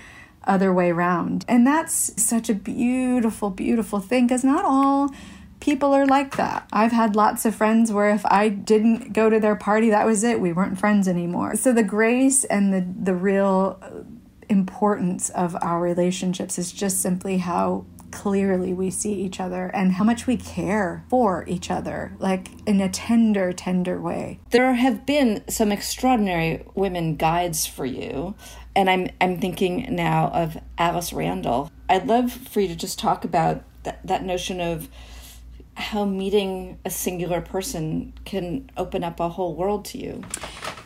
other 0.47 0.71
way 0.71 0.91
around 0.91 1.47
and 1.49 1.67
that's 1.67 2.23
such 2.23 2.51
a 2.51 2.55
beautiful 2.55 3.49
beautiful 3.49 4.01
thing 4.01 4.27
because 4.27 4.45
not 4.45 4.67
all 4.67 5.11
people 5.61 5.95
are 5.95 6.05
like 6.05 6.37
that. 6.37 6.69
I've 6.71 6.93
had 6.93 7.17
lots 7.17 7.47
of 7.47 7.55
friends 7.55 7.91
where 7.91 8.11
if 8.11 8.27
I 8.27 8.51
didn't 8.51 9.15
go 9.15 9.31
to 9.31 9.41
their 9.41 9.57
party, 9.57 9.89
that 9.89 10.05
was 10.05 10.23
it. 10.23 10.39
We 10.39 10.53
weren't 10.53 10.79
friends 10.79 11.09
anymore. 11.09 11.57
So 11.57 11.73
the 11.73 11.83
grace 11.83 12.45
and 12.45 12.71
the 12.71 12.85
the 13.11 13.15
real 13.15 13.81
importance 14.51 15.31
of 15.31 15.57
our 15.63 15.81
relationships 15.81 16.59
is 16.59 16.71
just 16.71 17.01
simply 17.01 17.39
how 17.39 17.87
clearly 18.15 18.73
we 18.73 18.91
see 18.91 19.13
each 19.13 19.41
other 19.41 19.67
and 19.75 19.93
how 19.93 20.05
much 20.05 20.27
we 20.27 20.37
care 20.37 21.05
for 21.11 21.45
each 21.49 21.71
other, 21.71 22.13
like 22.19 22.49
in 22.67 22.81
a 22.81 22.89
tender, 22.89 23.53
tender 23.53 24.01
way. 24.01 24.39
There 24.51 24.73
have 24.75 25.05
been 25.05 25.43
some 25.49 25.73
extraordinary 25.73 26.65
women 26.75 27.17
guides 27.17 27.67
for 27.67 27.85
you, 27.85 28.35
and 28.77 28.89
I'm 28.89 29.11
I'm 29.21 29.41
thinking 29.41 29.95
now 29.95 30.29
of 30.29 30.57
Alice 30.79 31.13
Randall. 31.13 31.71
I'd 31.89 32.07
love 32.07 32.33
for 32.33 32.61
you 32.61 32.69
to 32.69 32.77
just 32.77 32.99
talk 32.99 33.25
about 33.25 33.65
that, 33.83 34.07
that 34.07 34.25
notion 34.25 34.61
of 34.61 34.89
how 35.77 36.05
meeting 36.05 36.79
a 36.85 36.91
singular 36.91 37.41
person 37.41 38.13
can 38.25 38.71
open 38.77 39.03
up 39.05 39.21
a 39.21 39.29
whole 39.29 39.55
world 39.55 39.85
to 39.87 39.99
you. 39.99 40.23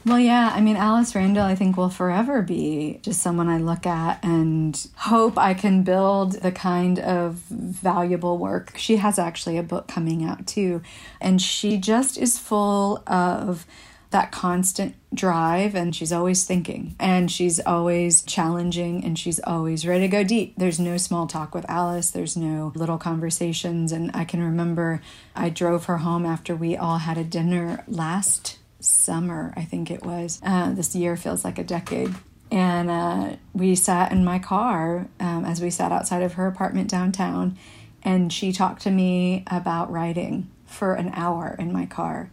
Well, 0.07 0.18
yeah, 0.18 0.53
I 0.55 0.61
mean, 0.61 0.76
Alice 0.76 1.14
Randall, 1.14 1.45
I 1.45 1.55
think, 1.55 1.76
will 1.76 1.91
forever 1.91 2.41
be 2.41 3.01
just 3.03 3.20
someone 3.20 3.49
I 3.49 3.59
look 3.59 3.84
at 3.84 4.24
and 4.24 4.89
hope 4.97 5.36
I 5.36 5.53
can 5.55 5.82
build 5.82 6.41
the 6.41 6.53
kind 6.53 6.99
of 6.99 7.34
valuable 7.51 8.39
work. 8.39 8.72
She 8.76 8.97
has 8.97 9.18
actually 9.18 9.59
a 9.59 9.62
book 9.62 9.86
coming 9.89 10.24
out 10.24 10.47
too, 10.47 10.82
and 11.20 11.43
she 11.43 11.76
just 11.76 12.16
is 12.16 12.39
full 12.39 13.03
of 13.07 13.66
that 14.11 14.32
constant 14.32 14.94
drive 15.14 15.74
and 15.74 15.94
she's 15.94 16.12
always 16.12 16.44
thinking 16.44 16.94
and 16.98 17.30
she's 17.30 17.61
always 17.61 18.22
challenging 18.22 19.04
and 19.04 19.18
she's 19.18 19.40
always 19.40 19.86
ready 19.86 20.04
to 20.04 20.09
go 20.09 20.24
deep. 20.24 20.54
There's 20.56 20.80
no 20.80 20.96
small 20.96 21.26
talk 21.26 21.54
with 21.54 21.68
Alice, 21.68 22.11
there's 22.11 22.36
no 22.36 22.72
little 22.74 22.98
conversations. 22.98 23.92
And 23.92 24.11
I 24.14 24.24
can 24.24 24.42
remember 24.42 25.02
I 25.34 25.50
drove 25.50 25.86
her 25.86 25.98
home 25.98 26.24
after 26.24 26.56
we 26.56 26.76
all 26.76 26.98
had 26.98 27.18
a 27.18 27.24
dinner 27.24 27.84
last 27.86 28.59
summer, 28.80 29.52
I 29.56 29.64
think 29.64 29.90
it 29.90 30.04
was. 30.04 30.40
Uh, 30.42 30.72
this 30.72 30.94
year 30.94 31.16
feels 31.16 31.44
like 31.44 31.59
a 31.59 31.64
decade. 31.64 32.14
And 32.50 32.90
uh, 32.90 33.36
we 33.52 33.74
sat 33.74 34.11
in 34.11 34.24
my 34.24 34.38
car 34.38 35.09
um, 35.20 35.44
as 35.44 35.61
we 35.61 35.68
sat 35.68 35.92
outside 35.92 36.22
of 36.22 36.34
her 36.34 36.46
apartment 36.46 36.88
downtown, 36.88 37.59
and 38.02 38.32
she 38.32 38.52
talked 38.52 38.82
to 38.82 38.90
me 38.90 39.44
about 39.48 39.92
writing 39.92 40.48
for 40.64 40.94
an 40.94 41.11
hour 41.14 41.54
in 41.59 41.72
my 41.72 41.84
car 41.84 42.30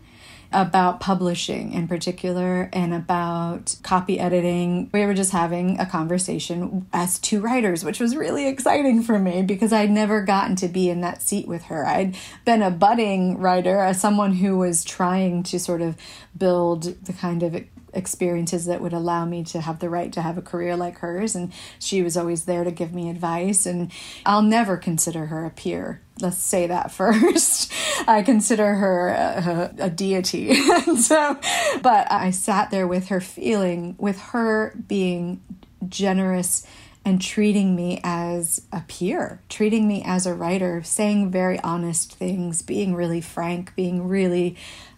about 0.51 0.99
publishing 0.99 1.73
in 1.73 1.87
particular 1.87 2.69
and 2.73 2.93
about 2.93 3.75
copy 3.83 4.19
editing. 4.19 4.89
We 4.93 5.05
were 5.05 5.13
just 5.13 5.31
having 5.31 5.79
a 5.79 5.85
conversation 5.85 6.87
as 6.93 7.19
two 7.19 7.39
writers, 7.41 7.83
which 7.83 7.99
was 7.99 8.15
really 8.15 8.47
exciting 8.47 9.03
for 9.03 9.19
me 9.19 9.41
because 9.43 9.73
I'd 9.73 9.91
never 9.91 10.21
gotten 10.21 10.55
to 10.57 10.67
be 10.67 10.89
in 10.89 11.01
that 11.01 11.21
seat 11.21 11.47
with 11.47 11.63
her. 11.63 11.85
I'd 11.85 12.15
been 12.45 12.61
a 12.61 12.71
budding 12.71 13.37
writer, 13.37 13.79
as 13.79 13.99
someone 13.99 14.33
who 14.33 14.57
was 14.57 14.83
trying 14.83 15.43
to 15.43 15.59
sort 15.59 15.81
of 15.81 15.95
build 16.37 16.83
the 17.05 17.13
kind 17.13 17.43
of 17.43 17.55
experiences 17.95 18.65
that 18.65 18.81
would 18.81 18.93
allow 18.93 19.25
me 19.25 19.43
to 19.43 19.61
have 19.61 19.79
the 19.79 19.89
right 19.89 20.11
to 20.13 20.21
have 20.21 20.37
a 20.37 20.41
career 20.41 20.75
like 20.75 20.99
hers 20.99 21.35
and 21.35 21.51
she 21.79 22.01
was 22.01 22.17
always 22.17 22.45
there 22.45 22.63
to 22.63 22.71
give 22.71 22.93
me 22.93 23.09
advice 23.09 23.65
and 23.65 23.91
I'll 24.25 24.41
never 24.41 24.77
consider 24.77 25.27
her 25.27 25.45
a 25.45 25.49
peer 25.49 26.01
let's 26.21 26.37
say 26.37 26.67
that 26.67 26.91
first. 26.93 27.71
I 28.07 28.21
consider 28.21 28.75
her 28.75 29.09
a, 29.09 29.73
a, 29.79 29.89
deity. 29.89 30.53
so, 30.97 31.37
but 31.81 32.11
I 32.11 32.31
sat 32.31 32.71
there 32.71 32.87
with 32.87 33.07
her 33.07 33.21
feeling, 33.21 33.95
with 33.97 34.19
her 34.19 34.73
being 34.87 35.41
generous 35.87 36.65
and 37.03 37.21
treating 37.21 37.75
me 37.75 38.01
as 38.03 38.63
a 38.71 38.81
peer, 38.87 39.39
treating 39.47 39.87
me 39.87 40.01
as 40.03 40.25
a 40.25 40.33
writer, 40.33 40.81
saying 40.83 41.29
very 41.29 41.59
honest 41.59 42.13
things, 42.15 42.63
being 42.63 42.95
really 42.95 43.21
frank, 43.21 43.75
being 43.75 44.07
really 44.07 44.55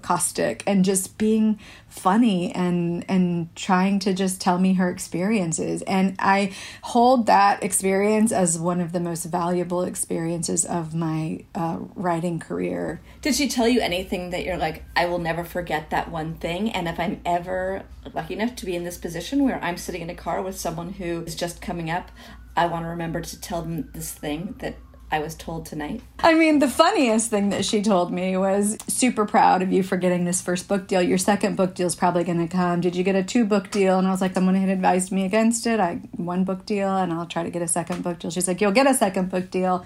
caustic 0.07 0.63
and 0.65 0.85
just 0.85 1.17
being 1.17 1.59
funny 1.89 2.49
and 2.55 3.03
and 3.09 3.53
trying 3.57 3.99
to 3.99 4.13
just 4.13 4.39
tell 4.39 4.57
me 4.57 4.75
her 4.75 4.89
experiences 4.89 5.81
and 5.81 6.15
I 6.17 6.53
hold 6.81 7.25
that 7.25 7.61
experience 7.61 8.31
as 8.31 8.57
one 8.57 8.79
of 8.79 8.93
the 8.93 9.01
most 9.01 9.25
valuable 9.25 9.83
experiences 9.83 10.63
of 10.63 10.95
my 10.95 11.43
uh, 11.53 11.79
writing 11.93 12.39
career. 12.39 13.01
Did 13.21 13.35
she 13.35 13.49
tell 13.49 13.67
you 13.67 13.81
anything 13.81 14.29
that 14.29 14.45
you're 14.45 14.55
like 14.55 14.85
I 14.95 15.07
will 15.07 15.19
never 15.19 15.43
forget 15.43 15.89
that 15.89 16.09
one 16.09 16.35
thing 16.35 16.71
and 16.71 16.87
if 16.87 16.97
I'm 17.01 17.19
ever 17.25 17.83
lucky 18.13 18.35
enough 18.35 18.55
to 18.55 18.65
be 18.65 18.77
in 18.77 18.85
this 18.85 18.97
position 18.97 19.43
where 19.43 19.61
I'm 19.61 19.75
sitting 19.75 20.01
in 20.01 20.09
a 20.09 20.15
car 20.15 20.41
with 20.41 20.57
someone 20.57 20.93
who 20.93 21.23
is 21.23 21.35
just 21.35 21.61
coming 21.61 21.89
up 21.89 22.11
I 22.55 22.67
want 22.67 22.85
to 22.85 22.89
remember 22.89 23.19
to 23.19 23.41
tell 23.41 23.61
them 23.61 23.89
this 23.93 24.13
thing 24.13 24.55
that 24.59 24.75
I 25.09 25.19
was 25.19 25.35
told 25.35 25.65
tonight. 25.65 26.01
I 26.19 26.33
mean, 26.33 26.59
the 26.59 26.67
funniest 26.67 27.29
thing 27.29 27.49
that 27.49 27.63
she 27.63 27.81
told 27.81 28.11
me 28.11 28.35
was 28.35 28.77
super 28.87 29.25
proud 29.25 29.61
of 29.61 29.71
you 29.71 29.81
for 29.81 29.95
getting 29.95 30.25
this 30.25 30.41
first 30.41 30.67
book 30.67 30.87
deal. 30.87 31.01
Your 31.01 31.17
second 31.17 31.55
book 31.55 31.75
deal 31.75 31.87
is 31.87 31.95
probably 31.95 32.25
going 32.25 32.45
to 32.45 32.53
come. 32.53 32.81
Did 32.81 32.93
you 32.93 33.05
get 33.05 33.15
a 33.15 33.23
two 33.23 33.45
book 33.45 33.71
deal? 33.71 33.97
And 33.97 34.05
I 34.07 34.11
was 34.11 34.19
like, 34.19 34.33
someone 34.33 34.55
had 34.55 34.67
advised 34.67 35.13
me 35.13 35.23
against 35.23 35.65
it. 35.65 35.79
I 35.79 36.01
one 36.17 36.43
book 36.43 36.65
deal, 36.65 36.89
and 36.89 37.13
I'll 37.13 37.25
try 37.25 37.43
to 37.43 37.49
get 37.49 37.61
a 37.61 37.69
second 37.69 38.03
book 38.03 38.19
deal. 38.19 38.31
She's 38.31 38.49
like, 38.49 38.59
you'll 38.59 38.73
get 38.73 38.85
a 38.85 38.93
second 38.93 39.29
book 39.29 39.49
deal. 39.49 39.85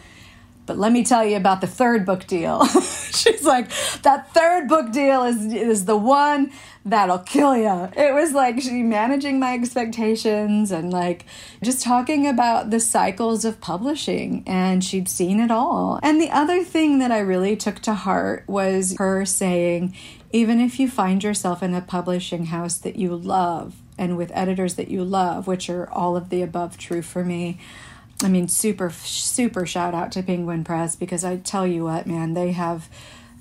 But 0.66 0.78
let 0.78 0.92
me 0.92 1.04
tell 1.04 1.26
you 1.26 1.38
about 1.38 1.62
the 1.62 1.68
third 1.68 2.06
book 2.06 2.28
deal. 2.28 2.66
She's 3.12 3.44
like, 3.44 3.70
that 4.04 4.34
third 4.34 4.68
book 4.68 4.92
deal 4.92 5.24
is 5.24 5.54
is 5.54 5.86
the 5.86 5.98
one 5.98 6.52
that'll 6.86 7.20
kill 7.20 7.56
you. 7.56 7.90
It 7.96 8.14
was 8.14 8.34
like 8.34 8.62
she 8.62 8.84
managing 8.84 9.40
my 9.40 9.54
expectations 9.54 10.72
and 10.72 10.92
like 10.92 11.26
just 11.64 11.84
talking 11.84 12.28
about 12.28 12.70
the 12.70 12.80
cycles 12.80 13.46
of 13.46 13.62
publishing 13.62 14.44
and 14.48 14.84
she'd 14.84 15.10
seen 15.10 15.40
it 15.40 15.52
all. 15.52 16.00
And 16.02 16.20
the 16.20 16.32
other 16.32 16.64
thing 16.64 17.00
that 17.00 17.12
I 17.12 17.20
really 17.20 17.56
took 17.56 17.80
to 17.82 17.94
heart 17.94 18.44
was 18.48 18.96
her 18.98 19.26
saying, 19.26 19.96
even 20.32 20.60
if 20.60 20.80
you 20.80 20.90
find 20.90 21.24
yourself 21.24 21.62
in 21.62 21.74
a 21.74 21.82
publishing 21.82 22.48
house 22.48 22.78
that 22.78 22.96
you 22.96 23.16
love 23.16 23.76
and 23.98 24.18
with 24.18 24.32
editors 24.34 24.76
that 24.76 24.90
you 24.90 25.04
love, 25.04 25.48
which 25.48 25.70
are 25.70 25.90
all 25.92 26.16
of 26.16 26.30
the 26.30 26.42
above 26.42 26.78
true 26.78 27.02
for 27.02 27.24
me, 27.24 27.60
I 28.24 28.28
mean, 28.28 28.48
super, 28.48 28.90
super 28.90 29.66
shout 29.66 29.94
out 29.94 30.12
to 30.14 30.24
Penguin 30.24 30.64
Press 30.64 30.96
because 30.96 31.24
I 31.24 31.38
tell 31.38 31.66
you 31.66 31.86
what, 31.86 32.08
man, 32.08 32.34
they 32.34 32.52
have 32.52 32.90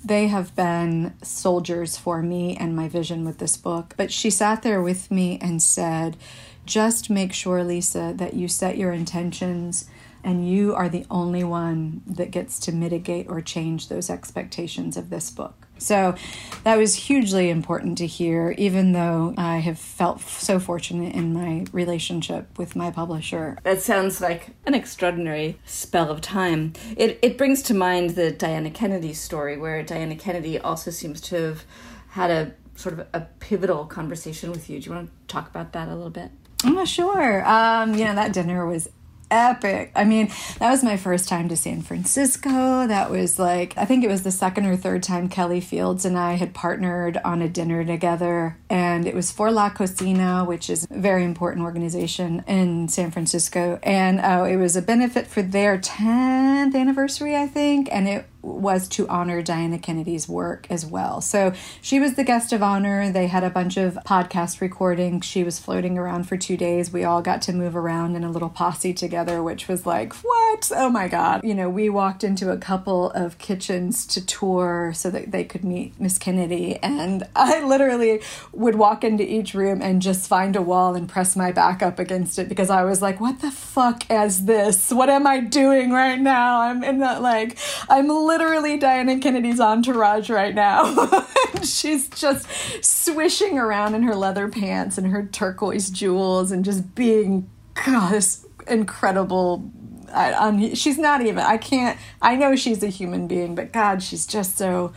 they 0.03 0.27
have 0.27 0.55
been 0.55 1.13
soldiers 1.21 1.95
for 1.95 2.23
me 2.23 2.57
and 2.57 2.75
my 2.75 2.87
vision 2.89 3.23
with 3.23 3.37
this 3.37 3.55
book. 3.55 3.93
But 3.97 4.11
she 4.11 4.31
sat 4.31 4.63
there 4.63 4.81
with 4.81 5.11
me 5.11 5.37
and 5.39 5.61
said, 5.61 6.17
just 6.65 7.09
make 7.11 7.33
sure, 7.33 7.63
Lisa, 7.63 8.13
that 8.15 8.33
you 8.33 8.47
set 8.47 8.77
your 8.77 8.91
intentions 8.91 9.87
and 10.23 10.49
you 10.49 10.73
are 10.73 10.89
the 10.89 11.05
only 11.09 11.43
one 11.43 12.01
that 12.07 12.31
gets 12.31 12.59
to 12.61 12.71
mitigate 12.71 13.27
or 13.29 13.41
change 13.41 13.89
those 13.89 14.09
expectations 14.09 14.97
of 14.97 15.09
this 15.09 15.29
book. 15.29 15.60
So 15.81 16.15
that 16.63 16.77
was 16.77 16.93
hugely 16.93 17.49
important 17.49 17.97
to 17.97 18.07
hear, 18.07 18.53
even 18.57 18.91
though 18.91 19.33
I 19.35 19.57
have 19.57 19.79
felt 19.79 20.21
so 20.21 20.59
fortunate 20.59 21.15
in 21.15 21.33
my 21.33 21.65
relationship 21.71 22.57
with 22.57 22.75
my 22.75 22.91
publisher. 22.91 23.57
That 23.63 23.81
sounds 23.81 24.21
like 24.21 24.51
an 24.65 24.75
extraordinary 24.75 25.57
spell 25.65 26.11
of 26.11 26.21
time. 26.21 26.73
It, 26.95 27.17
it 27.21 27.37
brings 27.37 27.63
to 27.63 27.73
mind 27.73 28.11
the 28.11 28.31
Diana 28.31 28.69
Kennedy 28.69 29.13
story, 29.13 29.57
where 29.57 29.81
Diana 29.81 30.15
Kennedy 30.15 30.59
also 30.59 30.91
seems 30.91 31.19
to 31.21 31.35
have 31.35 31.65
had 32.09 32.29
a 32.29 32.53
sort 32.75 32.99
of 32.99 33.07
a 33.13 33.21
pivotal 33.39 33.85
conversation 33.85 34.51
with 34.51 34.69
you. 34.69 34.79
Do 34.79 34.89
you 34.89 34.95
want 34.95 35.07
to 35.09 35.33
talk 35.33 35.49
about 35.49 35.73
that 35.73 35.87
a 35.87 35.95
little 35.95 36.11
bit? 36.11 36.31
Oh, 36.63 36.85
sure. 36.85 37.43
Um, 37.47 37.95
you 37.95 38.05
know, 38.05 38.15
that 38.15 38.33
dinner 38.33 38.67
was 38.67 38.87
epic. 39.31 39.91
I 39.95 40.03
mean, 40.03 40.27
that 40.59 40.69
was 40.69 40.83
my 40.83 40.97
first 40.97 41.27
time 41.27 41.49
to 41.49 41.57
San 41.57 41.81
Francisco. 41.81 42.85
That 42.87 43.09
was 43.09 43.39
like, 43.39 43.77
I 43.77 43.85
think 43.85 44.03
it 44.03 44.09
was 44.09 44.23
the 44.23 44.31
second 44.31 44.65
or 44.65 44.75
third 44.75 45.01
time 45.01 45.29
Kelly 45.29 45.61
Fields 45.61 46.05
and 46.05 46.17
I 46.17 46.33
had 46.33 46.53
partnered 46.53 47.17
on 47.23 47.41
a 47.41 47.49
dinner 47.49 47.83
together. 47.83 48.57
And 48.69 49.07
it 49.07 49.15
was 49.15 49.31
for 49.31 49.51
La 49.51 49.69
Cocina, 49.69 50.45
which 50.45 50.69
is 50.69 50.85
a 50.89 50.99
very 50.99 51.23
important 51.23 51.63
organization 51.63 52.43
in 52.47 52.87
San 52.89 53.11
Francisco. 53.11 53.79
And 53.81 54.19
oh, 54.21 54.43
it 54.43 54.57
was 54.57 54.75
a 54.75 54.81
benefit 54.81 55.27
for 55.27 55.41
their 55.41 55.77
10th 55.77 56.75
anniversary, 56.75 57.35
I 57.35 57.47
think. 57.47 57.89
And 57.91 58.07
it 58.07 58.25
was 58.41 58.87
to 58.89 59.07
honor 59.07 59.41
Diana 59.41 59.77
Kennedy's 59.77 60.27
work 60.27 60.67
as 60.69 60.85
well. 60.85 61.21
So 61.21 61.53
she 61.81 61.99
was 61.99 62.15
the 62.15 62.23
guest 62.23 62.53
of 62.53 62.63
honor. 62.63 63.11
They 63.11 63.27
had 63.27 63.43
a 63.43 63.49
bunch 63.49 63.77
of 63.77 63.95
podcast 64.05 64.61
recordings. 64.61 65.25
She 65.25 65.43
was 65.43 65.59
floating 65.59 65.97
around 65.97 66.27
for 66.27 66.37
two 66.37 66.57
days. 66.57 66.91
We 66.91 67.03
all 67.03 67.21
got 67.21 67.41
to 67.43 67.53
move 67.53 67.75
around 67.75 68.15
in 68.15 68.23
a 68.23 68.31
little 68.31 68.49
posse 68.49 68.93
together, 68.93 69.43
which 69.43 69.67
was 69.67 69.85
like, 69.85 70.13
what? 70.15 70.71
Oh 70.75 70.89
my 70.89 71.07
God. 71.07 71.43
You 71.43 71.53
know, 71.53 71.69
we 71.69 71.89
walked 71.89 72.23
into 72.23 72.51
a 72.51 72.57
couple 72.57 73.11
of 73.11 73.37
kitchens 73.37 74.05
to 74.07 74.25
tour 74.25 74.91
so 74.95 75.09
that 75.11 75.31
they 75.31 75.43
could 75.43 75.63
meet 75.63 75.99
Miss 75.99 76.17
Kennedy. 76.17 76.77
And 76.77 77.27
I 77.35 77.63
literally 77.63 78.21
would 78.53 78.75
walk 78.75 79.03
into 79.03 79.29
each 79.29 79.53
room 79.53 79.81
and 79.81 80.01
just 80.01 80.27
find 80.27 80.55
a 80.55 80.61
wall 80.61 80.95
and 80.95 81.07
press 81.07 81.35
my 81.35 81.51
back 81.51 81.81
up 81.81 81.99
against 81.99 82.39
it 82.39 82.49
because 82.49 82.69
I 82.69 82.83
was 82.83 83.01
like, 83.01 83.19
what 83.19 83.41
the 83.41 83.51
fuck 83.51 84.09
is 84.09 84.45
this? 84.45 84.91
What 84.91 85.09
am 85.09 85.27
I 85.27 85.39
doing 85.39 85.91
right 85.91 86.19
now? 86.19 86.61
I'm 86.61 86.83
in 86.83 86.99
that, 86.99 87.21
like, 87.21 87.57
I'm 87.89 88.09
literally 88.31 88.77
Diana 88.77 89.19
Kennedy's 89.19 89.59
entourage 89.59 90.29
right 90.29 90.55
now. 90.55 91.27
She's 91.63 92.07
just 92.07 92.47
swishing 92.81 93.59
around 93.59 93.93
in 93.93 94.03
her 94.03 94.15
leather 94.15 94.47
pants 94.47 94.97
and 94.97 95.07
her 95.07 95.25
turquoise 95.25 95.89
jewels 95.89 96.49
and 96.49 96.63
just 96.63 96.95
being, 96.95 97.49
God, 97.73 98.13
this 98.13 98.45
incredible 98.67 99.69
I, 100.13 100.33
on, 100.33 100.75
she's 100.75 100.97
not 100.97 101.21
even. 101.21 101.39
I 101.39 101.57
can't. 101.57 101.97
I 102.21 102.35
know 102.35 102.55
she's 102.55 102.83
a 102.83 102.87
human 102.87 103.27
being, 103.27 103.55
but 103.55 103.71
God, 103.71 104.03
she's 104.03 104.25
just 104.25 104.57
so 104.57 104.93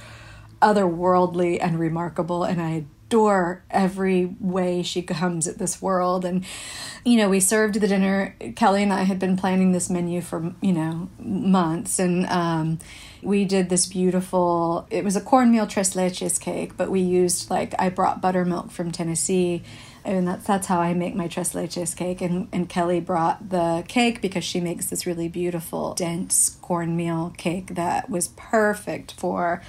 otherworldly 0.61 1.59
and 1.61 1.79
remarkable, 1.79 2.43
and 2.43 2.61
I 2.61 2.85
adore 3.07 3.63
every 3.71 4.35
way 4.41 4.83
she 4.83 5.03
comes 5.03 5.47
at 5.47 5.59
this 5.59 5.81
world. 5.81 6.25
And 6.25 6.45
you 7.05 7.17
know, 7.17 7.29
we 7.29 7.39
served 7.39 7.75
the 7.75 7.87
dinner. 7.87 8.35
Kelly 8.57 8.83
and 8.83 8.93
I 8.93 9.05
had 9.05 9.21
been 9.21 9.37
planning 9.37 9.71
this 9.71 9.89
menu 9.89 10.21
for 10.21 10.53
you 10.61 10.73
know 10.73 11.09
months, 11.19 12.01
and 12.01 12.27
um, 12.27 12.81
we 13.25 13.45
did 13.45 13.69
this 13.69 13.87
beautiful. 13.87 14.87
It 14.91 15.05
was 15.05 15.17
a 15.17 15.21
cornmeal 15.21 15.67
tres 15.67 15.95
leches 15.95 16.41
cake, 16.41 16.77
but 16.77 16.91
we 16.91 17.01
used 17.01 17.51
like 17.51 17.75
I 17.79 17.89
brought 17.89 18.21
buttermilk 18.21 18.71
from 18.71 18.93
Tennessee 18.93 19.63
and 20.05 20.29
that's 20.29 20.47
that's 20.47 20.67
how 20.67 20.81
I 20.81 20.93
make 20.93 21.15
my 21.15 21.29
tres 21.29 21.53
leches 21.53 21.97
cake. 21.97 22.21
And 22.21 22.49
and 22.53 22.69
Kelly 22.69 23.01
brought 23.01 23.49
the 23.49 23.85
cake 23.89 24.21
because 24.21 24.45
she 24.45 24.61
makes 24.61 24.87
this 24.87 25.07
really 25.07 25.29
beautiful 25.29 25.95
dense 25.95 26.59
cornmeal 26.61 27.35
cake 27.37 27.75
that 27.75 28.11
was 28.11 28.29
perfect 28.29 29.13
for 29.13 29.63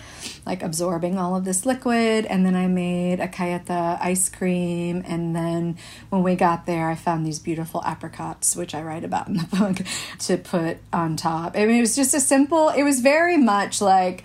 like 0.46 0.62
absorbing 0.62 1.18
all 1.18 1.36
of 1.36 1.46
this 1.46 1.66
liquid. 1.66 2.26
And 2.26 2.46
then 2.46 2.56
I 2.56 2.68
made 2.68 3.20
a 3.20 3.28
cajeta 3.28 4.00
ice 4.02 4.28
cream. 4.28 5.04
And 5.08 5.36
then 5.36 5.78
when 6.10 6.22
we 6.22 6.36
got 6.36 6.66
there, 6.66 6.90
I 6.90 6.96
found 6.96 7.26
these 7.26 7.40
beautiful 7.40 7.82
apricots, 7.86 8.56
which 8.56 8.76
I 8.76 8.82
write 8.82 9.06
about 9.06 9.28
in 9.28 9.38
the 9.38 9.44
book, 9.58 9.78
to 10.20 10.38
put 10.38 10.78
on 10.92 11.16
top. 11.16 11.56
I 11.56 11.66
mean, 11.66 11.78
it 11.78 11.82
was 11.82 11.96
just 11.96 12.14
a 12.14 12.20
simple. 12.20 12.70
It 12.70 12.84
was 12.84 13.00
very 13.00 13.38
much 13.38 13.82
like 13.82 14.24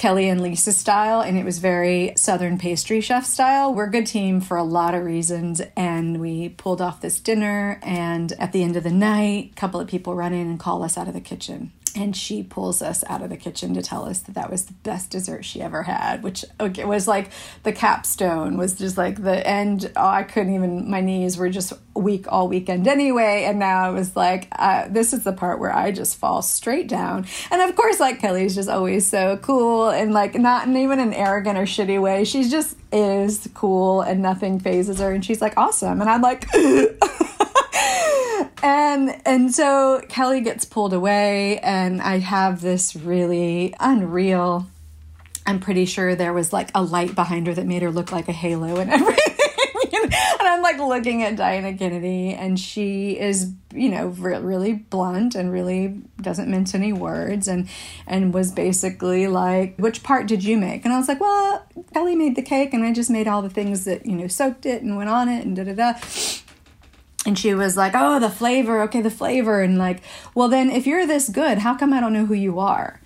Kelly 0.00 0.30
and 0.30 0.40
Lisa 0.40 0.72
style, 0.72 1.20
and 1.20 1.36
it 1.36 1.44
was 1.44 1.58
very 1.58 2.14
Southern 2.16 2.56
pastry 2.56 3.02
chef 3.02 3.26
style. 3.26 3.74
We're 3.74 3.84
a 3.84 3.90
good 3.90 4.06
team 4.06 4.40
for 4.40 4.56
a 4.56 4.64
lot 4.64 4.94
of 4.94 5.04
reasons, 5.04 5.60
and 5.76 6.22
we 6.22 6.48
pulled 6.48 6.80
off 6.80 7.02
this 7.02 7.20
dinner. 7.20 7.78
And 7.82 8.32
at 8.38 8.52
the 8.52 8.62
end 8.62 8.76
of 8.76 8.82
the 8.82 8.90
night, 8.90 9.50
a 9.52 9.54
couple 9.56 9.78
of 9.78 9.88
people 9.88 10.14
run 10.14 10.32
in 10.32 10.46
and 10.46 10.58
call 10.58 10.82
us 10.84 10.96
out 10.96 11.06
of 11.06 11.12
the 11.12 11.20
kitchen 11.20 11.72
and 11.96 12.16
she 12.16 12.42
pulls 12.42 12.82
us 12.82 13.04
out 13.08 13.22
of 13.22 13.30
the 13.30 13.36
kitchen 13.36 13.74
to 13.74 13.82
tell 13.82 14.06
us 14.06 14.20
that 14.20 14.34
that 14.34 14.50
was 14.50 14.64
the 14.64 14.72
best 14.72 15.10
dessert 15.10 15.44
she 15.44 15.60
ever 15.60 15.82
had 15.82 16.22
which 16.22 16.44
okay, 16.60 16.84
was 16.84 17.08
like 17.08 17.30
the 17.62 17.72
capstone 17.72 18.56
was 18.56 18.74
just 18.74 18.96
like 18.96 19.22
the 19.22 19.46
end 19.46 19.90
oh, 19.96 20.06
i 20.06 20.22
couldn't 20.22 20.54
even 20.54 20.90
my 20.90 21.00
knees 21.00 21.36
were 21.36 21.50
just 21.50 21.72
weak 21.94 22.26
all 22.30 22.48
weekend 22.48 22.86
anyway. 22.88 23.44
And 23.44 23.58
now 23.58 23.84
i 23.84 23.90
was 23.90 24.16
like 24.16 24.48
uh, 24.52 24.88
this 24.88 25.12
is 25.12 25.24
the 25.24 25.32
part 25.32 25.60
where 25.60 25.74
i 25.74 25.90
just 25.90 26.16
fall 26.16 26.42
straight 26.42 26.88
down. 26.88 27.26
And 27.50 27.60
of 27.62 27.76
course 27.76 28.00
like 28.00 28.20
kelly's 28.20 28.54
just 28.54 28.68
always 28.68 29.06
so 29.06 29.36
cool 29.38 29.90
and 29.90 30.12
like 30.12 30.34
not 30.34 30.66
in 30.66 30.76
even 30.76 30.98
an 30.98 31.12
arrogant 31.12 31.58
or 31.58 31.62
shitty 31.62 32.00
way. 32.00 32.24
She's 32.24 32.50
just 32.50 32.76
is 32.92 33.48
cool 33.54 34.00
and 34.00 34.20
nothing 34.20 34.58
phases 34.58 34.98
her 34.98 35.12
and 35.12 35.24
she's 35.24 35.40
like 35.40 35.56
awesome 35.56 36.00
and 36.00 36.10
i'm 36.10 36.20
like 36.20 36.46
and 38.62 39.20
and 39.24 39.54
so 39.54 40.02
Kelly 40.08 40.40
gets 40.40 40.64
pulled 40.64 40.92
away 40.92 41.58
and 41.60 42.00
I 42.02 42.18
have 42.18 42.60
this 42.60 42.94
really 42.94 43.74
unreal 43.80 44.66
I'm 45.46 45.60
pretty 45.60 45.84
sure 45.86 46.14
there 46.14 46.32
was 46.32 46.52
like 46.52 46.70
a 46.74 46.82
light 46.82 47.14
behind 47.14 47.46
her 47.46 47.54
that 47.54 47.66
made 47.66 47.82
her 47.82 47.90
look 47.90 48.12
like 48.12 48.28
a 48.28 48.32
halo 48.32 48.76
and 48.76 48.90
everything. 48.92 49.19
and 50.02 50.48
I'm 50.48 50.62
like 50.62 50.78
looking 50.78 51.22
at 51.22 51.36
Diana 51.36 51.76
Kennedy, 51.76 52.32
and 52.32 52.58
she 52.58 53.18
is, 53.18 53.52
you 53.74 53.88
know, 53.88 54.08
re- 54.08 54.38
really 54.38 54.72
blunt 54.74 55.34
and 55.34 55.52
really 55.52 56.00
doesn't 56.20 56.48
mince 56.48 56.74
any 56.74 56.92
words, 56.92 57.48
and 57.48 57.68
and 58.06 58.32
was 58.32 58.52
basically 58.52 59.26
like, 59.26 59.76
"Which 59.76 60.02
part 60.02 60.26
did 60.26 60.44
you 60.44 60.56
make?" 60.56 60.84
And 60.84 60.94
I 60.94 60.98
was 60.98 61.08
like, 61.08 61.20
"Well, 61.20 61.66
Kelly 61.92 62.16
made 62.16 62.36
the 62.36 62.42
cake, 62.42 62.72
and 62.74 62.84
I 62.84 62.92
just 62.92 63.10
made 63.10 63.28
all 63.28 63.42
the 63.42 63.50
things 63.50 63.84
that 63.84 64.06
you 64.06 64.16
know 64.16 64.26
soaked 64.26 64.66
it 64.66 64.82
and 64.82 64.96
went 64.96 65.10
on 65.10 65.28
it, 65.28 65.44
and 65.44 65.56
da 65.56 65.64
da 65.64 65.74
da." 65.74 65.98
and 67.26 67.38
she 67.38 67.54
was 67.54 67.76
like, 67.76 67.92
"Oh, 67.94 68.18
the 68.18 68.30
flavor. 68.30 68.82
Okay, 68.82 69.02
the 69.02 69.10
flavor." 69.10 69.60
And 69.60 69.78
like, 69.78 70.02
"Well, 70.34 70.48
then 70.48 70.70
if 70.70 70.86
you're 70.86 71.06
this 71.06 71.28
good, 71.28 71.58
how 71.58 71.74
come 71.76 71.92
I 71.92 72.00
don't 72.00 72.12
know 72.12 72.26
who 72.26 72.34
you 72.34 72.58
are?" 72.58 73.00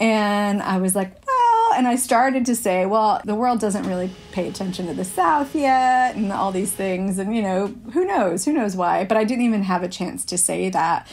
And 0.00 0.62
I 0.62 0.78
was 0.78 0.94
like, 0.94 1.12
"Well," 1.26 1.47
and 1.76 1.86
I 1.86 1.96
started 1.96 2.46
to 2.46 2.56
say, 2.56 2.86
"Well, 2.86 3.20
the 3.24 3.34
world 3.34 3.60
doesn't 3.60 3.86
really 3.86 4.10
pay 4.32 4.48
attention 4.48 4.86
to 4.86 4.94
the 4.94 5.04
South 5.04 5.54
yet 5.54 6.16
and 6.16 6.32
all 6.32 6.52
these 6.52 6.72
things 6.72 7.18
and 7.18 7.34
you 7.34 7.42
know, 7.42 7.74
who 7.92 8.04
knows? 8.04 8.44
Who 8.44 8.52
knows 8.52 8.76
why?" 8.76 9.04
But 9.04 9.16
I 9.16 9.24
didn't 9.24 9.44
even 9.44 9.62
have 9.64 9.82
a 9.82 9.88
chance 9.88 10.24
to 10.26 10.38
say 10.38 10.70
that 10.70 11.06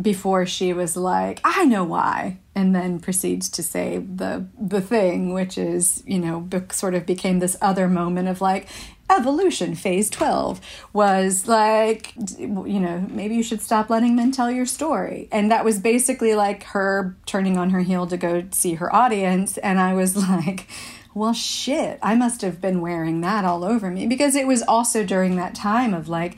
before 0.00 0.46
she 0.46 0.72
was 0.72 0.96
like, 0.96 1.40
"I 1.44 1.64
know 1.64 1.84
why." 1.84 2.38
And 2.54 2.74
then 2.74 2.98
proceeds 2.98 3.48
to 3.50 3.62
say 3.62 3.98
the 3.98 4.46
the 4.60 4.80
thing, 4.80 5.32
which 5.32 5.56
is, 5.58 6.02
you 6.06 6.18
know, 6.18 6.46
sort 6.72 6.94
of 6.94 7.06
became 7.06 7.38
this 7.38 7.56
other 7.60 7.88
moment 7.88 8.28
of 8.28 8.40
like, 8.40 8.66
evolution 9.10 9.74
phase 9.74 10.08
12 10.10 10.60
was 10.92 11.48
like 11.48 12.14
you 12.16 12.80
know 12.80 13.06
maybe 13.10 13.34
you 13.34 13.42
should 13.42 13.60
stop 13.60 13.90
letting 13.90 14.14
men 14.16 14.32
tell 14.32 14.50
your 14.50 14.66
story. 14.66 15.28
And 15.32 15.50
that 15.50 15.64
was 15.64 15.78
basically 15.78 16.34
like 16.34 16.62
her 16.64 17.16
turning 17.26 17.56
on 17.56 17.70
her 17.70 17.80
heel 17.80 18.06
to 18.06 18.16
go 18.16 18.44
see 18.50 18.74
her 18.74 18.94
audience. 18.94 19.58
And 19.58 19.78
i 19.80 19.94
was 19.94 20.16
like 20.28 20.66
well 21.12 21.32
shit 21.32 21.98
i 22.02 22.14
must 22.14 22.40
have 22.40 22.60
been 22.60 22.80
wearing 22.80 23.20
that 23.20 23.44
all 23.44 23.64
over 23.64 23.90
me. 23.90 24.06
Because 24.06 24.34
it 24.34 24.46
was 24.46 24.62
also 24.62 25.04
during 25.04 25.36
that 25.36 25.54
time 25.54 25.92
of 25.92 26.08
like 26.08 26.36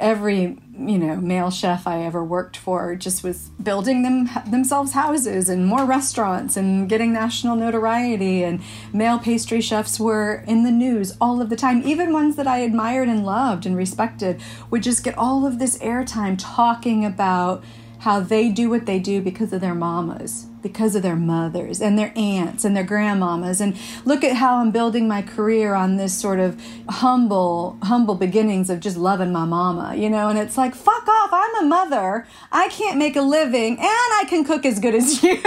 every 0.00 0.58
you 0.76 0.98
know 0.98 1.16
male 1.16 1.50
chef 1.50 1.86
I 1.86 2.02
ever 2.02 2.24
worked 2.24 2.56
for 2.56 2.96
just 2.96 3.22
was 3.22 3.50
building 3.62 4.02
them 4.02 4.28
themselves 4.50 4.92
houses 4.92 5.48
and 5.48 5.66
more 5.66 5.84
restaurants 5.84 6.56
and 6.56 6.88
getting 6.88 7.12
national 7.12 7.56
notoriety. 7.56 8.42
And 8.42 8.60
male 8.92 9.18
pastry 9.18 9.60
chefs 9.60 10.00
were 10.00 10.44
in 10.46 10.64
the 10.64 10.70
news 10.70 11.16
all 11.20 11.40
of 11.40 11.48
the 11.48 11.56
time 11.56 11.82
even 11.84 12.12
ones 12.12 12.36
that 12.36 12.46
I 12.46 12.58
admired 12.58 13.08
and 13.08 13.24
loved 13.24 13.66
and 13.66 13.76
respected 13.76 14.40
would 14.70 14.82
just 14.82 15.04
get 15.04 15.16
all 15.16 15.46
of 15.46 15.58
this 15.58 15.78
airtime 15.78 16.36
talking 16.38 17.04
about 17.04 17.62
how 18.00 18.20
they 18.20 18.50
do 18.50 18.68
what 18.68 18.86
they 18.86 18.98
do 18.98 19.20
because 19.20 19.52
of 19.52 19.60
their 19.60 19.74
mamas 19.74 20.46
because 20.64 20.96
of 20.96 21.02
their 21.02 21.14
mothers 21.14 21.80
and 21.80 21.96
their 21.96 22.12
aunts 22.16 22.64
and 22.64 22.74
their 22.74 22.84
grandmamas. 22.84 23.60
And 23.60 23.76
look 24.04 24.24
at 24.24 24.36
how 24.36 24.56
I'm 24.56 24.72
building 24.72 25.06
my 25.06 25.22
career 25.22 25.74
on 25.74 25.96
this 25.96 26.12
sort 26.18 26.40
of 26.40 26.60
humble 26.88 27.78
humble 27.82 28.14
beginnings 28.14 28.70
of 28.70 28.80
just 28.80 28.96
loving 28.96 29.30
my 29.30 29.44
mama 29.44 29.94
you 29.94 30.08
know? 30.08 30.28
And 30.28 30.38
it's 30.38 30.56
like 30.56 30.74
fuck 30.74 31.06
off 31.06 31.30
I'm 31.32 31.64
a 31.64 31.66
mother. 31.68 32.26
I 32.50 32.68
can't 32.68 32.98
make 32.98 33.14
a 33.14 33.22
living 33.22 33.78
and 33.78 33.80
I 33.80 34.24
can 34.26 34.44
cook 34.44 34.64
as 34.64 34.80
good 34.80 34.94
as 34.94 35.22
you 35.22 35.40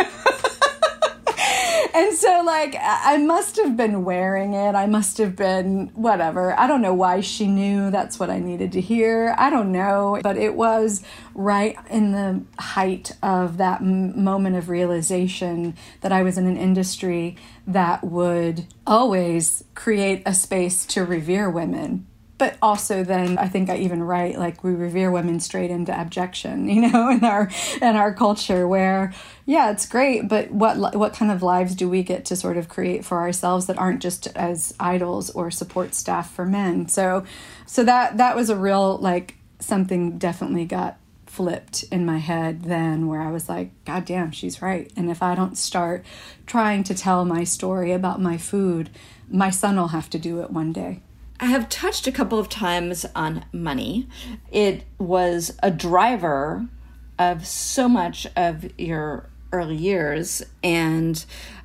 and 1.98 2.16
so 2.16 2.44
like 2.46 2.76
I 2.80 3.18
must 3.18 3.56
have 3.56 3.76
been 3.76 4.06
wearing 4.06 4.54
it. 4.54 4.76
I 4.76 4.86
must 4.86 5.18
have 5.18 5.36
been 5.36 5.88
whatever. 5.96 6.58
I 6.60 6.68
don't 6.68 6.84
know 6.84 6.94
why 6.94 7.22
she 7.22 7.48
knew 7.48 7.90
that's 7.90 8.20
what 8.20 8.30
I 8.30 8.38
needed 8.38 8.72
to 8.74 8.82
hear. 8.82 9.34
I 9.38 9.50
don't 9.50 9.72
know, 9.72 10.20
but 10.22 10.38
it 10.38 10.54
was 10.54 11.02
right 11.34 11.76
in 11.90 12.12
the 12.12 12.44
height 12.62 13.14
of 13.24 13.58
that 13.58 13.84
moment 13.84 14.56
of 14.56 14.70
realization 14.70 15.76
that 16.02 16.12
I 16.12 16.22
was 16.22 16.38
in 16.38 16.46
an 16.46 16.58
industry 16.58 17.36
that 17.66 18.04
would 18.04 18.68
always 18.86 19.64
create 19.74 20.22
a 20.26 20.36
space 20.36 20.86
to 20.88 21.04
revere 21.04 21.50
women 21.50 22.06
but 22.38 22.58
also 22.62 23.04
then 23.04 23.38
I 23.38 23.48
think 23.48 23.70
I 23.70 23.78
even 23.78 24.04
write 24.04 24.38
like 24.38 24.64
we 24.64 24.72
revere 24.72 25.10
women 25.10 25.40
straight 25.40 25.72
into 25.72 25.92
abjection, 25.92 26.70
you 26.70 26.90
know, 26.90 27.10
in 27.10 27.24
our 27.24 27.50
in 27.82 27.96
our 27.96 28.14
culture 28.14 28.68
where 28.68 29.14
yeah, 29.46 29.72
it's 29.72 29.88
great, 29.88 30.28
but 30.28 30.52
what 30.52 30.96
what 30.96 31.14
kind 31.14 31.32
of 31.32 31.42
lives 31.42 31.76
do 31.76 31.90
we 31.90 32.04
get 32.04 32.26
to 32.26 32.36
sort 32.36 32.58
of 32.58 32.70
create 32.70 33.06
for 33.06 33.20
ourselves 33.20 33.66
that 33.68 33.78
aren't 33.78 34.02
just 34.02 34.28
as 34.36 34.74
idols 34.80 35.30
or 35.32 35.50
support 35.52 35.94
staff 35.96 36.32
for 36.32 36.46
men? 36.46 36.88
So 36.88 37.26
so 37.66 37.84
that 37.84 38.18
that 38.18 38.36
was 38.36 38.50
a 38.50 38.56
real 38.56 38.98
like 38.98 39.36
something 39.60 40.18
definitely 40.18 40.66
got 40.66 40.98
flipped 41.26 41.84
in 41.92 42.06
my 42.06 42.18
head 42.18 42.64
then 42.64 43.08
where 43.08 43.22
I 43.22 43.32
was 43.32 43.48
like, 43.48 43.70
God 43.86 44.06
damn, 44.06 44.32
she's 44.32 44.62
right. 44.62 44.92
And 44.96 45.10
if 45.10 45.22
I 45.22 45.36
don't 45.36 45.58
start 45.58 46.04
trying 46.46 46.84
to 46.86 46.96
tell 46.96 47.26
my 47.26 47.44
story 47.44 47.92
about 47.92 48.22
my 48.22 48.38
food, 48.38 48.90
my 49.30 49.50
son 49.50 49.76
will 49.76 49.90
have 49.90 50.10
to 50.12 50.20
do 50.20 50.42
it 50.42 50.52
one 50.52 50.74
day. 50.74 51.02
I 51.40 51.46
have 51.46 51.70
touched 51.70 52.08
a 52.08 52.12
couple 52.12 52.40
of 52.40 52.50
times 52.50 53.06
on 53.16 53.46
money. 53.54 54.08
It 54.52 54.86
was 54.98 55.56
a 55.62 55.70
driver 55.70 56.68
of 57.20 57.46
so 57.46 57.88
much 57.88 58.26
of 58.36 58.68
your 58.80 59.30
early 59.52 59.76
years 59.76 60.44
and 60.64 61.24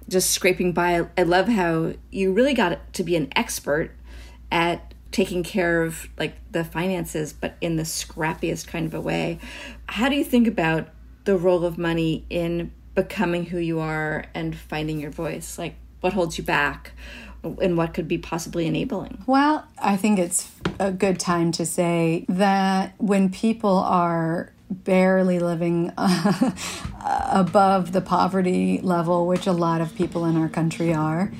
just 0.09 0.31
scraping 0.31 0.73
by. 0.73 1.07
I 1.16 1.23
love 1.23 1.49
how 1.49 1.95
you 2.11 2.33
really 2.33 2.55
got 2.55 2.93
to 2.95 3.03
be 3.03 3.16
an 3.16 3.33
expert 3.35 3.93
at 4.51 4.93
taking 5.11 5.43
care 5.43 5.83
of 5.83 6.09
like 6.18 6.35
the 6.51 6.64
finances 6.64 7.33
but 7.33 7.57
in 7.61 7.77
the 7.77 7.83
scrappiest 7.83 8.66
kind 8.66 8.87
of 8.87 8.95
a 8.95 9.01
way. 9.01 9.39
How 9.87 10.09
do 10.09 10.16
you 10.16 10.25
think 10.25 10.47
about 10.47 10.89
the 11.25 11.37
role 11.37 11.64
of 11.64 11.79
money 11.79 12.25
in 12.29 12.73
becoming 12.95 13.47
who 13.47 13.59
you 13.59 13.81
are 13.81 14.25
and 14.35 14.55
finding 14.55 15.01
your 15.01 15.11
voice? 15.11 15.59
Like 15.59 15.77
what 16.01 16.12
holds 16.12 16.37
you 16.37 16.45
back? 16.45 16.93
And 17.43 17.76
what 17.76 17.95
could 17.95 18.09
be 18.09 18.18
possibly 18.18 18.66
enabling? 18.66 19.22
Well, 19.26 19.66
I 19.78 19.97
think 19.97 20.18
it's 20.18 20.51
a 20.78 20.90
good 20.90 21.18
time 21.18 21.53
to 21.53 21.66
say 21.66 22.24
that 22.28 22.95
when 22.99 23.30
people 23.30 23.76
are 23.78 24.53
barely 24.70 25.38
living 25.38 25.93
above 25.97 27.93
the 27.93 28.01
poverty 28.01 28.80
level, 28.82 29.26
which 29.26 29.47
a 29.47 29.53
lot 29.53 29.80
of 29.80 29.95
people 29.95 30.24
in 30.24 30.36
our 30.36 30.49
country 30.49 30.95
are, 30.95 31.32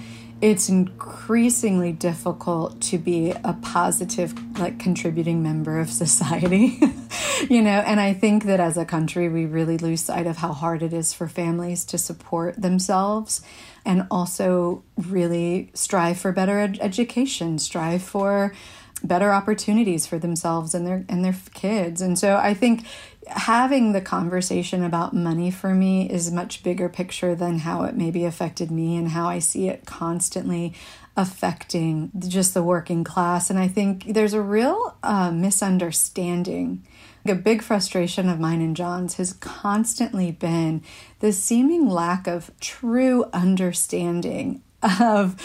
it's 0.43 0.69
increasingly 0.69 1.93
difficult 1.93 2.81
to 2.83 2.99
be 2.99 3.31
a 3.45 3.57
positive 3.63 4.35
like 4.59 4.79
contributing 4.79 5.43
member 5.43 5.81
of 5.81 5.89
society 5.89 6.79
you 7.49 7.63
know, 7.63 7.71
and 7.71 8.01
I 8.01 8.13
think 8.13 8.45
that 8.45 8.61
as 8.61 8.77
a 8.77 8.85
country, 8.85 9.29
we 9.29 9.47
really 9.47 9.79
lose 9.79 10.03
sight 10.03 10.27
of 10.27 10.39
how 10.39 10.53
hard 10.53 10.83
it 10.83 10.93
is 10.93 11.13
for 11.13 11.29
families 11.29 11.85
to 11.87 11.99
support 11.99 12.61
themselves 12.61 13.43
and 13.85 14.07
also 14.11 14.83
really 14.97 15.71
strive 15.75 16.19
for 16.19 16.33
better 16.33 16.59
ed- 16.61 16.79
education, 16.81 17.59
strive 17.59 18.03
for 18.03 18.55
better 19.03 19.33
opportunities 19.33 20.07
for 20.07 20.19
themselves 20.19 20.75
and 20.75 20.87
their 20.87 21.05
and 21.09 21.25
their 21.25 21.37
kids. 21.55 22.01
And 22.01 22.19
so 22.19 22.37
I 22.37 22.55
think 22.55 22.87
having 23.29 23.93
the 23.93 24.01
conversation 24.01 24.83
about 24.83 25.15
money 25.15 25.51
for 25.51 25.75
me 25.75 26.11
is 26.11 26.33
much 26.33 26.63
bigger 26.63 26.89
picture 26.89 27.35
than 27.35 27.61
how 27.61 27.85
it 27.85 27.97
maybe 27.97 28.25
affected 28.25 28.71
me 28.71 28.97
and 28.97 29.09
how 29.09 29.29
I 29.29 29.39
see 29.39 29.69
it 29.69 29.87
constantly 29.87 30.75
affecting 31.17 32.11
just 32.19 32.55
the 32.55 32.63
working 32.63 33.05
class. 33.05 33.51
And 33.51 33.59
I 33.59 33.69
think 33.69 34.15
there's 34.15 34.33
a 34.33 34.41
real 34.41 34.97
uh, 35.03 35.31
misunderstanding. 35.31 36.85
A 37.27 37.35
big 37.35 37.63
frustration 37.63 38.29
of 38.29 38.41
mine 38.41 38.61
and 38.61 38.75
John's 38.75 39.15
has 39.15 39.33
constantly 39.35 40.33
been 40.33 40.83
the 41.21 41.33
seeming 41.33 41.89
lack 41.89 42.27
of 42.27 42.51
true 42.61 43.27
understanding 43.33 44.63
of 44.83 45.41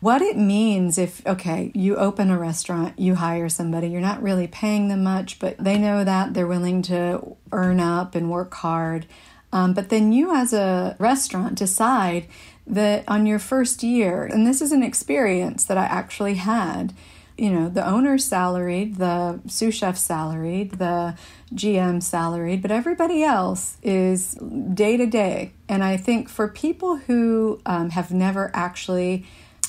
what 0.00 0.22
it 0.22 0.36
means 0.36 0.98
if, 0.98 1.26
okay, 1.26 1.70
you 1.74 1.96
open 1.96 2.30
a 2.30 2.38
restaurant, 2.38 2.98
you 2.98 3.14
hire 3.14 3.48
somebody, 3.48 3.88
you're 3.88 4.00
not 4.00 4.22
really 4.22 4.46
paying 4.46 4.88
them 4.88 5.02
much, 5.02 5.38
but 5.38 5.56
they 5.58 5.78
know 5.78 6.04
that 6.04 6.34
they're 6.34 6.46
willing 6.46 6.82
to 6.82 7.36
earn 7.52 7.80
up 7.80 8.14
and 8.14 8.30
work 8.30 8.52
hard. 8.54 9.06
Um, 9.52 9.74
but 9.74 9.90
then 9.90 10.12
you, 10.12 10.34
as 10.34 10.52
a 10.52 10.96
restaurant, 10.98 11.56
decide 11.56 12.26
that 12.66 13.04
on 13.06 13.26
your 13.26 13.38
first 13.38 13.82
year, 13.82 14.24
and 14.24 14.46
this 14.46 14.62
is 14.62 14.72
an 14.72 14.82
experience 14.82 15.64
that 15.64 15.76
I 15.76 15.84
actually 15.84 16.34
had, 16.34 16.94
you 17.36 17.50
know, 17.50 17.68
the 17.68 17.86
owner's 17.86 18.24
salaried, 18.24 18.96
the 18.96 19.40
sous 19.46 19.74
chef 19.74 19.96
salaried, 19.96 20.72
the 20.72 21.16
GM 21.54 22.02
salaried, 22.02 22.62
but 22.62 22.70
everybody 22.70 23.22
else 23.22 23.78
is 23.82 24.34
day 24.34 24.96
to 24.96 25.06
day. 25.06 25.52
And 25.72 25.82
I 25.82 25.96
think 25.96 26.28
for 26.28 26.48
people 26.48 26.96
who 26.96 27.58
um, 27.64 27.88
have 27.90 28.10
never 28.10 28.50
actually 28.52 29.24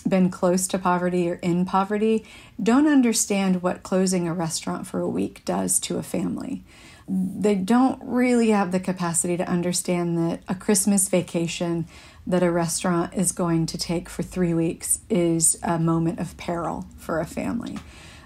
been 0.06 0.30
close 0.30 0.68
to 0.68 0.78
poverty 0.78 1.30
or 1.30 1.36
in 1.36 1.64
poverty 1.64 2.26
don't 2.62 2.88
understand 2.88 3.62
what 3.62 3.84
closing 3.84 4.28
a 4.28 4.34
restaurant 4.34 4.86
for 4.86 5.00
a 5.00 5.08
week 5.08 5.46
does 5.46 5.80
to 5.80 5.98
a 5.98 6.04
family. 6.04 6.62
They 7.08 7.56
don't 7.56 8.02
really 8.04 8.50
have 8.50 8.74
the 8.74 8.82
capacity 8.82 9.38
to 9.38 9.50
understand 9.50 10.18
that 10.18 10.42
a 10.50 10.56
Christmas 10.56 11.08
vacation 11.08 11.88
that 12.28 12.44
a 12.44 12.52
restaurant 12.52 13.14
is 13.14 13.32
going 13.32 13.66
to 13.68 13.78
take 13.78 14.10
for 14.10 14.24
three 14.24 14.54
weeks 14.54 15.00
is 15.10 15.58
a 15.64 15.80
moment 15.80 16.20
of 16.20 16.36
peril 16.36 16.86
for 16.98 17.22
a 17.22 17.26
family 17.26 17.80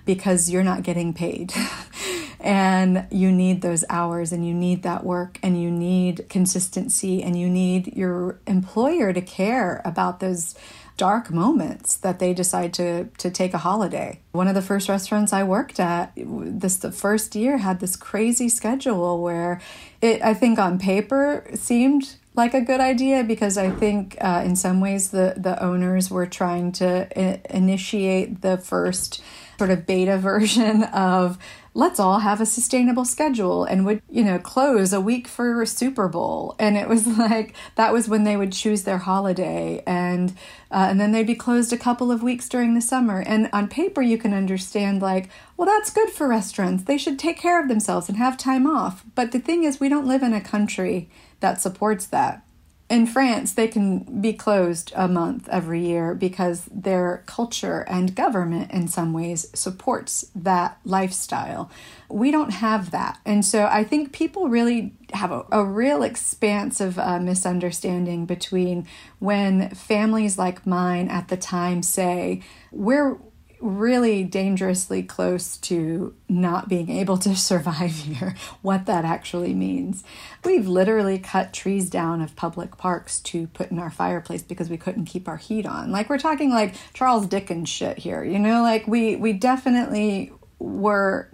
because 0.07 0.49
you're 0.49 0.63
not 0.63 0.81
getting 0.81 1.13
paid. 1.13 1.53
and 2.39 3.05
you 3.11 3.31
need 3.31 3.61
those 3.61 3.85
hours 3.89 4.31
and 4.31 4.47
you 4.47 4.53
need 4.53 4.81
that 4.83 5.03
work 5.03 5.37
and 5.43 5.61
you 5.61 5.69
need 5.69 6.27
consistency 6.29 7.21
and 7.21 7.39
you 7.39 7.49
need 7.49 7.95
your 7.95 8.39
employer 8.47 9.13
to 9.13 9.21
care 9.21 9.81
about 9.85 10.19
those 10.19 10.55
dark 10.97 11.29
moments 11.29 11.95
that 11.97 12.17
they 12.17 12.33
decide 12.33 12.73
to 12.73 13.05
to 13.17 13.29
take 13.29 13.53
a 13.53 13.59
holiday. 13.59 14.19
One 14.31 14.47
of 14.47 14.55
the 14.55 14.61
first 14.61 14.89
restaurants 14.89 15.31
I 15.31 15.43
worked 15.43 15.79
at, 15.79 16.11
this 16.15 16.77
the 16.77 16.91
first 16.91 17.35
year 17.35 17.57
had 17.59 17.79
this 17.79 17.95
crazy 17.95 18.49
schedule 18.49 19.21
where 19.21 19.61
it 20.01 20.21
I 20.23 20.33
think 20.33 20.57
on 20.57 20.79
paper 20.79 21.45
seemed 21.53 22.15
like 22.33 22.53
a 22.53 22.61
good 22.61 22.79
idea 22.79 23.23
because 23.23 23.57
I 23.57 23.69
think 23.71 24.15
uh, 24.21 24.41
in 24.45 24.55
some 24.55 24.79
ways 24.79 25.11
the 25.11 25.35
the 25.37 25.61
owners 25.61 26.09
were 26.09 26.25
trying 26.25 26.71
to 26.73 27.07
I- 27.15 27.41
initiate 27.49 28.41
the 28.41 28.57
first 28.57 29.21
sort 29.57 29.71
of 29.71 29.85
beta 29.85 30.17
version 30.17 30.83
of 30.93 31.37
let's 31.73 31.99
all 31.99 32.19
have 32.19 32.41
a 32.41 32.45
sustainable 32.45 33.05
schedule 33.05 33.63
and 33.63 33.85
would 33.85 34.01
you 34.09 34.23
know 34.23 34.39
close 34.39 34.93
a 34.93 34.99
week 34.99 35.27
for 35.27 35.65
super 35.65 36.07
bowl. 36.07 36.55
And 36.57 36.75
it 36.75 36.89
was 36.89 37.05
like 37.17 37.53
that 37.75 37.93
was 37.93 38.09
when 38.09 38.23
they 38.23 38.35
would 38.35 38.51
choose 38.51 38.83
their 38.83 38.97
holiday. 38.97 39.83
And 39.85 40.31
uh, 40.71 40.87
and 40.89 40.99
then 40.99 41.11
they'd 41.11 41.27
be 41.27 41.35
closed 41.35 41.71
a 41.71 41.77
couple 41.77 42.11
of 42.11 42.23
weeks 42.23 42.49
during 42.49 42.73
the 42.73 42.81
summer. 42.81 43.21
And 43.21 43.49
on 43.53 43.67
paper 43.67 44.01
you 44.01 44.17
can 44.17 44.33
understand 44.33 45.01
like 45.01 45.29
well 45.55 45.67
that's 45.67 45.91
good 45.91 46.09
for 46.09 46.27
restaurants. 46.27 46.83
They 46.83 46.97
should 46.97 47.19
take 47.19 47.37
care 47.37 47.61
of 47.61 47.67
themselves 47.67 48.09
and 48.09 48.17
have 48.17 48.37
time 48.37 48.65
off. 48.67 49.05
But 49.15 49.31
the 49.31 49.39
thing 49.39 49.63
is 49.63 49.79
we 49.79 49.89
don't 49.89 50.07
live 50.07 50.23
in 50.23 50.33
a 50.33 50.41
country 50.41 51.09
that 51.39 51.61
supports 51.61 52.07
that 52.07 52.46
in 52.89 53.05
France, 53.05 53.51
they 53.51 53.67
can 53.67 54.21
be 54.21 54.31
closed 54.31 54.93
a 54.95 55.09
month 55.09 55.49
every 55.49 55.85
year 55.85 56.15
because 56.15 56.65
their 56.71 57.23
culture 57.25 57.81
and 57.89 58.15
government, 58.15 58.71
in 58.71 58.87
some 58.87 59.11
ways, 59.11 59.49
supports 59.53 60.31
that 60.33 60.79
lifestyle. 60.85 61.69
We 62.09 62.31
don't 62.31 62.51
have 62.51 62.91
that. 62.91 63.19
And 63.25 63.43
so 63.43 63.65
I 63.65 63.83
think 63.83 64.13
people 64.13 64.47
really 64.47 64.93
have 65.11 65.33
a, 65.33 65.45
a 65.51 65.65
real 65.65 66.01
expanse 66.01 66.79
of 66.79 66.97
uh, 66.97 67.19
misunderstanding 67.19 68.25
between 68.25 68.87
when 69.19 69.69
families 69.71 70.37
like 70.37 70.65
mine 70.65 71.09
at 71.09 71.27
the 71.27 71.37
time 71.37 71.83
say, 71.83 72.41
we're 72.71 73.17
really 73.59 74.23
dangerously 74.23 75.03
close 75.03 75.57
to 75.57 76.13
not 76.29 76.69
being 76.69 76.89
able 76.89 77.17
to 77.17 77.35
survive 77.35 77.91
here, 77.91 78.35
what 78.61 78.85
that 78.85 79.05
actually 79.05 79.53
means. 79.53 80.03
We've 80.43 80.67
literally 80.67 81.19
cut 81.19 81.53
trees 81.53 81.89
down 81.89 82.21
of 82.21 82.35
public 82.35 82.77
parks 82.77 83.19
to 83.21 83.47
put 83.47 83.71
in 83.71 83.79
our 83.79 83.91
fireplace 83.91 84.43
because 84.43 84.69
we 84.69 84.77
couldn't 84.77 85.05
keep 85.05 85.27
our 85.27 85.37
heat 85.37 85.65
on. 85.65 85.91
Like 85.91 86.09
we're 86.09 86.17
talking 86.17 86.49
like 86.51 86.75
Charles 86.93 87.27
Dickens 87.27 87.69
shit 87.69 87.97
here, 87.97 88.23
you 88.23 88.39
know, 88.39 88.61
like 88.61 88.87
we 88.87 89.15
we 89.15 89.33
definitely 89.33 90.31
were 90.59 91.29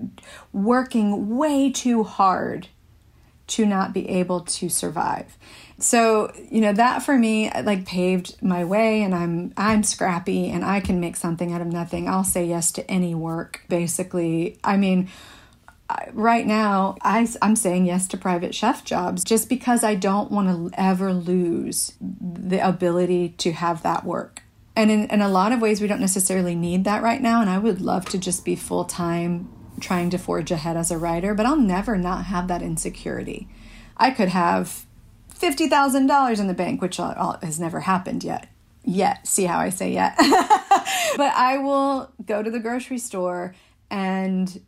working 0.52 1.38
way 1.38 1.72
too 1.72 2.04
hard 2.04 2.68
to 3.46 3.66
not 3.66 3.94
be 3.94 4.10
able 4.10 4.42
to 4.42 4.70
survive 4.70 5.38
so 5.80 6.32
you 6.52 6.62
know 6.62 6.74
that 6.74 7.04
for 7.04 7.18
me 7.18 7.52
like 7.64 7.86
paved 7.86 8.42
my 8.42 8.64
way 8.64 9.02
and 9.02 9.14
i'm 9.16 9.54
i'm 9.58 9.84
scrappy 9.84 10.50
and 10.50 10.64
i 10.64 10.80
can 10.80 11.00
make 11.00 11.16
something 11.16 11.52
out 11.52 11.62
of 11.62 11.68
nothing. 11.68 12.08
I'll 12.08 12.24
say 12.24 12.46
yes 12.46 12.72
to 12.74 12.90
any 12.90 13.16
work 13.16 13.62
basically. 13.70 14.60
I 14.64 14.78
mean 14.78 15.10
right 16.14 16.48
now 16.48 16.96
I, 17.02 17.28
i'm 17.42 17.56
saying 17.56 17.86
yes 17.86 18.08
to 18.08 18.18
private 18.18 18.56
chef 18.56 18.84
jobs 18.84 19.24
just 19.24 19.48
because 19.48 19.84
i 19.84 19.94
don't 19.94 20.32
want 20.32 20.48
to 20.48 20.80
ever 20.80 21.14
lose 21.14 21.94
the 22.00 22.66
ability 22.66 23.30
to 23.40 23.52
have 23.52 23.84
that 23.84 24.04
work. 24.04 24.42
And 24.76 24.90
in, 24.90 25.06
in 25.06 25.22
a 25.22 25.30
lot 25.30 25.52
of 25.52 25.62
ways 25.62 25.82
we 25.82 25.88
don't 25.88 26.00
necessarily 26.00 26.56
need 26.56 26.84
that 26.86 27.04
right 27.04 27.22
now 27.22 27.42
and 27.42 27.50
i 27.50 27.58
would 27.58 27.82
love 27.82 28.06
to 28.06 28.18
just 28.18 28.46
be 28.46 28.56
full-time 28.56 29.50
trying 29.80 30.10
to 30.12 30.18
forge 30.18 30.50
ahead 30.52 30.78
as 30.78 30.90
a 30.90 30.98
writer 30.98 31.36
but 31.36 31.46
i'll 31.46 31.58
never 31.58 31.98
not 31.98 32.26
have 32.26 32.48
that 32.48 32.62
insecurity. 32.62 33.48
I 33.98 34.12
could 34.12 34.30
have 34.30 34.86
$50,000 35.44 36.40
in 36.40 36.48
the 36.48 36.54
bank, 36.54 36.82
which 36.82 36.98
has 36.98 37.60
never 37.60 37.82
happened 37.82 38.24
yet. 38.24 38.48
Yet. 38.86 39.28
See 39.28 39.46
how 39.46 39.60
I 39.60 39.70
say 39.70 39.92
yet? 39.94 40.16
but 40.18 41.34
I 41.34 41.58
will 41.58 42.12
go 42.26 42.42
to 42.42 42.50
the 42.50 42.60
grocery 42.60 42.98
store 42.98 43.56
and 43.90 44.62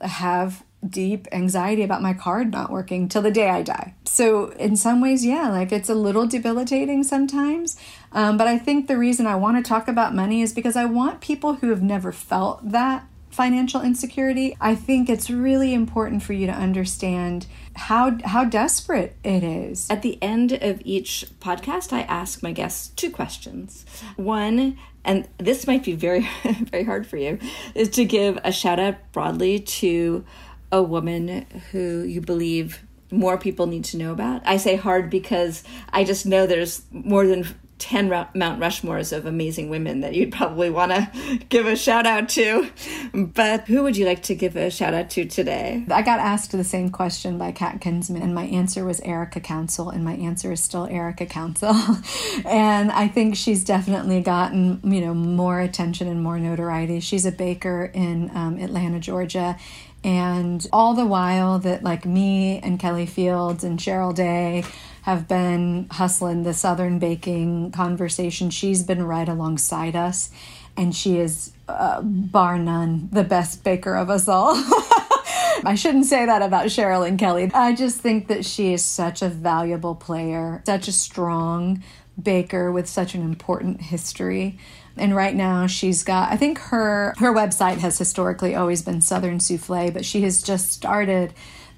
have 0.00 0.64
deep 0.86 1.28
anxiety 1.30 1.82
about 1.82 2.02
my 2.02 2.12
card 2.12 2.50
not 2.50 2.70
working 2.70 3.08
till 3.08 3.22
the 3.22 3.30
day 3.30 3.48
I 3.48 3.62
die. 3.62 3.94
So, 4.04 4.48
in 4.52 4.76
some 4.76 5.00
ways, 5.00 5.24
yeah, 5.24 5.48
like 5.48 5.70
it's 5.70 5.88
a 5.88 5.94
little 5.94 6.26
debilitating 6.26 7.04
sometimes. 7.04 7.76
Um, 8.10 8.36
but 8.36 8.48
I 8.48 8.58
think 8.58 8.88
the 8.88 8.98
reason 8.98 9.26
I 9.26 9.36
want 9.36 9.62
to 9.62 9.68
talk 9.68 9.86
about 9.86 10.14
money 10.14 10.42
is 10.42 10.52
because 10.52 10.76
I 10.76 10.84
want 10.84 11.20
people 11.20 11.54
who 11.54 11.70
have 11.70 11.82
never 11.82 12.10
felt 12.12 12.68
that 12.70 13.06
financial 13.32 13.80
insecurity. 13.80 14.56
I 14.60 14.74
think 14.74 15.08
it's 15.08 15.30
really 15.30 15.74
important 15.74 16.22
for 16.22 16.34
you 16.34 16.46
to 16.46 16.52
understand 16.52 17.46
how 17.74 18.18
how 18.24 18.44
desperate 18.44 19.16
it 19.24 19.42
is. 19.42 19.88
At 19.90 20.02
the 20.02 20.22
end 20.22 20.52
of 20.52 20.82
each 20.84 21.26
podcast, 21.40 21.92
I 21.92 22.02
ask 22.02 22.42
my 22.42 22.52
guests 22.52 22.88
two 22.88 23.10
questions. 23.10 23.84
One, 24.16 24.78
and 25.04 25.26
this 25.38 25.66
might 25.66 25.84
be 25.84 25.94
very 25.94 26.28
very 26.44 26.84
hard 26.84 27.06
for 27.06 27.16
you, 27.16 27.38
is 27.74 27.88
to 27.90 28.04
give 28.04 28.38
a 28.44 28.52
shout 28.52 28.78
out 28.78 28.96
broadly 29.12 29.58
to 29.60 30.24
a 30.70 30.82
woman 30.82 31.46
who 31.70 32.02
you 32.02 32.20
believe 32.20 32.82
more 33.10 33.36
people 33.36 33.66
need 33.66 33.84
to 33.84 33.98
know 33.98 34.12
about. 34.12 34.42
I 34.46 34.56
say 34.56 34.76
hard 34.76 35.10
because 35.10 35.62
I 35.92 36.04
just 36.04 36.24
know 36.24 36.46
there's 36.46 36.82
more 36.90 37.26
than 37.26 37.46
10 37.78 38.08
Mount 38.08 38.60
Rushmores 38.60 39.16
of 39.16 39.26
amazing 39.26 39.68
women 39.68 40.00
that 40.00 40.14
you'd 40.14 40.30
probably 40.30 40.70
want 40.70 40.92
to 40.92 41.40
give 41.48 41.66
a 41.66 41.74
shout 41.74 42.06
out 42.06 42.28
to. 42.30 42.70
But 43.12 43.66
who 43.66 43.82
would 43.82 43.96
you 43.96 44.06
like 44.06 44.22
to 44.24 44.34
give 44.34 44.56
a 44.56 44.70
shout 44.70 44.94
out 44.94 45.10
to 45.10 45.24
today? 45.24 45.84
I 45.90 46.02
got 46.02 46.20
asked 46.20 46.52
the 46.52 46.64
same 46.64 46.90
question 46.90 47.38
by 47.38 47.50
Kat 47.50 47.80
Kinsman, 47.80 48.22
and 48.22 48.34
my 48.34 48.44
answer 48.44 48.84
was 48.84 49.00
Erica 49.00 49.40
Council, 49.40 49.90
and 49.90 50.04
my 50.04 50.14
answer 50.14 50.52
is 50.52 50.62
still 50.62 50.86
Erica 50.86 51.26
Council. 51.26 51.74
and 52.44 52.92
I 52.92 53.08
think 53.08 53.34
she's 53.34 53.64
definitely 53.64 54.20
gotten, 54.20 54.80
you 54.84 55.00
know, 55.00 55.12
more 55.12 55.60
attention 55.60 56.06
and 56.08 56.22
more 56.22 56.38
notoriety. 56.38 57.00
She's 57.00 57.26
a 57.26 57.32
baker 57.32 57.90
in 57.92 58.30
um, 58.34 58.58
Atlanta, 58.58 59.00
Georgia. 59.00 59.56
And 60.04 60.66
all 60.72 60.94
the 60.94 61.06
while 61.06 61.58
that, 61.60 61.82
like 61.82 62.04
me 62.04 62.58
and 62.58 62.78
Kelly 62.78 63.06
Fields 63.06 63.62
and 63.64 63.78
Cheryl 63.78 64.14
Day, 64.14 64.64
have 65.02 65.28
been 65.28 65.88
hustling 65.90 66.42
the 66.42 66.54
Southern 66.54 66.98
baking 66.98 67.72
conversation. 67.72 68.50
She's 68.50 68.82
been 68.82 69.02
right 69.02 69.28
alongside 69.28 69.96
us, 69.96 70.30
and 70.76 70.94
she 70.94 71.18
is, 71.18 71.52
uh, 71.68 72.02
bar 72.02 72.58
none, 72.58 73.08
the 73.12 73.24
best 73.24 73.64
baker 73.64 73.94
of 73.94 74.10
us 74.10 74.28
all. 74.28 74.54
I 75.64 75.74
shouldn't 75.76 76.06
say 76.06 76.26
that 76.26 76.42
about 76.42 76.66
Cheryl 76.66 77.06
and 77.06 77.18
Kelly. 77.18 77.50
I 77.52 77.74
just 77.74 77.98
think 77.98 78.28
that 78.28 78.44
she 78.44 78.72
is 78.72 78.84
such 78.84 79.22
a 79.22 79.28
valuable 79.28 79.94
player, 79.94 80.62
such 80.66 80.88
a 80.88 80.92
strong 80.92 81.82
baker 82.20 82.70
with 82.70 82.88
such 82.88 83.14
an 83.14 83.22
important 83.22 83.80
history. 83.80 84.58
And 84.96 85.16
right 85.16 85.34
now 85.34 85.66
she's 85.66 86.02
got 86.02 86.30
I 86.30 86.36
think 86.36 86.58
her 86.58 87.14
her 87.18 87.32
website 87.32 87.78
has 87.78 87.96
historically 87.96 88.54
always 88.54 88.82
been 88.82 89.00
Southern 89.00 89.38
Souffle, 89.38 89.92
but 89.92 90.04
she 90.04 90.22
has 90.22 90.42
just 90.42 90.70
started 90.70 91.32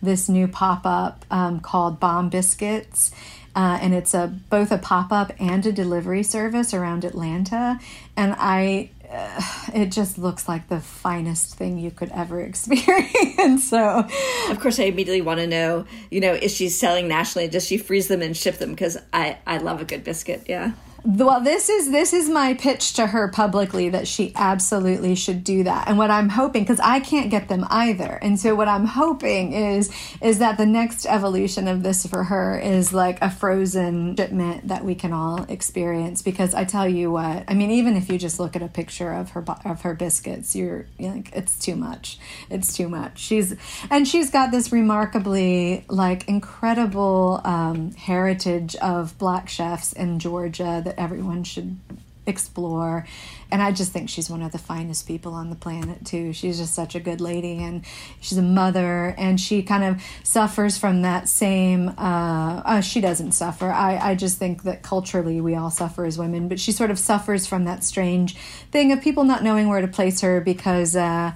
this 0.04 0.28
new 0.28 0.48
pop-up 0.48 1.24
um, 1.30 1.60
called 1.60 2.00
Bomb 2.00 2.28
Biscuits. 2.28 3.10
Uh, 3.56 3.78
and 3.80 3.94
it's 3.94 4.14
a 4.14 4.34
both 4.50 4.72
a 4.72 4.78
pop-up 4.78 5.32
and 5.38 5.64
a 5.64 5.72
delivery 5.72 6.24
service 6.24 6.74
around 6.74 7.04
Atlanta. 7.04 7.78
And 8.16 8.34
I 8.36 8.90
uh, 9.10 9.40
it 9.74 9.92
just 9.92 10.18
looks 10.18 10.48
like 10.48 10.68
the 10.68 10.80
finest 10.80 11.54
thing 11.54 11.78
you 11.78 11.90
could 11.90 12.10
ever 12.10 12.40
experience. 12.50 13.68
so, 13.68 14.06
of 14.50 14.60
course, 14.60 14.80
I 14.80 14.84
immediately 14.84 15.22
want 15.22 15.40
to 15.40 15.46
know, 15.46 15.86
you 16.10 16.20
know, 16.20 16.32
is 16.32 16.54
she 16.54 16.68
selling 16.68 17.06
nationally? 17.06 17.48
Does 17.48 17.66
she 17.66 17.78
freeze 17.78 18.08
them 18.08 18.22
and 18.22 18.36
ship 18.36 18.58
them? 18.58 18.70
Because 18.70 18.98
I, 19.12 19.38
I 19.46 19.58
love 19.58 19.80
a 19.80 19.84
good 19.84 20.02
biscuit. 20.02 20.44
Yeah 20.48 20.72
well 21.04 21.38
this 21.40 21.68
is 21.68 21.90
this 21.90 22.14
is 22.14 22.30
my 22.30 22.54
pitch 22.54 22.94
to 22.94 23.06
her 23.06 23.28
publicly 23.28 23.90
that 23.90 24.08
she 24.08 24.32
absolutely 24.36 25.14
should 25.14 25.44
do 25.44 25.62
that. 25.64 25.86
And 25.86 25.98
what 25.98 26.10
i'm 26.10 26.30
hoping 26.30 26.62
because 26.62 26.80
i 26.80 26.98
can't 26.98 27.30
get 27.30 27.48
them 27.48 27.66
either. 27.68 28.18
And 28.22 28.40
so 28.40 28.54
what 28.54 28.68
i'm 28.68 28.86
hoping 28.86 29.52
is 29.52 29.90
is 30.22 30.38
that 30.38 30.56
the 30.56 30.64
next 30.64 31.04
evolution 31.04 31.68
of 31.68 31.82
this 31.82 32.06
for 32.06 32.24
her 32.24 32.58
is 32.58 32.94
like 32.94 33.20
a 33.20 33.30
frozen 33.30 34.16
shipment 34.16 34.68
that 34.68 34.82
we 34.82 34.94
can 34.94 35.12
all 35.12 35.44
experience. 35.44 36.22
Because 36.22 36.54
i 36.54 36.64
tell 36.64 36.88
you 36.88 37.10
what 37.10 37.44
i 37.48 37.54
mean 37.54 37.70
even 37.70 37.96
if 37.96 38.08
you 38.08 38.18
just 38.18 38.40
look 38.40 38.56
at 38.56 38.62
a 38.62 38.68
picture 38.68 39.12
of 39.12 39.30
her 39.30 39.44
of 39.66 39.82
her 39.82 39.94
biscuits 39.94 40.56
you're, 40.56 40.86
you're 40.98 41.12
like 41.12 41.30
it's 41.34 41.58
too 41.58 41.76
much. 41.76 42.18
It's 42.48 42.74
too 42.74 42.88
much. 42.88 43.18
She's 43.18 43.54
and 43.90 44.08
she's 44.08 44.30
got 44.30 44.50
this 44.52 44.72
remarkably 44.72 45.84
like 45.88 46.26
incredible 46.28 47.42
um, 47.44 47.92
heritage 47.92 48.74
of 48.76 49.18
black 49.18 49.48
chefs 49.48 49.92
in 49.92 50.18
georgia 50.18 50.80
that 50.84 50.93
everyone 50.98 51.44
should 51.44 51.78
explore. 52.26 53.06
And 53.50 53.62
I 53.62 53.72
just 53.72 53.92
think 53.92 54.08
she's 54.08 54.28
one 54.28 54.42
of 54.42 54.52
the 54.52 54.58
finest 54.58 55.06
people 55.06 55.34
on 55.34 55.50
the 55.50 55.56
planet, 55.56 56.04
too. 56.04 56.32
She's 56.32 56.58
just 56.58 56.74
such 56.74 56.94
a 56.94 57.00
good 57.00 57.20
lady, 57.20 57.58
and 57.58 57.84
she's 58.20 58.38
a 58.38 58.42
mother, 58.42 59.14
and 59.18 59.40
she 59.40 59.62
kind 59.62 59.84
of 59.84 60.02
suffers 60.22 60.78
from 60.78 61.02
that 61.02 61.28
same. 61.28 61.90
Uh, 61.90 62.62
uh, 62.64 62.80
she 62.80 63.00
doesn't 63.00 63.32
suffer. 63.32 63.70
I, 63.70 64.10
I 64.10 64.14
just 64.14 64.38
think 64.38 64.64
that 64.64 64.82
culturally 64.82 65.40
we 65.40 65.54
all 65.54 65.70
suffer 65.70 66.04
as 66.04 66.18
women, 66.18 66.48
but 66.48 66.58
she 66.58 66.72
sort 66.72 66.90
of 66.90 66.98
suffers 66.98 67.46
from 67.46 67.64
that 67.64 67.84
strange 67.84 68.36
thing 68.70 68.92
of 68.92 69.00
people 69.00 69.24
not 69.24 69.44
knowing 69.44 69.68
where 69.68 69.80
to 69.80 69.88
place 69.88 70.20
her 70.20 70.40
because. 70.40 70.96
Uh, 70.96 71.32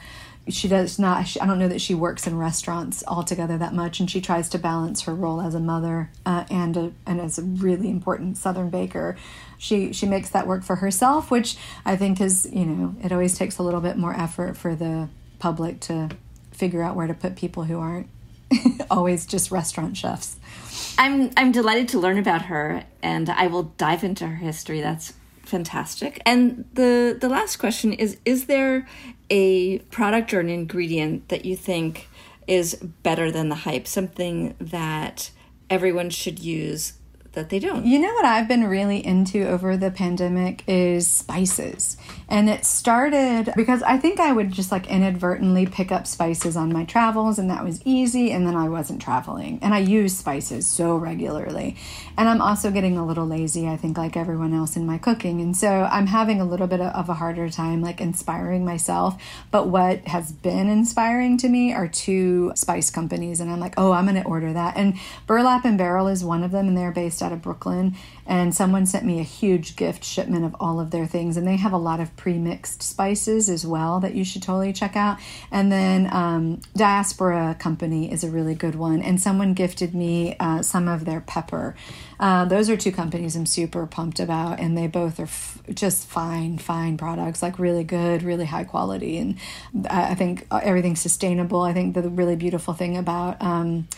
she 0.50 0.66
does 0.66 0.98
not 0.98 1.26
she, 1.26 1.38
i 1.40 1.46
don't 1.46 1.58
know 1.58 1.68
that 1.68 1.78
she 1.78 1.94
works 1.94 2.26
in 2.26 2.38
restaurants 2.38 3.04
altogether 3.06 3.58
that 3.58 3.74
much 3.74 4.00
and 4.00 4.10
she 4.10 4.18
tries 4.18 4.48
to 4.48 4.58
balance 4.58 5.02
her 5.02 5.14
role 5.14 5.42
as 5.42 5.54
a 5.54 5.60
mother 5.60 6.10
uh, 6.24 6.44
and 6.50 6.74
a, 6.74 6.92
and 7.06 7.20
as 7.20 7.38
a 7.38 7.42
really 7.42 7.90
important 7.90 8.34
southern 8.38 8.70
baker 8.70 9.14
she 9.58 9.92
she 9.92 10.06
makes 10.06 10.30
that 10.30 10.46
work 10.46 10.62
for 10.62 10.76
herself 10.76 11.30
which 11.30 11.56
i 11.84 11.96
think 11.96 12.20
is 12.20 12.48
you 12.52 12.64
know 12.64 12.94
it 13.02 13.12
always 13.12 13.36
takes 13.36 13.58
a 13.58 13.62
little 13.62 13.80
bit 13.80 13.96
more 13.96 14.14
effort 14.14 14.56
for 14.56 14.74
the 14.74 15.08
public 15.38 15.80
to 15.80 16.08
figure 16.52 16.82
out 16.82 16.96
where 16.96 17.06
to 17.06 17.14
put 17.14 17.36
people 17.36 17.64
who 17.64 17.78
aren't 17.78 18.08
always 18.90 19.26
just 19.26 19.50
restaurant 19.50 19.96
chefs. 19.96 20.36
I'm 20.98 21.30
i'm 21.36 21.52
delighted 21.52 21.88
to 21.88 21.98
learn 21.98 22.18
about 22.18 22.42
her 22.42 22.84
and 23.02 23.28
i 23.28 23.46
will 23.46 23.64
dive 23.64 24.04
into 24.04 24.26
her 24.26 24.36
history. 24.36 24.80
That's 24.80 25.12
fantastic. 25.42 26.20
And 26.26 26.64
the 26.74 27.16
the 27.18 27.28
last 27.28 27.56
question 27.56 27.92
is 27.92 28.18
is 28.24 28.46
there 28.46 28.86
a 29.30 29.78
product 29.90 30.32
or 30.32 30.40
an 30.40 30.48
ingredient 30.48 31.28
that 31.28 31.44
you 31.44 31.56
think 31.56 32.08
is 32.46 32.74
better 33.02 33.30
than 33.30 33.48
the 33.48 33.54
hype, 33.54 33.86
something 33.86 34.54
that 34.58 35.30
everyone 35.68 36.10
should 36.10 36.38
use 36.38 36.94
that 37.32 37.50
they 37.50 37.58
don't. 37.58 37.86
You 37.86 37.98
know 37.98 38.12
what 38.14 38.24
I've 38.24 38.48
been 38.48 38.64
really 38.64 39.04
into 39.04 39.46
over 39.46 39.76
the 39.76 39.90
pandemic 39.90 40.64
is 40.66 41.08
spices. 41.08 41.96
And 42.28 42.48
it 42.48 42.64
started 42.64 43.52
because 43.56 43.82
I 43.82 43.96
think 43.96 44.20
I 44.20 44.32
would 44.32 44.50
just 44.50 44.72
like 44.72 44.86
inadvertently 44.88 45.66
pick 45.66 45.92
up 45.92 46.06
spices 46.06 46.56
on 46.56 46.72
my 46.72 46.84
travels 46.84 47.38
and 47.38 47.50
that 47.50 47.64
was 47.64 47.80
easy 47.84 48.32
and 48.32 48.46
then 48.46 48.56
I 48.56 48.68
wasn't 48.68 49.00
traveling. 49.00 49.58
And 49.62 49.74
I 49.74 49.78
use 49.78 50.16
spices 50.16 50.66
so 50.66 50.96
regularly. 50.96 51.76
And 52.16 52.28
I'm 52.28 52.40
also 52.40 52.70
getting 52.70 52.98
a 52.98 53.06
little 53.06 53.26
lazy, 53.26 53.68
I 53.68 53.76
think 53.76 53.96
like 53.96 54.16
everyone 54.16 54.52
else 54.52 54.76
in 54.76 54.84
my 54.84 54.98
cooking. 54.98 55.40
And 55.40 55.56
so 55.56 55.88
I'm 55.90 56.06
having 56.06 56.40
a 56.40 56.44
little 56.44 56.66
bit 56.66 56.80
of 56.80 57.08
a 57.08 57.14
harder 57.14 57.48
time 57.48 57.80
like 57.80 58.00
inspiring 58.00 58.64
myself. 58.64 59.22
But 59.50 59.68
what 59.68 60.06
has 60.08 60.32
been 60.32 60.68
inspiring 60.68 61.38
to 61.38 61.48
me 61.48 61.72
are 61.72 61.88
two 61.88 62.52
spice 62.54 62.90
companies 62.90 63.40
and 63.40 63.50
I'm 63.50 63.60
like, 63.60 63.74
"Oh, 63.76 63.92
I'm 63.92 64.06
going 64.06 64.20
to 64.20 64.28
order 64.28 64.52
that." 64.52 64.76
And 64.76 64.98
Burlap 65.26 65.64
and 65.64 65.78
Barrel 65.78 66.08
is 66.08 66.24
one 66.24 66.42
of 66.42 66.50
them 66.50 66.68
and 66.68 66.76
they're 66.76 66.92
based 66.92 67.17
out 67.22 67.32
of 67.32 67.42
Brooklyn, 67.42 67.96
and 68.28 68.54
someone 68.54 68.84
sent 68.84 69.06
me 69.06 69.18
a 69.18 69.24
huge 69.24 69.74
gift 69.74 70.04
shipment 70.04 70.44
of 70.44 70.54
all 70.60 70.78
of 70.78 70.90
their 70.90 71.06
things, 71.06 71.36
and 71.36 71.46
they 71.46 71.56
have 71.56 71.72
a 71.72 71.78
lot 71.78 71.98
of 71.98 72.14
pre-mixed 72.14 72.82
spices 72.82 73.48
as 73.48 73.66
well 73.66 73.98
that 74.00 74.14
you 74.14 74.24
should 74.24 74.42
totally 74.42 74.72
check 74.72 74.94
out. 74.94 75.18
And 75.50 75.72
then 75.72 76.08
um, 76.12 76.60
Diaspora 76.76 77.56
Company 77.58 78.12
is 78.12 78.22
a 78.22 78.30
really 78.30 78.54
good 78.54 78.74
one, 78.74 79.00
and 79.00 79.18
someone 79.20 79.54
gifted 79.54 79.94
me 79.94 80.36
uh, 80.38 80.62
some 80.62 80.86
of 80.86 81.06
their 81.06 81.22
pepper. 81.22 81.74
Uh, 82.20 82.44
those 82.44 82.68
are 82.68 82.76
two 82.76 82.92
companies 82.92 83.34
I'm 83.34 83.46
super 83.46 83.86
pumped 83.86 84.20
about, 84.20 84.60
and 84.60 84.76
they 84.76 84.88
both 84.88 85.18
are 85.18 85.22
f- 85.22 85.62
just 85.72 86.06
fine, 86.06 86.58
fine 86.58 86.98
products, 86.98 87.42
like 87.42 87.58
really 87.58 87.84
good, 87.84 88.22
really 88.22 88.44
high 88.44 88.64
quality, 88.64 89.16
and 89.16 89.38
I, 89.88 90.10
I 90.10 90.14
think 90.14 90.46
everything's 90.50 91.00
sustainable. 91.00 91.62
I 91.62 91.72
think 91.72 91.94
the 91.94 92.10
really 92.10 92.36
beautiful 92.36 92.74
thing 92.74 92.96
about 92.98 93.40
um, 93.40 93.88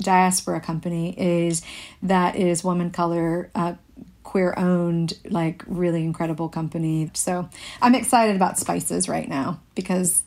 diaspora 0.00 0.60
company 0.60 1.14
is 1.18 1.62
that 2.02 2.36
is 2.36 2.62
woman 2.62 2.90
color 2.90 3.50
queer 4.22 4.54
owned 4.56 5.14
like 5.30 5.62
really 5.66 6.04
incredible 6.04 6.48
company 6.48 7.10
so 7.14 7.48
i'm 7.80 7.94
excited 7.94 8.36
about 8.36 8.58
spices 8.58 9.08
right 9.08 9.28
now 9.28 9.58
because 9.74 10.22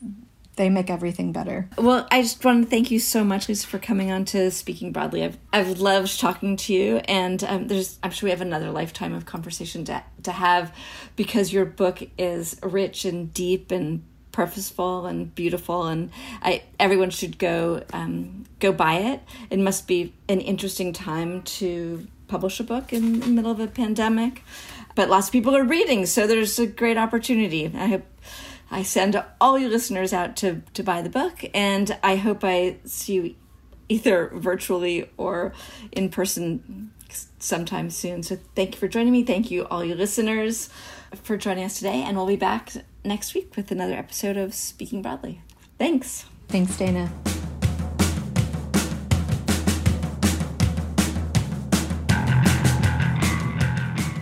they 0.56 0.68
make 0.68 0.90
everything 0.90 1.32
better. 1.32 1.68
Well, 1.78 2.06
I 2.10 2.22
just 2.22 2.44
want 2.44 2.64
to 2.64 2.70
thank 2.70 2.90
you 2.90 2.98
so 2.98 3.24
much, 3.24 3.48
Lisa, 3.48 3.66
for 3.66 3.78
coming 3.78 4.10
on 4.10 4.26
to 4.26 4.50
Speaking 4.50 4.92
Broadly. 4.92 5.24
I've 5.24 5.38
I've 5.52 5.80
loved 5.80 6.20
talking 6.20 6.56
to 6.58 6.74
you, 6.74 6.96
and 7.08 7.42
um, 7.44 7.68
there's 7.68 7.98
I'm 8.02 8.10
sure 8.10 8.26
we 8.26 8.30
have 8.30 8.42
another 8.42 8.70
lifetime 8.70 9.14
of 9.14 9.24
conversation 9.24 9.84
to 9.86 10.02
to 10.24 10.32
have, 10.32 10.74
because 11.16 11.52
your 11.52 11.64
book 11.64 12.02
is 12.18 12.58
rich 12.62 13.04
and 13.04 13.32
deep 13.32 13.70
and 13.70 14.04
purposeful 14.30 15.04
and 15.04 15.34
beautiful 15.34 15.86
and 15.86 16.10
I 16.40 16.62
everyone 16.80 17.10
should 17.10 17.38
go 17.38 17.82
um, 17.92 18.44
go 18.60 18.72
buy 18.72 18.94
it. 18.94 19.20
It 19.50 19.58
must 19.58 19.86
be 19.86 20.14
an 20.28 20.40
interesting 20.40 20.92
time 20.92 21.42
to 21.42 22.06
publish 22.32 22.58
a 22.60 22.64
book 22.64 22.94
in 22.94 23.20
the 23.20 23.26
middle 23.26 23.50
of 23.50 23.60
a 23.60 23.66
pandemic, 23.66 24.42
but 24.94 25.10
lots 25.10 25.26
of 25.26 25.32
people 25.32 25.54
are 25.54 25.62
reading, 25.62 26.06
so 26.06 26.26
there's 26.26 26.58
a 26.58 26.66
great 26.66 26.96
opportunity. 26.96 27.70
I 27.76 27.88
hope 27.88 28.06
I 28.70 28.82
send 28.82 29.22
all 29.38 29.58
you 29.58 29.68
listeners 29.68 30.14
out 30.14 30.34
to 30.36 30.62
to 30.72 30.82
buy 30.82 31.02
the 31.02 31.10
book, 31.10 31.44
and 31.52 31.94
I 32.02 32.16
hope 32.16 32.42
I 32.42 32.78
see 32.84 33.12
you 33.14 33.34
either 33.90 34.30
virtually 34.32 35.10
or 35.18 35.52
in 35.92 36.08
person 36.08 36.90
sometime 37.38 37.90
soon. 37.90 38.22
So 38.22 38.38
thank 38.56 38.74
you 38.74 38.78
for 38.80 38.88
joining 38.88 39.12
me. 39.12 39.24
Thank 39.24 39.50
you 39.50 39.66
all 39.66 39.84
you 39.84 39.94
listeners 39.94 40.70
for 41.22 41.36
joining 41.36 41.64
us 41.64 41.76
today, 41.76 42.02
and 42.02 42.16
we'll 42.16 42.26
be 42.26 42.36
back 42.36 42.72
next 43.04 43.34
week 43.34 43.54
with 43.56 43.70
another 43.70 43.94
episode 43.94 44.38
of 44.38 44.54
Speaking 44.54 45.02
Broadly. 45.02 45.42
Thanks. 45.78 46.24
Thanks, 46.48 46.78
Dana. 46.78 47.12